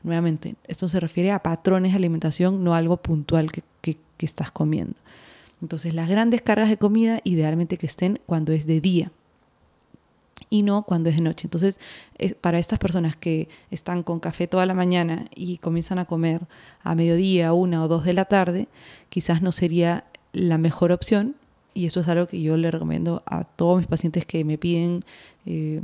Nuevamente, 0.02 0.56
esto 0.66 0.88
se 0.88 1.00
refiere 1.00 1.30
a 1.30 1.42
patrones 1.42 1.92
de 1.92 1.98
alimentación, 1.98 2.64
no 2.64 2.74
a 2.74 2.78
algo 2.78 2.96
puntual 2.96 3.50
que 3.52 3.96
estás 4.18 4.50
comiendo. 4.50 4.94
Entonces 5.62 5.94
las 5.94 6.08
grandes 6.08 6.42
cargas 6.42 6.68
de 6.68 6.76
comida 6.76 7.20
idealmente 7.22 7.76
que 7.76 7.86
estén 7.86 8.20
cuando 8.26 8.52
es 8.52 8.66
de 8.66 8.80
día 8.80 9.12
y 10.50 10.64
no 10.64 10.82
cuando 10.82 11.08
es 11.08 11.16
de 11.16 11.22
noche. 11.22 11.46
Entonces, 11.46 11.78
para 12.40 12.58
estas 12.58 12.78
personas 12.78 13.16
que 13.16 13.48
están 13.70 14.02
con 14.02 14.20
café 14.20 14.46
toda 14.48 14.66
la 14.66 14.74
mañana 14.74 15.24
y 15.34 15.58
comienzan 15.58 15.98
a 15.98 16.04
comer 16.04 16.42
a 16.82 16.94
mediodía, 16.94 17.52
una 17.54 17.82
o 17.82 17.88
dos 17.88 18.04
de 18.04 18.12
la 18.12 18.26
tarde, 18.26 18.68
quizás 19.08 19.40
no 19.40 19.52
sería 19.52 20.04
la 20.32 20.58
mejor 20.58 20.92
opción 20.92 21.36
y 21.72 21.86
esto 21.86 22.00
es 22.00 22.08
algo 22.08 22.26
que 22.26 22.42
yo 22.42 22.56
le 22.58 22.70
recomiendo 22.70 23.22
a 23.24 23.44
todos 23.44 23.78
mis 23.78 23.86
pacientes 23.86 24.26
que 24.26 24.44
me 24.44 24.58
piden 24.58 25.04
eh, 25.46 25.80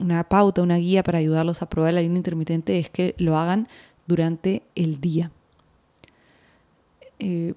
una 0.00 0.24
pauta, 0.24 0.62
una 0.62 0.76
guía 0.76 1.02
para 1.02 1.18
ayudarlos 1.18 1.62
a 1.62 1.68
probar 1.68 1.90
el 1.90 1.98
ayuno 1.98 2.16
intermitente, 2.16 2.78
es 2.78 2.90
que 2.90 3.14
lo 3.18 3.36
hagan 3.36 3.68
durante 4.06 4.62
el 4.74 5.00
día. 5.00 5.30
Eh, 7.18 7.54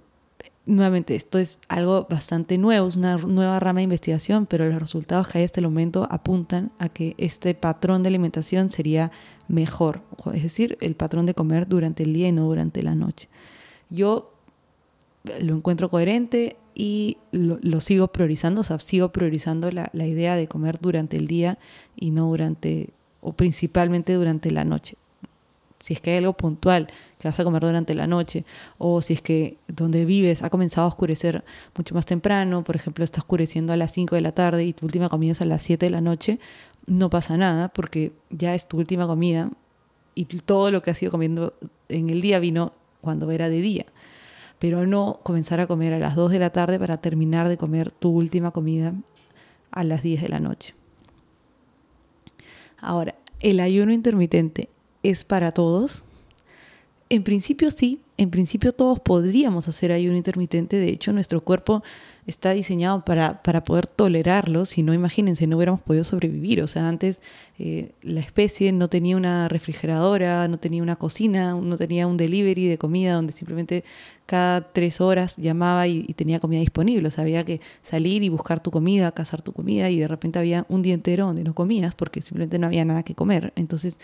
nuevamente, 0.66 1.16
esto 1.16 1.40
es 1.40 1.60
algo 1.68 2.06
bastante 2.10 2.58
nuevo, 2.58 2.88
es 2.88 2.96
una 2.96 3.18
nueva 3.18 3.60
rama 3.60 3.80
de 3.80 3.86
investigación, 3.86 4.46
pero 4.46 4.68
los 4.68 4.80
resultados 4.80 5.28
que 5.28 5.40
hay 5.40 5.46
hasta 5.46 5.60
el 5.60 5.68
momento 5.68 6.08
apuntan 6.10 6.72
a 6.80 6.90
que 6.90 7.16
este 7.18 7.54
patrón 7.56 8.04
de 8.04 8.10
alimentación 8.10 8.70
sería 8.70 9.12
mejor, 9.48 10.02
es 10.34 10.44
decir, 10.44 10.78
el 10.82 10.96
patrón 10.96 11.26
de 11.26 11.34
comer 11.34 11.68
durante 11.68 12.04
el 12.04 12.14
día 12.14 12.28
y 12.28 12.32
no 12.32 12.46
durante 12.46 12.84
la 12.84 12.96
noche. 12.96 13.30
Yo 13.90 14.34
lo 15.40 15.56
encuentro 15.56 15.90
coherente 15.90 16.58
y 16.76 17.18
lo, 17.32 17.80
sigo 17.80 18.08
priorizando, 18.10 18.62
o 18.62 18.64
sea, 18.64 18.80
sigo 18.80 19.12
priorizando 19.12 19.72
la, 19.72 19.90
la 19.94 20.08
idea 20.08 20.36
de 20.36 20.48
comer 20.48 20.80
durante 20.80 21.18
el 21.18 21.28
día 21.28 21.58
y 21.96 22.12
no 22.12 22.28
durante, 22.28 22.90
o 23.22 23.34
principalmente 23.34 24.14
durante 24.14 24.52
la 24.52 24.66
noche 24.66 24.98
si 25.84 25.92
es 25.92 26.00
que 26.00 26.12
hay 26.12 26.18
algo 26.20 26.32
puntual 26.32 26.88
que 27.20 27.28
vas 27.28 27.38
a 27.42 27.44
comer 27.44 27.62
durante 27.62 27.94
la 27.94 28.08
noche, 28.08 28.46
o 28.78 29.02
si 29.02 29.12
es 29.12 29.22
que 29.22 29.58
donde 29.68 30.06
vives 30.06 30.42
ha 30.42 30.50
comenzado 30.50 30.86
a 30.86 30.88
oscurecer 30.88 31.44
mucho 31.76 31.94
más 31.94 32.06
temprano, 32.06 32.64
por 32.64 32.78
ejemplo, 32.78 33.04
está 33.04 33.20
oscureciendo 33.20 33.74
a 33.74 33.76
las 33.76 33.92
5 33.92 34.16
de 34.16 34.22
la 34.22 34.32
tarde 34.32 34.64
y 34.64 34.72
tu 34.72 34.86
última 34.86 35.10
comida 35.10 35.34
es 35.34 35.42
a 35.42 35.46
las 35.46 35.62
7 35.62 35.86
de 35.86 35.90
la 35.90 36.00
noche, 36.00 36.40
no 36.86 37.10
pasa 37.10 37.36
nada 37.36 37.68
porque 37.68 38.14
ya 38.30 38.56
es 38.56 38.70
tu 38.70 38.78
última 38.78 39.08
comida 39.08 39.50
y 40.16 40.24
todo 40.24 40.72
lo 40.72 40.82
que 40.82 40.92
has 40.92 41.04
ido 41.04 41.12
comiendo 41.12 41.54
en 41.90 42.10
el 42.10 42.22
día 42.22 42.40
vino 42.40 42.72
cuando 43.02 43.30
era 43.32 43.50
de 43.50 43.60
día. 43.60 43.86
Pero 44.60 44.86
no 44.86 45.20
comenzar 45.24 45.60
a 45.60 45.68
comer 45.68 45.94
a 45.94 46.00
las 46.00 46.16
2 46.16 46.32
de 46.32 46.40
la 46.40 46.52
tarde 46.52 46.80
para 46.80 46.98
terminar 46.98 47.50
de 47.50 47.58
comer 47.58 47.92
tu 47.92 48.10
última 48.10 48.52
comida 48.52 48.94
a 49.72 49.84
las 49.84 50.02
10 50.04 50.22
de 50.22 50.30
la 50.30 50.40
noche. 50.40 50.76
Ahora, 52.80 53.16
el 53.40 53.60
ayuno 53.60 53.92
intermitente 53.92 54.70
es 55.04 55.24
para 55.24 55.52
todos? 55.52 56.04
En 57.10 57.24
principio 57.24 57.70
sí, 57.72 58.02
en 58.18 58.32
principio 58.32 58.72
todos 58.72 59.00
podríamos 59.00 59.68
hacer 59.68 59.92
ayuno 59.92 60.18
intermitente, 60.18 60.78
de 60.78 60.90
hecho 60.90 61.14
nuestro 61.14 61.42
cuerpo 61.42 61.84
está 62.26 62.52
diseñado 62.52 63.04
para, 63.04 63.42
para 63.44 63.64
poder 63.64 63.88
tolerarlo, 63.88 64.66
si 64.66 64.84
no 64.84 64.94
imagínense, 64.94 65.48
no 65.48 65.58
hubiéramos 65.58 65.82
podido 65.82 66.04
sobrevivir, 66.04 66.62
o 66.62 66.68
sea, 66.68 66.88
antes 66.88 67.22
eh, 67.60 67.92
la 68.02 68.22
especie 68.22 68.72
no 68.72 68.88
tenía 68.88 69.18
una 69.18 69.48
refrigeradora, 69.50 70.48
no 70.48 70.58
tenía 70.58 70.82
una 70.82 70.96
cocina, 70.96 71.54
no 71.56 71.78
tenía 71.78 72.08
un 72.08 72.18
delivery 72.18 72.68
de 72.68 72.78
comida 72.78 73.16
donde 73.16 73.34
simplemente 73.34 73.84
cada 74.26 74.72
tres 74.72 75.02
horas 75.02 75.36
llamaba 75.38 75.88
y, 75.88 76.06
y 76.08 76.14
tenía 76.14 76.40
comida 76.40 76.60
disponible, 76.60 77.08
o 77.08 77.12
sea, 77.12 77.24
había 77.24 77.44
que 77.44 77.60
salir 77.82 78.24
y 78.24 78.30
buscar 78.30 78.60
tu 78.62 78.72
comida, 78.72 79.12
cazar 79.12 79.42
tu 79.42 79.52
comida 79.52 79.90
y 79.90 80.00
de 80.00 80.08
repente 80.08 80.40
había 80.40 80.66
un 80.70 80.82
día 80.82 80.94
entero 80.94 81.26
donde 81.26 81.44
no 81.44 81.54
comías 81.54 81.96
porque 81.96 82.22
simplemente 82.22 82.58
no 82.60 82.68
había 82.68 82.86
nada 82.86 83.04
que 83.04 83.16
comer, 83.16 83.54
entonces 83.56 83.98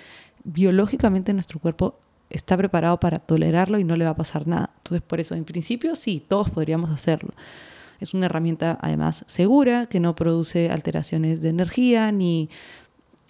biológicamente 0.43 1.33
nuestro 1.33 1.59
cuerpo 1.59 1.95
está 2.29 2.55
preparado 2.57 2.99
para 2.99 3.17
tolerarlo 3.17 3.79
y 3.79 3.83
no 3.83 3.95
le 3.95 4.05
va 4.05 4.11
a 4.11 4.15
pasar 4.15 4.47
nada. 4.47 4.71
Entonces, 4.77 5.01
por 5.01 5.19
eso, 5.19 5.35
en 5.35 5.45
principio, 5.45 5.95
sí, 5.95 6.23
todos 6.25 6.49
podríamos 6.49 6.89
hacerlo. 6.91 7.33
Es 7.99 8.13
una 8.13 8.27
herramienta, 8.27 8.77
además, 8.81 9.23
segura, 9.27 9.85
que 9.87 9.99
no 9.99 10.15
produce 10.15 10.69
alteraciones 10.69 11.41
de 11.41 11.49
energía, 11.49 12.11
ni 12.11 12.49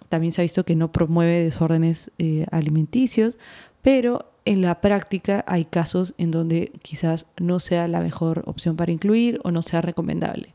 también 0.08 0.32
se 0.32 0.40
ha 0.40 0.42
visto 0.42 0.64
que 0.64 0.76
no 0.76 0.92
promueve 0.92 1.42
desórdenes 1.42 2.10
eh, 2.18 2.46
alimenticios, 2.50 3.38
pero 3.82 4.30
en 4.44 4.62
la 4.62 4.80
práctica 4.80 5.44
hay 5.46 5.64
casos 5.64 6.14
en 6.18 6.30
donde 6.30 6.72
quizás 6.82 7.26
no 7.38 7.60
sea 7.60 7.86
la 7.88 8.00
mejor 8.00 8.42
opción 8.46 8.76
para 8.76 8.92
incluir 8.92 9.40
o 9.44 9.50
no 9.50 9.62
sea 9.62 9.80
recomendable. 9.80 10.54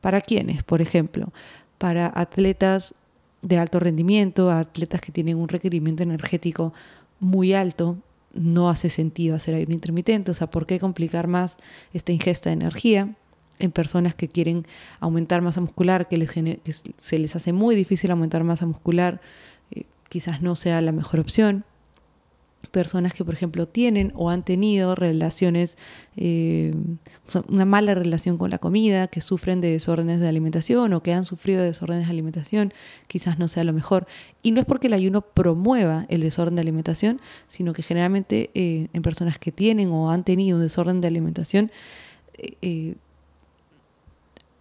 ¿Para 0.00 0.20
quiénes? 0.20 0.62
Por 0.64 0.80
ejemplo, 0.80 1.32
para 1.78 2.10
atletas 2.14 2.94
de 3.42 3.58
alto 3.58 3.78
rendimiento, 3.78 4.50
atletas 4.50 5.00
que 5.00 5.12
tienen 5.12 5.38
un 5.38 5.48
requerimiento 5.48 6.02
energético 6.02 6.72
muy 7.20 7.52
alto, 7.54 7.98
no 8.34 8.68
hace 8.68 8.90
sentido 8.90 9.36
hacer 9.36 9.54
ayuno 9.54 9.74
intermitente. 9.74 10.30
O 10.30 10.34
sea, 10.34 10.50
¿por 10.50 10.66
qué 10.66 10.78
complicar 10.78 11.26
más 11.26 11.56
esta 11.92 12.12
ingesta 12.12 12.50
de 12.50 12.54
energía 12.54 13.14
en 13.58 13.70
personas 13.70 14.14
que 14.14 14.28
quieren 14.28 14.66
aumentar 15.00 15.42
masa 15.42 15.60
muscular, 15.60 16.08
que, 16.08 16.16
les 16.16 16.32
se 16.96 17.18
les 17.18 17.36
hace 17.36 17.52
muy 17.52 17.74
difícil 17.74 18.10
aumentar 18.10 18.44
masa 18.44 18.66
muscular? 18.66 19.20
Eh, 19.70 19.84
quizás 20.08 20.42
no 20.42 20.56
sea 20.56 20.80
la 20.80 20.92
mejor 20.92 21.20
opción 21.20 21.64
personas 22.66 23.14
que, 23.14 23.24
por 23.24 23.34
ejemplo, 23.34 23.66
tienen 23.66 24.12
o 24.14 24.30
han 24.30 24.44
tenido 24.44 24.94
relaciones, 24.94 25.78
eh, 26.16 26.74
una 27.48 27.64
mala 27.64 27.94
relación 27.94 28.38
con 28.38 28.50
la 28.50 28.58
comida, 28.58 29.08
que 29.08 29.20
sufren 29.20 29.60
de 29.60 29.70
desórdenes 29.70 30.20
de 30.20 30.28
alimentación 30.28 30.92
o 30.92 31.02
que 31.02 31.12
han 31.12 31.24
sufrido 31.24 31.60
de 31.60 31.68
desórdenes 31.68 32.06
de 32.06 32.12
alimentación, 32.12 32.72
quizás 33.06 33.38
no 33.38 33.48
sea 33.48 33.64
lo 33.64 33.72
mejor. 33.72 34.06
Y 34.42 34.52
no 34.52 34.60
es 34.60 34.66
porque 34.66 34.88
el 34.88 34.92
ayuno 34.92 35.22
promueva 35.22 36.06
el 36.08 36.20
desorden 36.20 36.56
de 36.56 36.62
alimentación, 36.62 37.20
sino 37.46 37.72
que 37.72 37.82
generalmente 37.82 38.50
eh, 38.54 38.88
en 38.92 39.02
personas 39.02 39.38
que 39.38 39.52
tienen 39.52 39.90
o 39.90 40.10
han 40.10 40.24
tenido 40.24 40.56
un 40.56 40.62
desorden 40.62 41.00
de 41.00 41.08
alimentación, 41.08 41.70
eh, 42.38 42.96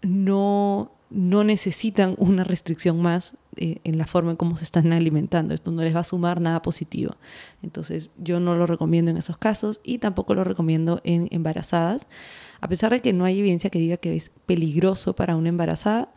no, 0.06 0.92
no 1.10 1.44
necesitan 1.44 2.16
una 2.18 2.44
restricción 2.44 3.02
más 3.02 3.38
eh, 3.58 3.80
en 3.84 3.98
la 3.98 4.06
forma 4.06 4.32
en 4.32 4.38
cómo 4.38 4.58
se 4.58 4.64
están 4.64 4.92
alimentando. 4.94 5.54
Esto 5.54 5.72
no 5.72 5.84
les 5.84 5.96
va 5.96 6.02
a 6.02 6.06
sumar 6.06 6.42
nada 6.42 6.62
positivo. 6.62 7.16
Entonces 7.64 8.10
yo 8.18 8.40
no 8.40 8.56
lo 8.56 8.68
recomiendo 8.68 9.12
en 9.12 9.18
esos 9.18 9.38
casos 9.38 9.82
y 9.84 9.98
tampoco 9.98 10.34
lo 10.34 10.44
recomiendo 10.44 11.02
en 11.04 11.28
embarazadas. 11.32 12.08
A 12.62 12.68
pesar 12.68 12.92
de 12.92 13.02
que 13.02 13.14
no 13.14 13.26
hay 13.26 13.40
evidencia 13.40 13.70
que 13.70 13.80
diga 13.80 13.98
que 13.98 14.16
es 14.16 14.32
peligroso 14.46 15.16
para 15.16 15.36
una 15.36 15.50
embarazada, 15.50 16.14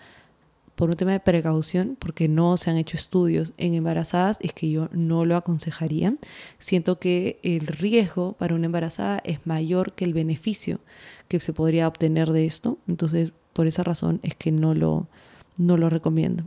por 0.74 0.90
un 0.90 0.96
tema 0.96 1.10
de 1.10 1.18
precaución, 1.18 1.96
porque 1.98 2.28
no 2.28 2.56
se 2.56 2.70
han 2.70 2.76
hecho 2.76 2.96
estudios 2.96 3.52
en 3.56 3.74
embarazadas, 3.74 4.38
es 4.40 4.52
que 4.52 4.70
yo 4.70 4.88
no 4.92 5.24
lo 5.24 5.36
aconsejaría. 5.36 6.14
Siento 6.60 7.00
que 7.00 7.40
el 7.42 7.66
riesgo 7.66 8.34
para 8.34 8.54
una 8.54 8.66
embarazada 8.66 9.20
es 9.24 9.44
mayor 9.44 9.94
que 9.94 10.04
el 10.04 10.14
beneficio 10.14 10.78
que 11.26 11.40
se 11.40 11.52
podría 11.52 11.88
obtener 11.88 12.30
de 12.30 12.46
esto. 12.46 12.78
Entonces, 12.86 13.32
por 13.58 13.66
esa 13.66 13.82
razón 13.82 14.20
es 14.22 14.36
que 14.36 14.52
no 14.52 14.72
lo, 14.72 15.08
no 15.56 15.76
lo 15.76 15.90
recomiendo. 15.90 16.44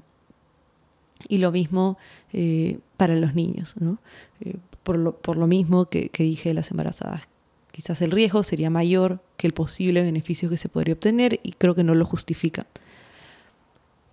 Y 1.28 1.40
lo 1.40 1.52
mismo 1.52 1.98
eh, 2.32 2.80
para 2.96 3.18
los 3.18 3.36
niños, 3.36 3.76
¿no? 3.78 3.98
Eh, 4.40 4.56
por, 4.84 4.98
lo, 4.98 5.18
por, 5.18 5.36
lo, 5.36 5.46
mismo 5.46 5.88
que, 5.90 6.08
que 6.08 6.24
dije 6.24 6.48
de 6.48 6.56
las 6.56 6.72
embarazadas. 6.72 7.30
Quizás 7.74 8.02
el 8.02 8.12
riesgo 8.12 8.44
sería 8.44 8.70
mayor 8.70 9.20
que 9.36 9.46
el 9.46 9.52
posible 9.52 10.02
beneficio 10.04 10.50
que 10.50 10.56
se 10.56 10.70
podría 10.70 10.94
obtener 10.94 11.42
y 11.44 11.52
creo 11.52 11.76
que 11.76 11.84
no 11.84 11.96
lo 11.96 12.06
justifica. 12.06 12.66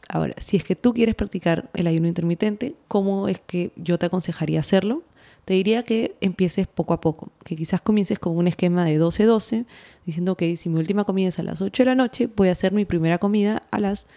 Ahora, 0.09 0.35
si 0.39 0.57
es 0.57 0.65
que 0.65 0.75
tú 0.75 0.93
quieres 0.93 1.15
practicar 1.15 1.71
el 1.75 1.87
ayuno 1.87 2.09
intermitente, 2.09 2.75
¿cómo 2.89 3.29
es 3.29 3.39
que 3.39 3.71
yo 3.77 3.97
te 3.97 4.07
aconsejaría 4.07 4.59
hacerlo? 4.59 5.05
Te 5.49 5.55
diría 5.55 5.83
que 5.83 6.15
empieces 6.21 6.67
poco 6.67 6.93
a 6.93 7.01
poco, 7.01 7.33
que 7.43 7.57
quizás 7.57 7.81
comiences 7.81 8.19
con 8.19 8.37
un 8.37 8.47
esquema 8.47 8.85
de 8.85 9.01
12-12, 9.01 9.65
diciendo 10.05 10.37
que 10.37 10.55
si 10.59 10.69
mi 10.69 10.79
última 10.79 11.05
comida 11.05 11.29
es 11.29 11.39
a 11.39 11.43
las 11.43 11.63
8 11.63 11.85
de 11.85 11.87
la 11.87 11.95
noche, 11.95 12.29
voy 12.37 12.51
a 12.51 12.53
hacer 12.53 12.73
mi 12.73 12.85
primera 12.85 13.17
comida 13.17 13.63
a 13.71 13.81
las 13.81 14.09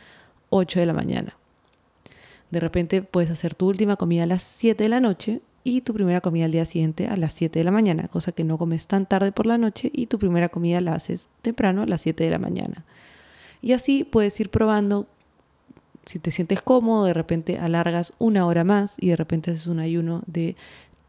8 0.49 0.81
de 0.81 0.85
la 0.85 0.91
mañana. 0.91 1.37
De 2.49 2.59
repente 2.59 3.01
puedes 3.01 3.31
hacer 3.31 3.55
tu 3.55 3.69
última 3.69 3.95
comida 3.95 4.23
a 4.23 4.25
las 4.25 4.43
7 4.43 4.83
de 4.83 4.89
la 4.89 4.99
noche 4.99 5.39
y 5.63 5.79
tu 5.79 5.93
primera 5.93 6.19
comida 6.19 6.43
al 6.43 6.51
día 6.51 6.65
siguiente 6.65 7.07
a 7.07 7.15
las 7.15 7.31
7 7.31 7.59
de 7.59 7.63
la 7.63 7.71
mañana, 7.71 8.09
cosa 8.09 8.33
que 8.33 8.43
no 8.43 8.57
comes 8.57 8.87
tan 8.87 9.05
tarde 9.05 9.31
por 9.31 9.45
la 9.45 9.57
noche 9.57 9.89
y 9.93 10.07
tu 10.07 10.19
primera 10.19 10.49
comida 10.49 10.81
la 10.81 10.95
haces 10.95 11.29
temprano 11.41 11.83
a 11.83 11.85
las 11.85 12.01
7 12.01 12.25
de 12.25 12.29
la 12.29 12.39
mañana. 12.39 12.83
Y 13.61 13.71
así 13.71 14.03
puedes 14.03 14.37
ir 14.41 14.49
probando 14.49 15.07
si 16.05 16.19
te 16.19 16.31
sientes 16.31 16.61
cómodo, 16.61 17.05
de 17.05 17.13
repente 17.13 17.59
alargas 17.59 18.13
una 18.19 18.45
hora 18.45 18.63
más 18.63 18.95
y 18.99 19.09
de 19.09 19.15
repente 19.15 19.51
haces 19.51 19.67
un 19.67 19.79
ayuno 19.79 20.23
de 20.25 20.55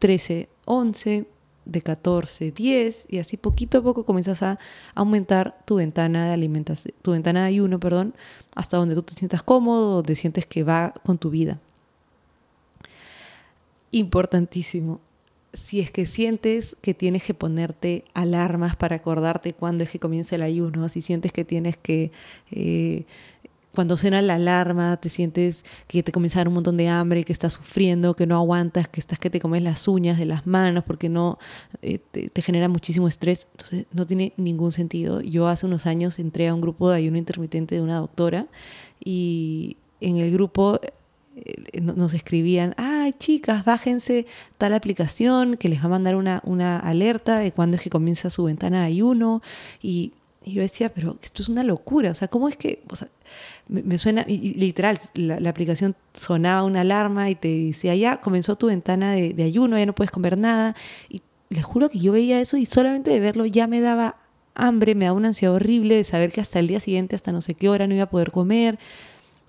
13, 0.03 0.49
11, 0.65 1.27
de 1.63 1.81
14, 1.81 2.51
10 2.51 3.07
y 3.09 3.19
así 3.19 3.37
poquito 3.37 3.77
a 3.77 3.81
poco 3.81 4.03
comienzas 4.03 4.43
a 4.43 4.59
aumentar 4.95 5.57
tu 5.63 5.75
ventana 5.75 6.27
de 6.27 6.33
alimentación, 6.33 6.93
tu 7.01 7.11
ventana 7.11 7.43
de 7.43 7.47
ayuno, 7.47 7.79
perdón, 7.79 8.13
hasta 8.53 8.75
donde 8.75 8.95
tú 8.95 9.03
te 9.03 9.13
sientas 9.13 9.43
cómodo, 9.43 9.95
donde 9.95 10.15
sientes 10.15 10.45
que 10.45 10.63
va 10.63 10.93
con 11.05 11.17
tu 11.17 11.29
vida. 11.29 11.61
Importantísimo. 13.91 14.99
Si 15.53 15.79
es 15.79 15.89
que 15.89 16.05
sientes 16.05 16.75
que 16.81 16.93
tienes 16.93 17.23
que 17.23 17.33
ponerte 17.33 18.03
alarmas 18.13 18.75
para 18.75 18.97
acordarte 18.97 19.53
cuándo 19.53 19.85
es 19.85 19.91
que 19.91 19.99
comienza 19.99 20.35
el 20.35 20.41
ayuno, 20.41 20.89
si 20.89 21.01
sientes 21.01 21.31
que 21.31 21.45
tienes 21.45 21.77
que 21.77 22.11
eh, 22.51 23.05
cuando 23.73 23.97
suena 23.97 24.21
la 24.21 24.35
alarma, 24.35 24.97
te 24.97 25.09
sientes 25.09 25.65
que 25.87 26.03
te 26.03 26.11
comienza 26.11 26.37
a 26.37 26.41
dar 26.41 26.47
un 26.47 26.53
montón 26.53 26.77
de 26.77 26.89
hambre, 26.89 27.23
que 27.23 27.33
estás 27.33 27.53
sufriendo, 27.53 28.15
que 28.15 28.27
no 28.27 28.35
aguantas, 28.35 28.87
que 28.87 28.99
estás 28.99 29.17
que 29.17 29.31
te 29.31 29.39
comes 29.39 29.63
las 29.63 29.87
uñas 29.87 30.19
de 30.19 30.25
las 30.25 30.45
manos 30.45 30.83
porque 30.83 31.09
no 31.09 31.39
eh, 31.81 31.97
te, 31.97 32.41
genera 32.41 32.69
muchísimo 32.69 33.07
estrés. 33.07 33.47
Entonces 33.51 33.87
no 33.91 34.05
tiene 34.05 34.33
ningún 34.37 34.71
sentido. 34.71 35.21
Yo 35.21 35.47
hace 35.47 35.65
unos 35.65 35.87
años 35.87 36.19
entré 36.19 36.47
a 36.47 36.53
un 36.53 36.61
grupo 36.61 36.89
de 36.89 36.97
ayuno 36.97 37.17
intermitente 37.17 37.73
de 37.73 37.81
una 37.81 37.97
doctora 37.97 38.45
y 39.03 39.77
en 40.01 40.17
el 40.17 40.31
grupo 40.31 40.79
eh, 41.35 41.81
nos 41.81 42.13
escribían, 42.13 42.75
ay 42.77 43.13
chicas, 43.13 43.65
bájense 43.65 44.27
tal 44.59 44.75
aplicación 44.75 45.57
que 45.57 45.67
les 45.67 45.81
va 45.81 45.85
a 45.85 45.89
mandar 45.89 46.15
una, 46.15 46.41
una 46.45 46.77
alerta 46.77 47.39
de 47.39 47.51
cuándo 47.51 47.77
es 47.77 47.81
que 47.81 47.89
comienza 47.89 48.29
su 48.29 48.43
ventana 48.43 48.81
de 48.81 48.85
ayuno 48.85 49.41
y 49.81 50.13
Y 50.45 50.53
yo 50.53 50.61
decía, 50.61 50.89
pero 50.89 51.17
esto 51.21 51.41
es 51.41 51.49
una 51.49 51.63
locura, 51.63 52.11
o 52.11 52.13
sea, 52.13 52.27
¿cómo 52.27 52.49
es 52.49 52.57
que, 52.57 52.83
o 52.89 52.95
sea, 52.95 53.07
me, 53.67 53.97
suena, 53.97 54.25
y, 54.27 54.53
literal, 54.55 54.99
la, 55.13 55.49
aplicación 55.49 55.95
sonaba 56.13 56.63
una 56.63 56.81
alarma 56.81 57.29
y 57.29 57.35
te 57.35 57.47
decía, 57.47 57.95
ya 57.95 58.19
comenzó 58.21 58.55
tu 58.55 58.67
ventana 58.67 59.13
de, 59.13 59.33
de 59.33 59.43
ayuno, 59.43 59.77
ya 59.77 59.85
no 59.85 59.95
puedes 59.95 60.11
comer 60.11 60.37
nada, 60.37 60.75
y 61.09 61.21
les 61.49 61.63
juro 61.63 61.89
que 61.89 61.99
yo 61.99 62.11
veía 62.11 62.39
eso 62.41 62.57
y 62.57 62.65
solamente 62.65 63.11
de 63.11 63.19
verlo 63.19 63.45
ya 63.45 63.67
me 63.67 63.79
daba 63.79 64.17
hambre, 64.55 64.95
me 64.95 65.05
daba 65.05 65.17
una 65.17 65.29
ansiedad 65.29 65.55
horrible 65.55 65.95
de 65.95 66.03
saber 66.03 66.31
que 66.31 66.41
hasta 66.41 66.59
el 66.59 66.67
día 66.67 66.79
siguiente, 66.79 67.15
hasta 67.15 67.31
no 67.31 67.41
sé 67.41 67.55
qué 67.55 67.69
hora 67.69 67.87
no 67.87 67.93
iba 67.95 68.03
a 68.03 68.09
poder 68.09 68.31
comer, 68.31 68.79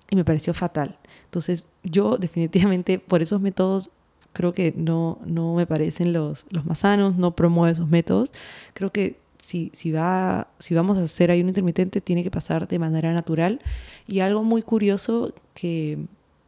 y 0.09 0.15
me 0.15 0.23
pareció 0.23 0.53
fatal. 0.53 0.97
Entonces 1.25 1.67
yo 1.83 2.17
definitivamente 2.17 2.99
por 2.99 3.21
esos 3.21 3.41
métodos 3.41 3.89
creo 4.33 4.53
que 4.53 4.73
no, 4.75 5.19
no 5.25 5.55
me 5.55 5.65
parecen 5.65 6.13
los, 6.13 6.45
los 6.49 6.65
más 6.65 6.79
sanos, 6.79 7.15
no 7.15 7.35
promuevo 7.35 7.67
esos 7.67 7.87
métodos. 7.87 8.33
Creo 8.73 8.91
que 8.91 9.17
si, 9.45 9.69
si, 9.75 9.91
va, 9.91 10.47
si 10.57 10.73
vamos 10.73 10.97
a 10.97 11.03
hacer 11.03 11.29
ayuno 11.29 11.49
intermitente 11.49 12.01
tiene 12.01 12.23
que 12.23 12.31
pasar 12.31 12.67
de 12.67 12.79
manera 12.79 13.13
natural. 13.13 13.61
Y 14.07 14.21
algo 14.21 14.43
muy 14.43 14.63
curioso 14.63 15.35
que 15.53 15.99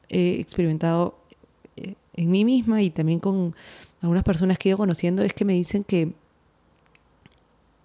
he 0.10 0.40
experimentado 0.40 1.20
eh, 1.76 1.94
en 2.16 2.32
mí 2.32 2.44
misma 2.44 2.82
y 2.82 2.90
también 2.90 3.20
con 3.20 3.56
algunas 4.02 4.24
personas 4.24 4.58
que 4.58 4.68
he 4.68 4.72
ido 4.72 4.80
conociendo 4.80 5.22
es 5.22 5.36
que 5.36 5.46
me 5.46 5.54
dicen 5.54 5.84
que 5.84 6.14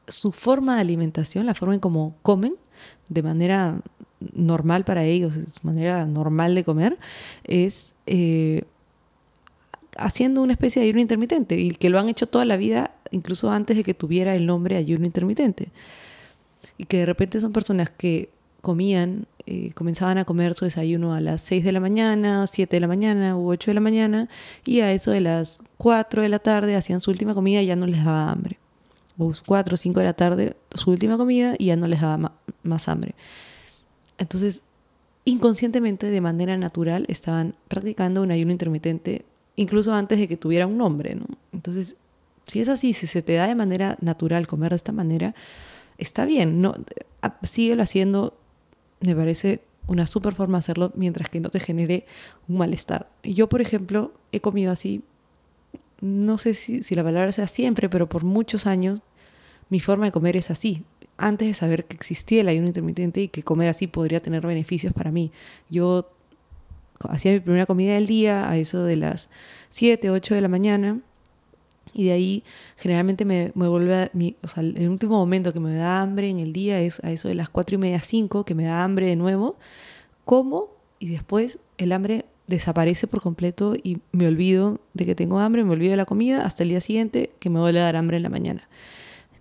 su 0.08 0.32
forma 0.32 0.76
de 0.76 0.80
alimentación, 0.80 1.44
la 1.44 1.52
forma 1.52 1.74
en 1.74 1.80
cómo 1.80 2.16
comen, 2.22 2.54
de 3.10 3.22
manera 3.22 3.82
normal 4.32 4.84
para 4.86 5.04
ellos, 5.04 5.34
su 5.34 5.60
manera 5.66 6.06
normal 6.06 6.54
de 6.54 6.64
comer, 6.64 6.98
es 7.44 7.92
eh, 8.06 8.64
haciendo 9.98 10.42
una 10.42 10.54
especie 10.54 10.80
de 10.80 10.88
ayuno 10.88 11.02
intermitente 11.02 11.58
y 11.58 11.72
que 11.72 11.90
lo 11.90 11.98
han 11.98 12.08
hecho 12.08 12.26
toda 12.26 12.46
la 12.46 12.56
vida, 12.56 12.92
incluso 13.12 13.50
antes 13.50 13.76
de 13.76 13.84
que 13.84 13.94
tuviera 13.94 14.34
el 14.34 14.46
nombre 14.46 14.76
ayuno 14.76 15.06
intermitente. 15.06 15.68
Y 16.78 16.84
que 16.84 16.98
de 16.98 17.06
repente 17.06 17.40
son 17.40 17.52
personas 17.52 17.90
que 17.90 18.30
comían, 18.60 19.26
eh, 19.46 19.72
comenzaban 19.74 20.18
a 20.18 20.24
comer 20.24 20.54
su 20.54 20.64
desayuno 20.64 21.14
a 21.14 21.20
las 21.20 21.40
6 21.42 21.64
de 21.64 21.72
la 21.72 21.80
mañana, 21.80 22.46
7 22.46 22.76
de 22.76 22.80
la 22.80 22.86
mañana 22.86 23.36
u 23.36 23.50
8 23.50 23.70
de 23.70 23.74
la 23.74 23.80
mañana 23.80 24.28
y 24.64 24.80
a 24.80 24.92
eso 24.92 25.10
de 25.10 25.20
las 25.20 25.62
4 25.78 26.22
de 26.22 26.28
la 26.28 26.38
tarde 26.38 26.76
hacían 26.76 27.00
su 27.00 27.10
última 27.10 27.34
comida 27.34 27.60
y 27.60 27.66
ya 27.66 27.76
no 27.76 27.86
les 27.86 28.04
daba 28.04 28.30
hambre. 28.30 28.58
O 29.18 29.32
4 29.46 29.74
o 29.74 29.76
5 29.76 30.00
de 30.00 30.06
la 30.06 30.14
tarde 30.14 30.56
su 30.74 30.90
última 30.90 31.18
comida 31.18 31.54
y 31.58 31.66
ya 31.66 31.76
no 31.76 31.86
les 31.88 32.00
daba 32.00 32.32
más 32.62 32.88
hambre. 32.88 33.14
Entonces, 34.16 34.62
inconscientemente, 35.24 36.06
de 36.06 36.20
manera 36.20 36.56
natural, 36.56 37.04
estaban 37.08 37.56
practicando 37.68 38.22
un 38.22 38.30
ayuno 38.30 38.52
intermitente 38.52 39.24
incluso 39.56 39.92
antes 39.92 40.18
de 40.18 40.28
que 40.28 40.36
tuviera 40.36 40.66
un 40.66 40.78
nombre. 40.78 41.14
¿no? 41.14 41.26
Entonces, 41.52 41.96
si 42.46 42.60
es 42.60 42.68
así, 42.68 42.92
si 42.92 43.06
se 43.06 43.22
te 43.22 43.34
da 43.34 43.46
de 43.46 43.54
manera 43.54 43.96
natural 44.00 44.46
comer 44.46 44.70
de 44.70 44.76
esta 44.76 44.92
manera, 44.92 45.34
está 45.98 46.24
bien. 46.24 46.60
No, 46.60 46.74
síguelo 47.42 47.82
haciendo, 47.82 48.36
me 49.00 49.14
parece 49.14 49.62
una 49.86 50.06
super 50.06 50.34
forma 50.34 50.58
de 50.58 50.60
hacerlo 50.60 50.92
mientras 50.94 51.28
que 51.28 51.40
no 51.40 51.48
te 51.50 51.60
genere 51.60 52.06
un 52.48 52.58
malestar. 52.58 53.10
Yo, 53.22 53.48
por 53.48 53.60
ejemplo, 53.60 54.12
he 54.32 54.40
comido 54.40 54.72
así, 54.72 55.02
no 56.00 56.38
sé 56.38 56.54
si, 56.54 56.82
si 56.82 56.94
la 56.94 57.04
palabra 57.04 57.32
sea 57.32 57.46
siempre, 57.46 57.88
pero 57.88 58.08
por 58.08 58.24
muchos 58.24 58.66
años 58.66 59.02
mi 59.68 59.80
forma 59.80 60.06
de 60.06 60.12
comer 60.12 60.36
es 60.36 60.50
así. 60.50 60.84
Antes 61.16 61.48
de 61.48 61.54
saber 61.54 61.84
que 61.84 61.96
existía 61.96 62.40
el 62.40 62.48
ayuno 62.48 62.66
intermitente 62.66 63.22
y 63.22 63.28
que 63.28 63.42
comer 63.42 63.68
así 63.68 63.86
podría 63.86 64.20
tener 64.20 64.46
beneficios 64.46 64.92
para 64.92 65.10
mí. 65.10 65.30
Yo 65.70 66.10
hacía 67.08 67.32
mi 67.32 67.40
primera 67.40 67.66
comida 67.66 67.94
del 67.94 68.06
día 68.06 68.50
a 68.50 68.56
eso 68.58 68.84
de 68.84 68.96
las 68.96 69.30
7, 69.70 70.10
8 70.10 70.34
de 70.34 70.40
la 70.40 70.48
mañana. 70.48 71.00
Y 71.94 72.06
de 72.06 72.12
ahí 72.12 72.44
generalmente 72.76 73.24
me, 73.24 73.52
me 73.54 73.68
vuelve, 73.68 74.10
mi, 74.12 74.36
o 74.42 74.48
sea, 74.48 74.62
el 74.62 74.88
último 74.88 75.18
momento 75.18 75.52
que 75.52 75.60
me 75.60 75.74
da 75.74 76.00
hambre 76.00 76.30
en 76.30 76.38
el 76.38 76.52
día 76.52 76.80
es 76.80 77.02
a 77.04 77.10
eso 77.10 77.28
de 77.28 77.34
las 77.34 77.50
4 77.50 77.74
y 77.74 77.78
media, 77.78 78.00
5, 78.00 78.44
que 78.44 78.54
me 78.54 78.64
da 78.64 78.82
hambre 78.84 79.06
de 79.06 79.16
nuevo. 79.16 79.56
Como 80.24 80.70
y 80.98 81.08
después 81.08 81.58
el 81.78 81.92
hambre 81.92 82.26
desaparece 82.46 83.06
por 83.06 83.20
completo 83.20 83.74
y 83.82 83.98
me 84.12 84.26
olvido 84.26 84.80
de 84.94 85.06
que 85.06 85.14
tengo 85.14 85.38
hambre, 85.38 85.64
me 85.64 85.72
olvido 85.72 85.90
de 85.90 85.96
la 85.96 86.04
comida 86.04 86.44
hasta 86.44 86.62
el 86.62 86.68
día 86.68 86.80
siguiente 86.80 87.32
que 87.38 87.50
me 87.50 87.58
vuelve 87.58 87.80
a 87.80 87.84
dar 87.84 87.96
hambre 87.96 88.18
en 88.18 88.22
la 88.22 88.28
mañana. 88.28 88.68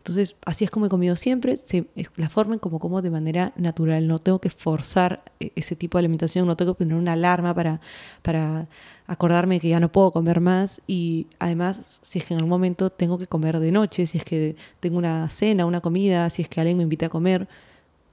Entonces, 0.02 0.36
así 0.47 0.66
es 0.66 0.72
como 0.72 0.88
he 0.88 0.89
comido 0.89 1.16
siempre, 1.16 1.58
se, 1.58 1.86
la 2.16 2.28
forma 2.28 2.56
en 2.56 2.60
como 2.60 2.80
como 2.80 3.04
de 3.04 3.12
manera 3.12 3.54
natural, 3.56 4.08
no 4.08 4.18
tengo 4.18 4.39
que 4.39 4.49
forzar 4.49 5.22
e, 5.39 5.52
ese 5.56 5.76
tipo 5.76 5.99
de 5.99 6.02
alimentación, 6.02 6.47
no 6.47 6.58
tengo 6.58 6.74
que 6.74 6.86
poner 6.86 6.97
una 6.97 7.14
alarma 7.14 7.54
para, 7.54 7.82
para 8.24 8.68
acordarme 9.06 9.60
que 9.60 9.70
ya 9.70 9.80
no 9.80 9.91
puedo 9.91 10.12
comer 10.12 10.39
más 10.39 10.82
y 10.88 11.28
además, 11.38 11.99
si 12.02 12.18
es 12.18 12.26
que 12.26 12.34
en 12.34 12.39
algún 12.39 12.49
momento 12.49 12.89
tengo 12.89 13.20
que 13.20 13.28
comer 13.28 13.60
de 13.60 13.72
noche, 13.72 14.08
si 14.08 14.18
es 14.18 14.24
que 14.26 14.56
tengo 14.80 14.97
una 14.97 15.30
cena, 15.30 15.68
una 15.68 15.82
comida, 15.82 16.32
si 16.32 16.41
es 16.41 16.49
que 16.49 16.60
alguien 16.62 16.78
me 16.78 16.84
invita 16.84 17.06
a 17.06 17.10
comer, 17.10 17.47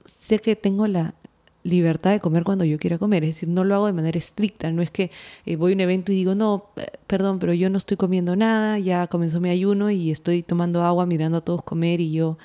sé 0.05 0.37
que 0.37 0.55
tengo 0.55 0.85
la, 0.85 1.15
libertad 1.69 2.11
de 2.11 2.19
comer 2.19 2.43
cuando 2.43 2.65
yo 2.65 2.77
quiera 2.77 2.97
comer. 2.97 3.23
Es 3.23 3.35
decir, 3.35 3.49
no 3.49 3.63
lo 3.63 3.75
hago 3.75 3.87
de 3.87 3.93
manera 3.93 4.17
estricta. 4.17 4.71
No 4.71 4.81
es 4.81 4.91
que 4.91 5.11
eh, 5.45 5.55
voy 5.55 5.71
a 5.71 5.75
un 5.75 5.81
evento 5.81 6.11
y 6.11 6.15
digo, 6.15 6.35
no, 6.35 6.65
perdón, 7.07 7.39
pero 7.39 7.53
yo 7.53 7.69
no 7.69 7.77
estoy 7.77 7.97
comiendo 7.97 8.35
nada, 8.35 8.79
ya 8.79 9.07
comenzó 9.07 9.39
mi 9.39 9.49
ayuno 9.49 9.89
y 9.91 10.11
estoy 10.11 10.43
tomando 10.43 10.83
agua, 10.83 11.05
mirando 11.05 11.37
a 11.37 11.41
todos 11.41 11.63
comer 11.63 12.01
y 12.01 12.11
yo 12.11 12.37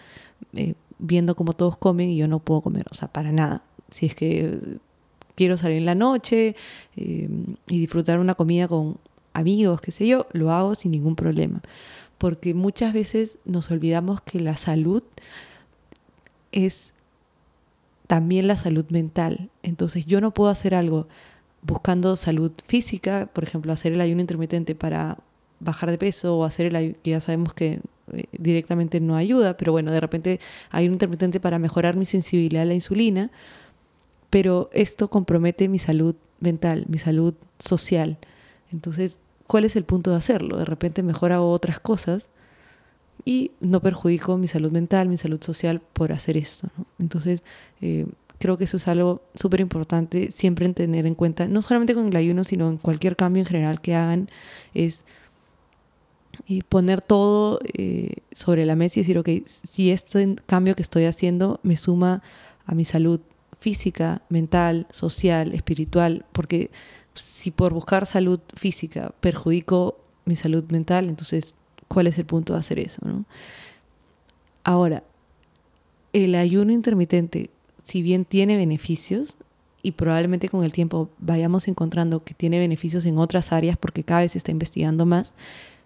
eh, 0.52 0.74
viendo 0.98 1.34
cómo 1.34 1.52
todos 1.52 1.76
comen 1.76 2.10
y 2.10 2.16
yo 2.16 2.28
no 2.28 2.38
puedo 2.38 2.60
comer. 2.60 2.84
O 2.90 2.94
sea, 2.94 3.08
para 3.08 3.32
nada. 3.32 3.62
Si 3.90 4.06
es 4.06 4.14
que 4.14 4.78
quiero 5.34 5.56
salir 5.56 5.78
en 5.78 5.86
la 5.86 5.94
noche 5.94 6.56
eh, 6.96 7.28
y 7.66 7.80
disfrutar 7.80 8.18
una 8.18 8.34
comida 8.34 8.68
con 8.68 8.98
amigos, 9.32 9.80
qué 9.80 9.90
sé 9.90 10.06
yo, 10.06 10.26
lo 10.32 10.52
hago 10.52 10.74
sin 10.74 10.92
ningún 10.92 11.16
problema. 11.16 11.60
Porque 12.18 12.54
muchas 12.54 12.92
veces 12.92 13.38
nos 13.44 13.70
olvidamos 13.70 14.20
que 14.20 14.40
la 14.40 14.56
salud 14.56 15.02
es 16.52 16.93
también 18.14 18.46
la 18.46 18.56
salud 18.56 18.86
mental. 18.90 19.50
Entonces 19.64 20.06
yo 20.06 20.20
no 20.20 20.32
puedo 20.32 20.48
hacer 20.48 20.76
algo 20.76 21.08
buscando 21.62 22.14
salud 22.14 22.52
física, 22.64 23.28
por 23.32 23.42
ejemplo, 23.42 23.72
hacer 23.72 23.92
el 23.92 24.00
ayuno 24.00 24.20
intermitente 24.20 24.76
para 24.76 25.18
bajar 25.58 25.90
de 25.90 25.98
peso 25.98 26.38
o 26.38 26.44
hacer 26.44 26.66
el 26.66 26.76
ayuno, 26.76 26.96
que 27.02 27.10
ya 27.10 27.20
sabemos 27.20 27.54
que 27.54 27.80
eh, 28.12 28.26
directamente 28.30 29.00
no 29.00 29.16
ayuda, 29.16 29.56
pero 29.56 29.72
bueno, 29.72 29.90
de 29.90 29.98
repente 29.98 30.38
hay 30.70 30.86
un 30.86 30.92
intermitente 30.92 31.40
para 31.40 31.58
mejorar 31.58 31.96
mi 31.96 32.04
sensibilidad 32.04 32.62
a 32.62 32.66
la 32.66 32.74
insulina, 32.74 33.32
pero 34.30 34.70
esto 34.72 35.10
compromete 35.10 35.68
mi 35.68 35.80
salud 35.80 36.14
mental, 36.38 36.84
mi 36.86 36.98
salud 36.98 37.34
social. 37.58 38.18
Entonces, 38.70 39.18
¿cuál 39.48 39.64
es 39.64 39.74
el 39.74 39.82
punto 39.82 40.12
de 40.12 40.18
hacerlo? 40.18 40.56
De 40.56 40.66
repente 40.66 41.02
mejor 41.02 41.32
otras 41.32 41.80
cosas 41.80 42.30
y 43.24 43.52
no 43.60 43.80
perjudico 43.80 44.36
mi 44.36 44.46
salud 44.46 44.70
mental, 44.70 45.08
mi 45.08 45.16
salud 45.16 45.42
social 45.42 45.80
por 45.80 46.12
hacer 46.12 46.36
esto. 46.36 46.68
Entonces, 46.98 47.42
eh, 47.80 48.06
creo 48.38 48.56
que 48.56 48.64
eso 48.64 48.76
es 48.76 48.88
algo 48.88 49.22
súper 49.34 49.60
importante 49.60 50.30
siempre 50.30 50.66
en 50.66 50.74
tener 50.74 51.06
en 51.06 51.14
cuenta, 51.14 51.46
no 51.46 51.62
solamente 51.62 51.94
con 51.94 52.08
el 52.08 52.16
ayuno, 52.16 52.44
sino 52.44 52.68
en 52.68 52.76
cualquier 52.76 53.16
cambio 53.16 53.40
en 53.40 53.46
general 53.46 53.80
que 53.80 53.94
hagan, 53.94 54.28
es 54.74 55.04
eh, 56.48 56.60
poner 56.68 57.00
todo 57.00 57.60
eh, 57.72 58.16
sobre 58.32 58.66
la 58.66 58.76
mesa 58.76 58.98
y 58.98 59.02
decir, 59.02 59.18
ok, 59.18 59.28
si 59.46 59.90
este 59.90 60.36
cambio 60.46 60.74
que 60.74 60.82
estoy 60.82 61.04
haciendo 61.04 61.60
me 61.62 61.76
suma 61.76 62.22
a 62.66 62.74
mi 62.74 62.84
salud 62.84 63.20
física, 63.60 64.20
mental, 64.28 64.86
social, 64.90 65.54
espiritual, 65.54 66.26
porque 66.32 66.70
si 67.14 67.50
por 67.50 67.72
buscar 67.72 68.04
salud 68.04 68.40
física 68.54 69.14
perjudico 69.20 69.96
mi 70.26 70.36
salud 70.36 70.64
mental, 70.70 71.08
entonces 71.08 71.54
cuál 71.88 72.06
es 72.06 72.18
el 72.18 72.26
punto 72.26 72.52
de 72.52 72.58
hacer 72.58 72.78
eso. 72.78 73.00
¿no? 73.04 73.24
Ahora, 74.64 75.02
el 76.12 76.34
ayuno 76.34 76.72
intermitente, 76.72 77.50
si 77.82 78.02
bien 78.02 78.24
tiene 78.24 78.56
beneficios, 78.56 79.36
y 79.82 79.92
probablemente 79.92 80.48
con 80.48 80.64
el 80.64 80.72
tiempo 80.72 81.10
vayamos 81.18 81.68
encontrando 81.68 82.20
que 82.20 82.32
tiene 82.32 82.58
beneficios 82.58 83.04
en 83.04 83.18
otras 83.18 83.52
áreas 83.52 83.76
porque 83.76 84.02
cada 84.02 84.22
vez 84.22 84.32
se 84.32 84.38
está 84.38 84.50
investigando 84.50 85.04
más, 85.04 85.34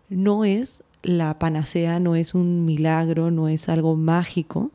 no 0.09 0.45
es 0.45 0.85
la 1.03 1.39
panacea, 1.41 1.99
no 1.99 2.15
es 2.15 2.35
un 2.35 2.65
milagro, 2.65 3.33
no 3.33 3.49
es 3.49 3.69
algo 3.69 3.97
mágico 3.97 4.71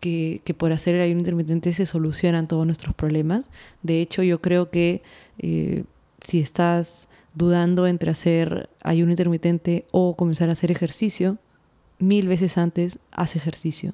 que, 0.00 0.42
por 0.56 0.72
hacer 0.72 0.94
el 0.94 1.02
ayuno 1.02 1.20
intermitente 1.20 1.72
se 1.72 1.86
solucionan 1.86 2.48
todos 2.48 2.66
nuestros 2.66 2.94
problemas. 2.94 3.48
De 3.82 4.00
hecho, 4.00 4.22
yo 4.22 4.40
creo 4.40 4.70
que 4.70 5.02
eh, 5.38 5.84
si 6.22 6.40
estás 6.40 7.08
dudando 7.34 7.86
entre 7.86 8.10
hacer 8.10 8.68
ayuno 8.82 9.12
intermitente 9.12 9.86
o 9.92 10.16
comenzar 10.16 10.48
a 10.48 10.52
hacer 10.52 10.70
ejercicio, 10.70 11.38
mil 11.98 12.28
veces 12.28 12.58
antes 12.58 12.98
haz 13.12 13.36
ejercicio. 13.36 13.92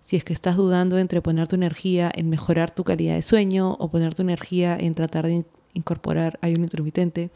Si 0.00 0.16
es 0.16 0.24
que 0.24 0.32
estás 0.32 0.56
dudando 0.56 0.98
entre 0.98 1.22
poner 1.22 1.46
tu 1.46 1.54
energía 1.54 2.10
en 2.14 2.28
mejorar 2.28 2.74
tu 2.74 2.82
calidad 2.82 3.14
de 3.14 3.22
sueño 3.22 3.72
o 3.78 3.90
poner 3.90 4.14
tu 4.14 4.22
energía 4.22 4.76
en 4.78 4.94
tratar 4.94 5.26
de 5.26 5.44
incorporar 5.74 6.38
ayuno 6.42 6.64
intermitente, 6.64 7.30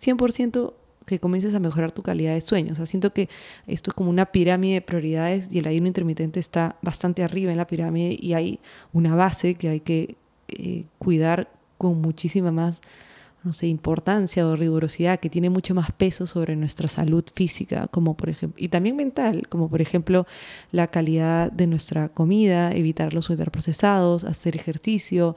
100% 0.00 0.74
que 1.06 1.18
comiences 1.18 1.54
a 1.54 1.58
mejorar 1.60 1.90
tu 1.90 2.02
calidad 2.02 2.34
de 2.34 2.40
sueño. 2.40 2.72
O 2.72 2.76
sea, 2.76 2.86
siento 2.86 3.12
que 3.12 3.28
esto 3.66 3.90
es 3.90 3.94
como 3.94 4.10
una 4.10 4.26
pirámide 4.26 4.74
de 4.74 4.80
prioridades 4.80 5.52
y 5.52 5.58
el 5.58 5.66
ayuno 5.66 5.88
intermitente 5.88 6.38
está 6.38 6.76
bastante 6.82 7.24
arriba 7.24 7.50
en 7.50 7.58
la 7.58 7.66
pirámide 7.66 8.16
y 8.18 8.34
hay 8.34 8.60
una 8.92 9.16
base 9.16 9.56
que 9.56 9.68
hay 9.68 9.80
que 9.80 10.16
eh, 10.48 10.84
cuidar 10.98 11.50
con 11.78 12.00
muchísima 12.00 12.52
más 12.52 12.80
no 13.44 13.52
sé, 13.52 13.66
importancia 13.66 14.46
o 14.46 14.56
rigurosidad 14.56 15.18
que 15.18 15.30
tiene 15.30 15.50
mucho 15.50 15.74
más 15.74 15.90
peso 15.92 16.26
sobre 16.26 16.54
nuestra 16.56 16.88
salud 16.88 17.24
física, 17.34 17.88
como 17.88 18.16
por 18.16 18.28
ejemplo, 18.28 18.62
y 18.62 18.68
también 18.68 18.96
mental, 18.96 19.48
como 19.48 19.68
por 19.68 19.80
ejemplo 19.80 20.26
la 20.70 20.86
calidad 20.86 21.50
de 21.50 21.66
nuestra 21.66 22.08
comida, 22.08 22.72
evitar 22.72 23.14
los 23.14 23.30
ultraprocesados, 23.30 24.24
hacer 24.24 24.54
ejercicio, 24.56 25.34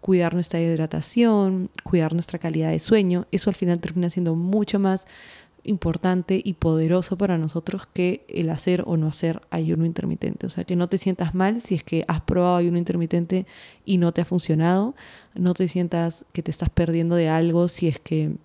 cuidar 0.00 0.34
nuestra 0.34 0.60
hidratación, 0.60 1.70
cuidar 1.82 2.12
nuestra 2.12 2.38
calidad 2.38 2.70
de 2.70 2.78
sueño, 2.78 3.26
eso 3.32 3.50
al 3.50 3.56
final 3.56 3.80
termina 3.80 4.10
siendo 4.10 4.34
mucho 4.34 4.78
más 4.78 5.06
importante 5.66 6.40
y 6.42 6.54
poderoso 6.54 7.18
para 7.18 7.38
nosotros 7.38 7.86
que 7.86 8.24
el 8.28 8.50
hacer 8.50 8.84
o 8.86 8.96
no 8.96 9.08
hacer 9.08 9.42
ayuno 9.50 9.84
intermitente. 9.84 10.46
O 10.46 10.50
sea, 10.50 10.64
que 10.64 10.76
no 10.76 10.88
te 10.88 10.98
sientas 10.98 11.34
mal 11.34 11.60
si 11.60 11.74
es 11.74 11.82
que 11.82 12.04
has 12.08 12.20
probado 12.22 12.56
ayuno 12.56 12.78
intermitente 12.78 13.46
y 13.84 13.98
no 13.98 14.12
te 14.12 14.22
ha 14.22 14.24
funcionado. 14.24 14.94
No 15.34 15.54
te 15.54 15.68
sientas 15.68 16.24
que 16.32 16.42
te 16.42 16.50
estás 16.50 16.70
perdiendo 16.70 17.16
de 17.16 17.28
algo 17.28 17.68
si 17.68 17.88
es 17.88 18.00
que 18.00 18.36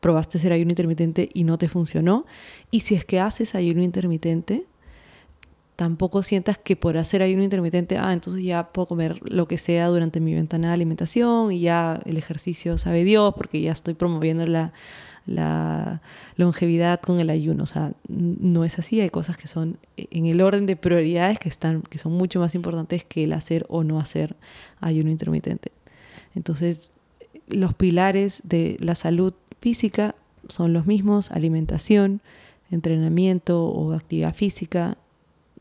probaste 0.00 0.38
hacer 0.38 0.52
ayuno 0.52 0.70
intermitente 0.70 1.28
y 1.32 1.44
no 1.44 1.58
te 1.58 1.68
funcionó. 1.68 2.26
Y 2.70 2.80
si 2.80 2.94
es 2.94 3.04
que 3.04 3.20
haces 3.20 3.54
ayuno 3.54 3.82
intermitente, 3.82 4.66
tampoco 5.80 6.22
sientas 6.22 6.58
que 6.58 6.76
por 6.76 6.98
hacer 6.98 7.22
ayuno 7.22 7.42
intermitente, 7.42 7.96
ah, 7.96 8.12
entonces 8.12 8.42
ya 8.44 8.70
puedo 8.70 8.86
comer 8.86 9.18
lo 9.22 9.48
que 9.48 9.56
sea 9.56 9.86
durante 9.86 10.20
mi 10.20 10.34
ventana 10.34 10.68
de 10.68 10.74
alimentación 10.74 11.52
y 11.52 11.60
ya 11.60 12.00
el 12.04 12.18
ejercicio 12.18 12.76
sabe 12.76 13.02
Dios 13.02 13.32
porque 13.34 13.62
ya 13.62 13.72
estoy 13.72 13.94
promoviendo 13.94 14.46
la 14.46 14.74
la 15.26 16.02
longevidad 16.36 17.00
con 17.00 17.20
el 17.20 17.30
ayuno. 17.30 17.64
O 17.64 17.66
sea, 17.66 17.92
no 18.08 18.64
es 18.64 18.78
así. 18.78 19.00
Hay 19.00 19.10
cosas 19.10 19.36
que 19.36 19.48
son 19.48 19.78
en 19.96 20.26
el 20.26 20.40
orden 20.42 20.66
de 20.66 20.76
prioridades 20.76 21.38
que, 21.38 21.48
están, 21.48 21.82
que 21.82 21.98
son 21.98 22.12
mucho 22.12 22.40
más 22.40 22.54
importantes 22.54 23.04
que 23.04 23.24
el 23.24 23.32
hacer 23.32 23.66
o 23.68 23.84
no 23.84 24.00
hacer 24.00 24.36
ayuno 24.80 25.10
intermitente. 25.10 25.72
Entonces, 26.34 26.90
los 27.48 27.74
pilares 27.74 28.42
de 28.44 28.76
la 28.80 28.94
salud 28.94 29.34
física 29.60 30.14
son 30.48 30.72
los 30.72 30.86
mismos, 30.86 31.30
alimentación, 31.30 32.20
entrenamiento 32.70 33.64
o 33.64 33.92
actividad 33.92 34.34
física, 34.34 34.96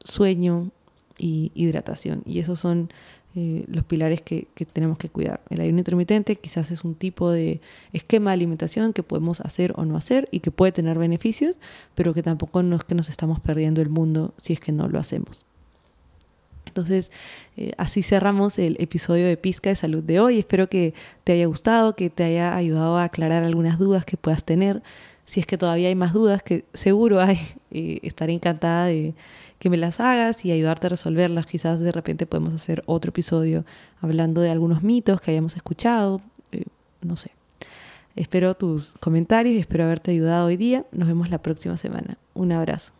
sueño 0.04 0.72
y 1.18 1.52
hidratación. 1.54 2.24
Y 2.26 2.40
esos 2.40 2.60
son 2.60 2.90
eh, 3.36 3.66
los 3.68 3.84
pilares 3.84 4.22
que, 4.22 4.48
tenemos 4.74 4.98
que 4.98 5.08
cuidar. 5.08 5.42
El 5.50 5.62
ayuno 5.62 5.78
intermitente 5.78 6.36
quizás 6.36 6.72
es 6.72 6.84
un 6.84 6.96
tipo 6.96 7.30
de 7.30 7.62
esquema 7.94 8.32
de 8.32 8.34
alimentación 8.34 8.92
que 8.92 9.04
podemos 9.04 9.40
hacer 9.42 9.74
o 9.76 9.86
no 9.86 9.98
hacer 9.98 10.28
y 10.32 10.40
que 10.40 10.50
puede 10.50 10.72
tener 10.72 10.98
beneficios, 10.98 11.58
pero 11.94 12.14
que 12.14 12.24
tampoco 12.24 12.64
no 12.64 12.76
es 12.76 12.84
que 12.84 12.96
nos 12.96 13.08
estamos 13.08 13.40
perdiendo 13.40 13.82
el 13.82 13.90
mundo 13.90 14.34
si 14.38 14.54
es 14.54 14.60
que 14.60 14.72
no 14.72 14.88
lo 14.88 15.00
hacemos. 15.00 15.46
Entonces, 16.66 17.12
eh, 17.58 17.74
así 17.78 18.02
cerramos 18.02 18.58
el 18.58 18.78
episodio 18.80 19.28
de 19.28 19.38
Pizca 19.38 19.70
de 19.70 19.76
Salud 19.76 20.04
de 20.04 20.20
hoy. 20.20 20.40
Espero 20.40 20.70
que 20.70 20.94
te 21.24 21.34
haya 21.34 21.46
gustado, 21.46 21.96
que 21.96 22.10
te 22.10 22.24
haya 22.24 22.56
ayudado 22.56 22.98
a 22.98 23.04
aclarar 23.04 23.44
algunas 23.44 23.78
dudas 23.78 24.06
que 24.06 24.18
puedas 24.18 24.44
tener. 24.44 24.82
Si 25.26 25.40
es 25.40 25.46
que 25.46 25.58
todavía 25.58 25.90
hay 25.90 25.96
más 25.96 26.14
dudas, 26.14 26.42
que 26.42 26.66
seguro 26.74 27.22
hay, 27.22 27.38
eh, 27.72 28.00
estaré 28.02 28.34
encantada 28.34 28.86
de 28.86 29.14
que 29.60 29.70
me 29.70 29.78
las 29.78 30.00
hagas 30.00 30.46
y 30.46 30.52
ayudarte 30.52 30.88
a 30.88 30.90
resolverlas. 30.90 31.46
Quizás 31.46 31.80
de 31.80 31.92
repente 31.92 32.26
podemos 32.26 32.54
hacer 32.54 32.84
otro 32.86 33.10
episodio 33.10 33.66
hablando 34.02 34.42
de 34.42 34.50
algunos 34.50 34.84
mitos 34.84 35.22
que 35.22 35.32
hayamos 35.32 35.56
escuchado. 35.56 36.22
Eh, 36.52 36.66
no 37.02 37.18
sé. 37.18 37.32
Espero 38.16 38.56
tus 38.56 38.92
comentarios 39.00 39.56
y 39.56 39.60
espero 39.60 39.84
haberte 39.84 40.12
ayudado 40.12 40.48
hoy 40.48 40.58
día. 40.58 40.86
Nos 40.92 41.08
vemos 41.08 41.30
la 41.30 41.42
próxima 41.42 41.78
semana. 41.78 42.18
Un 42.34 42.52
abrazo. 42.52 42.99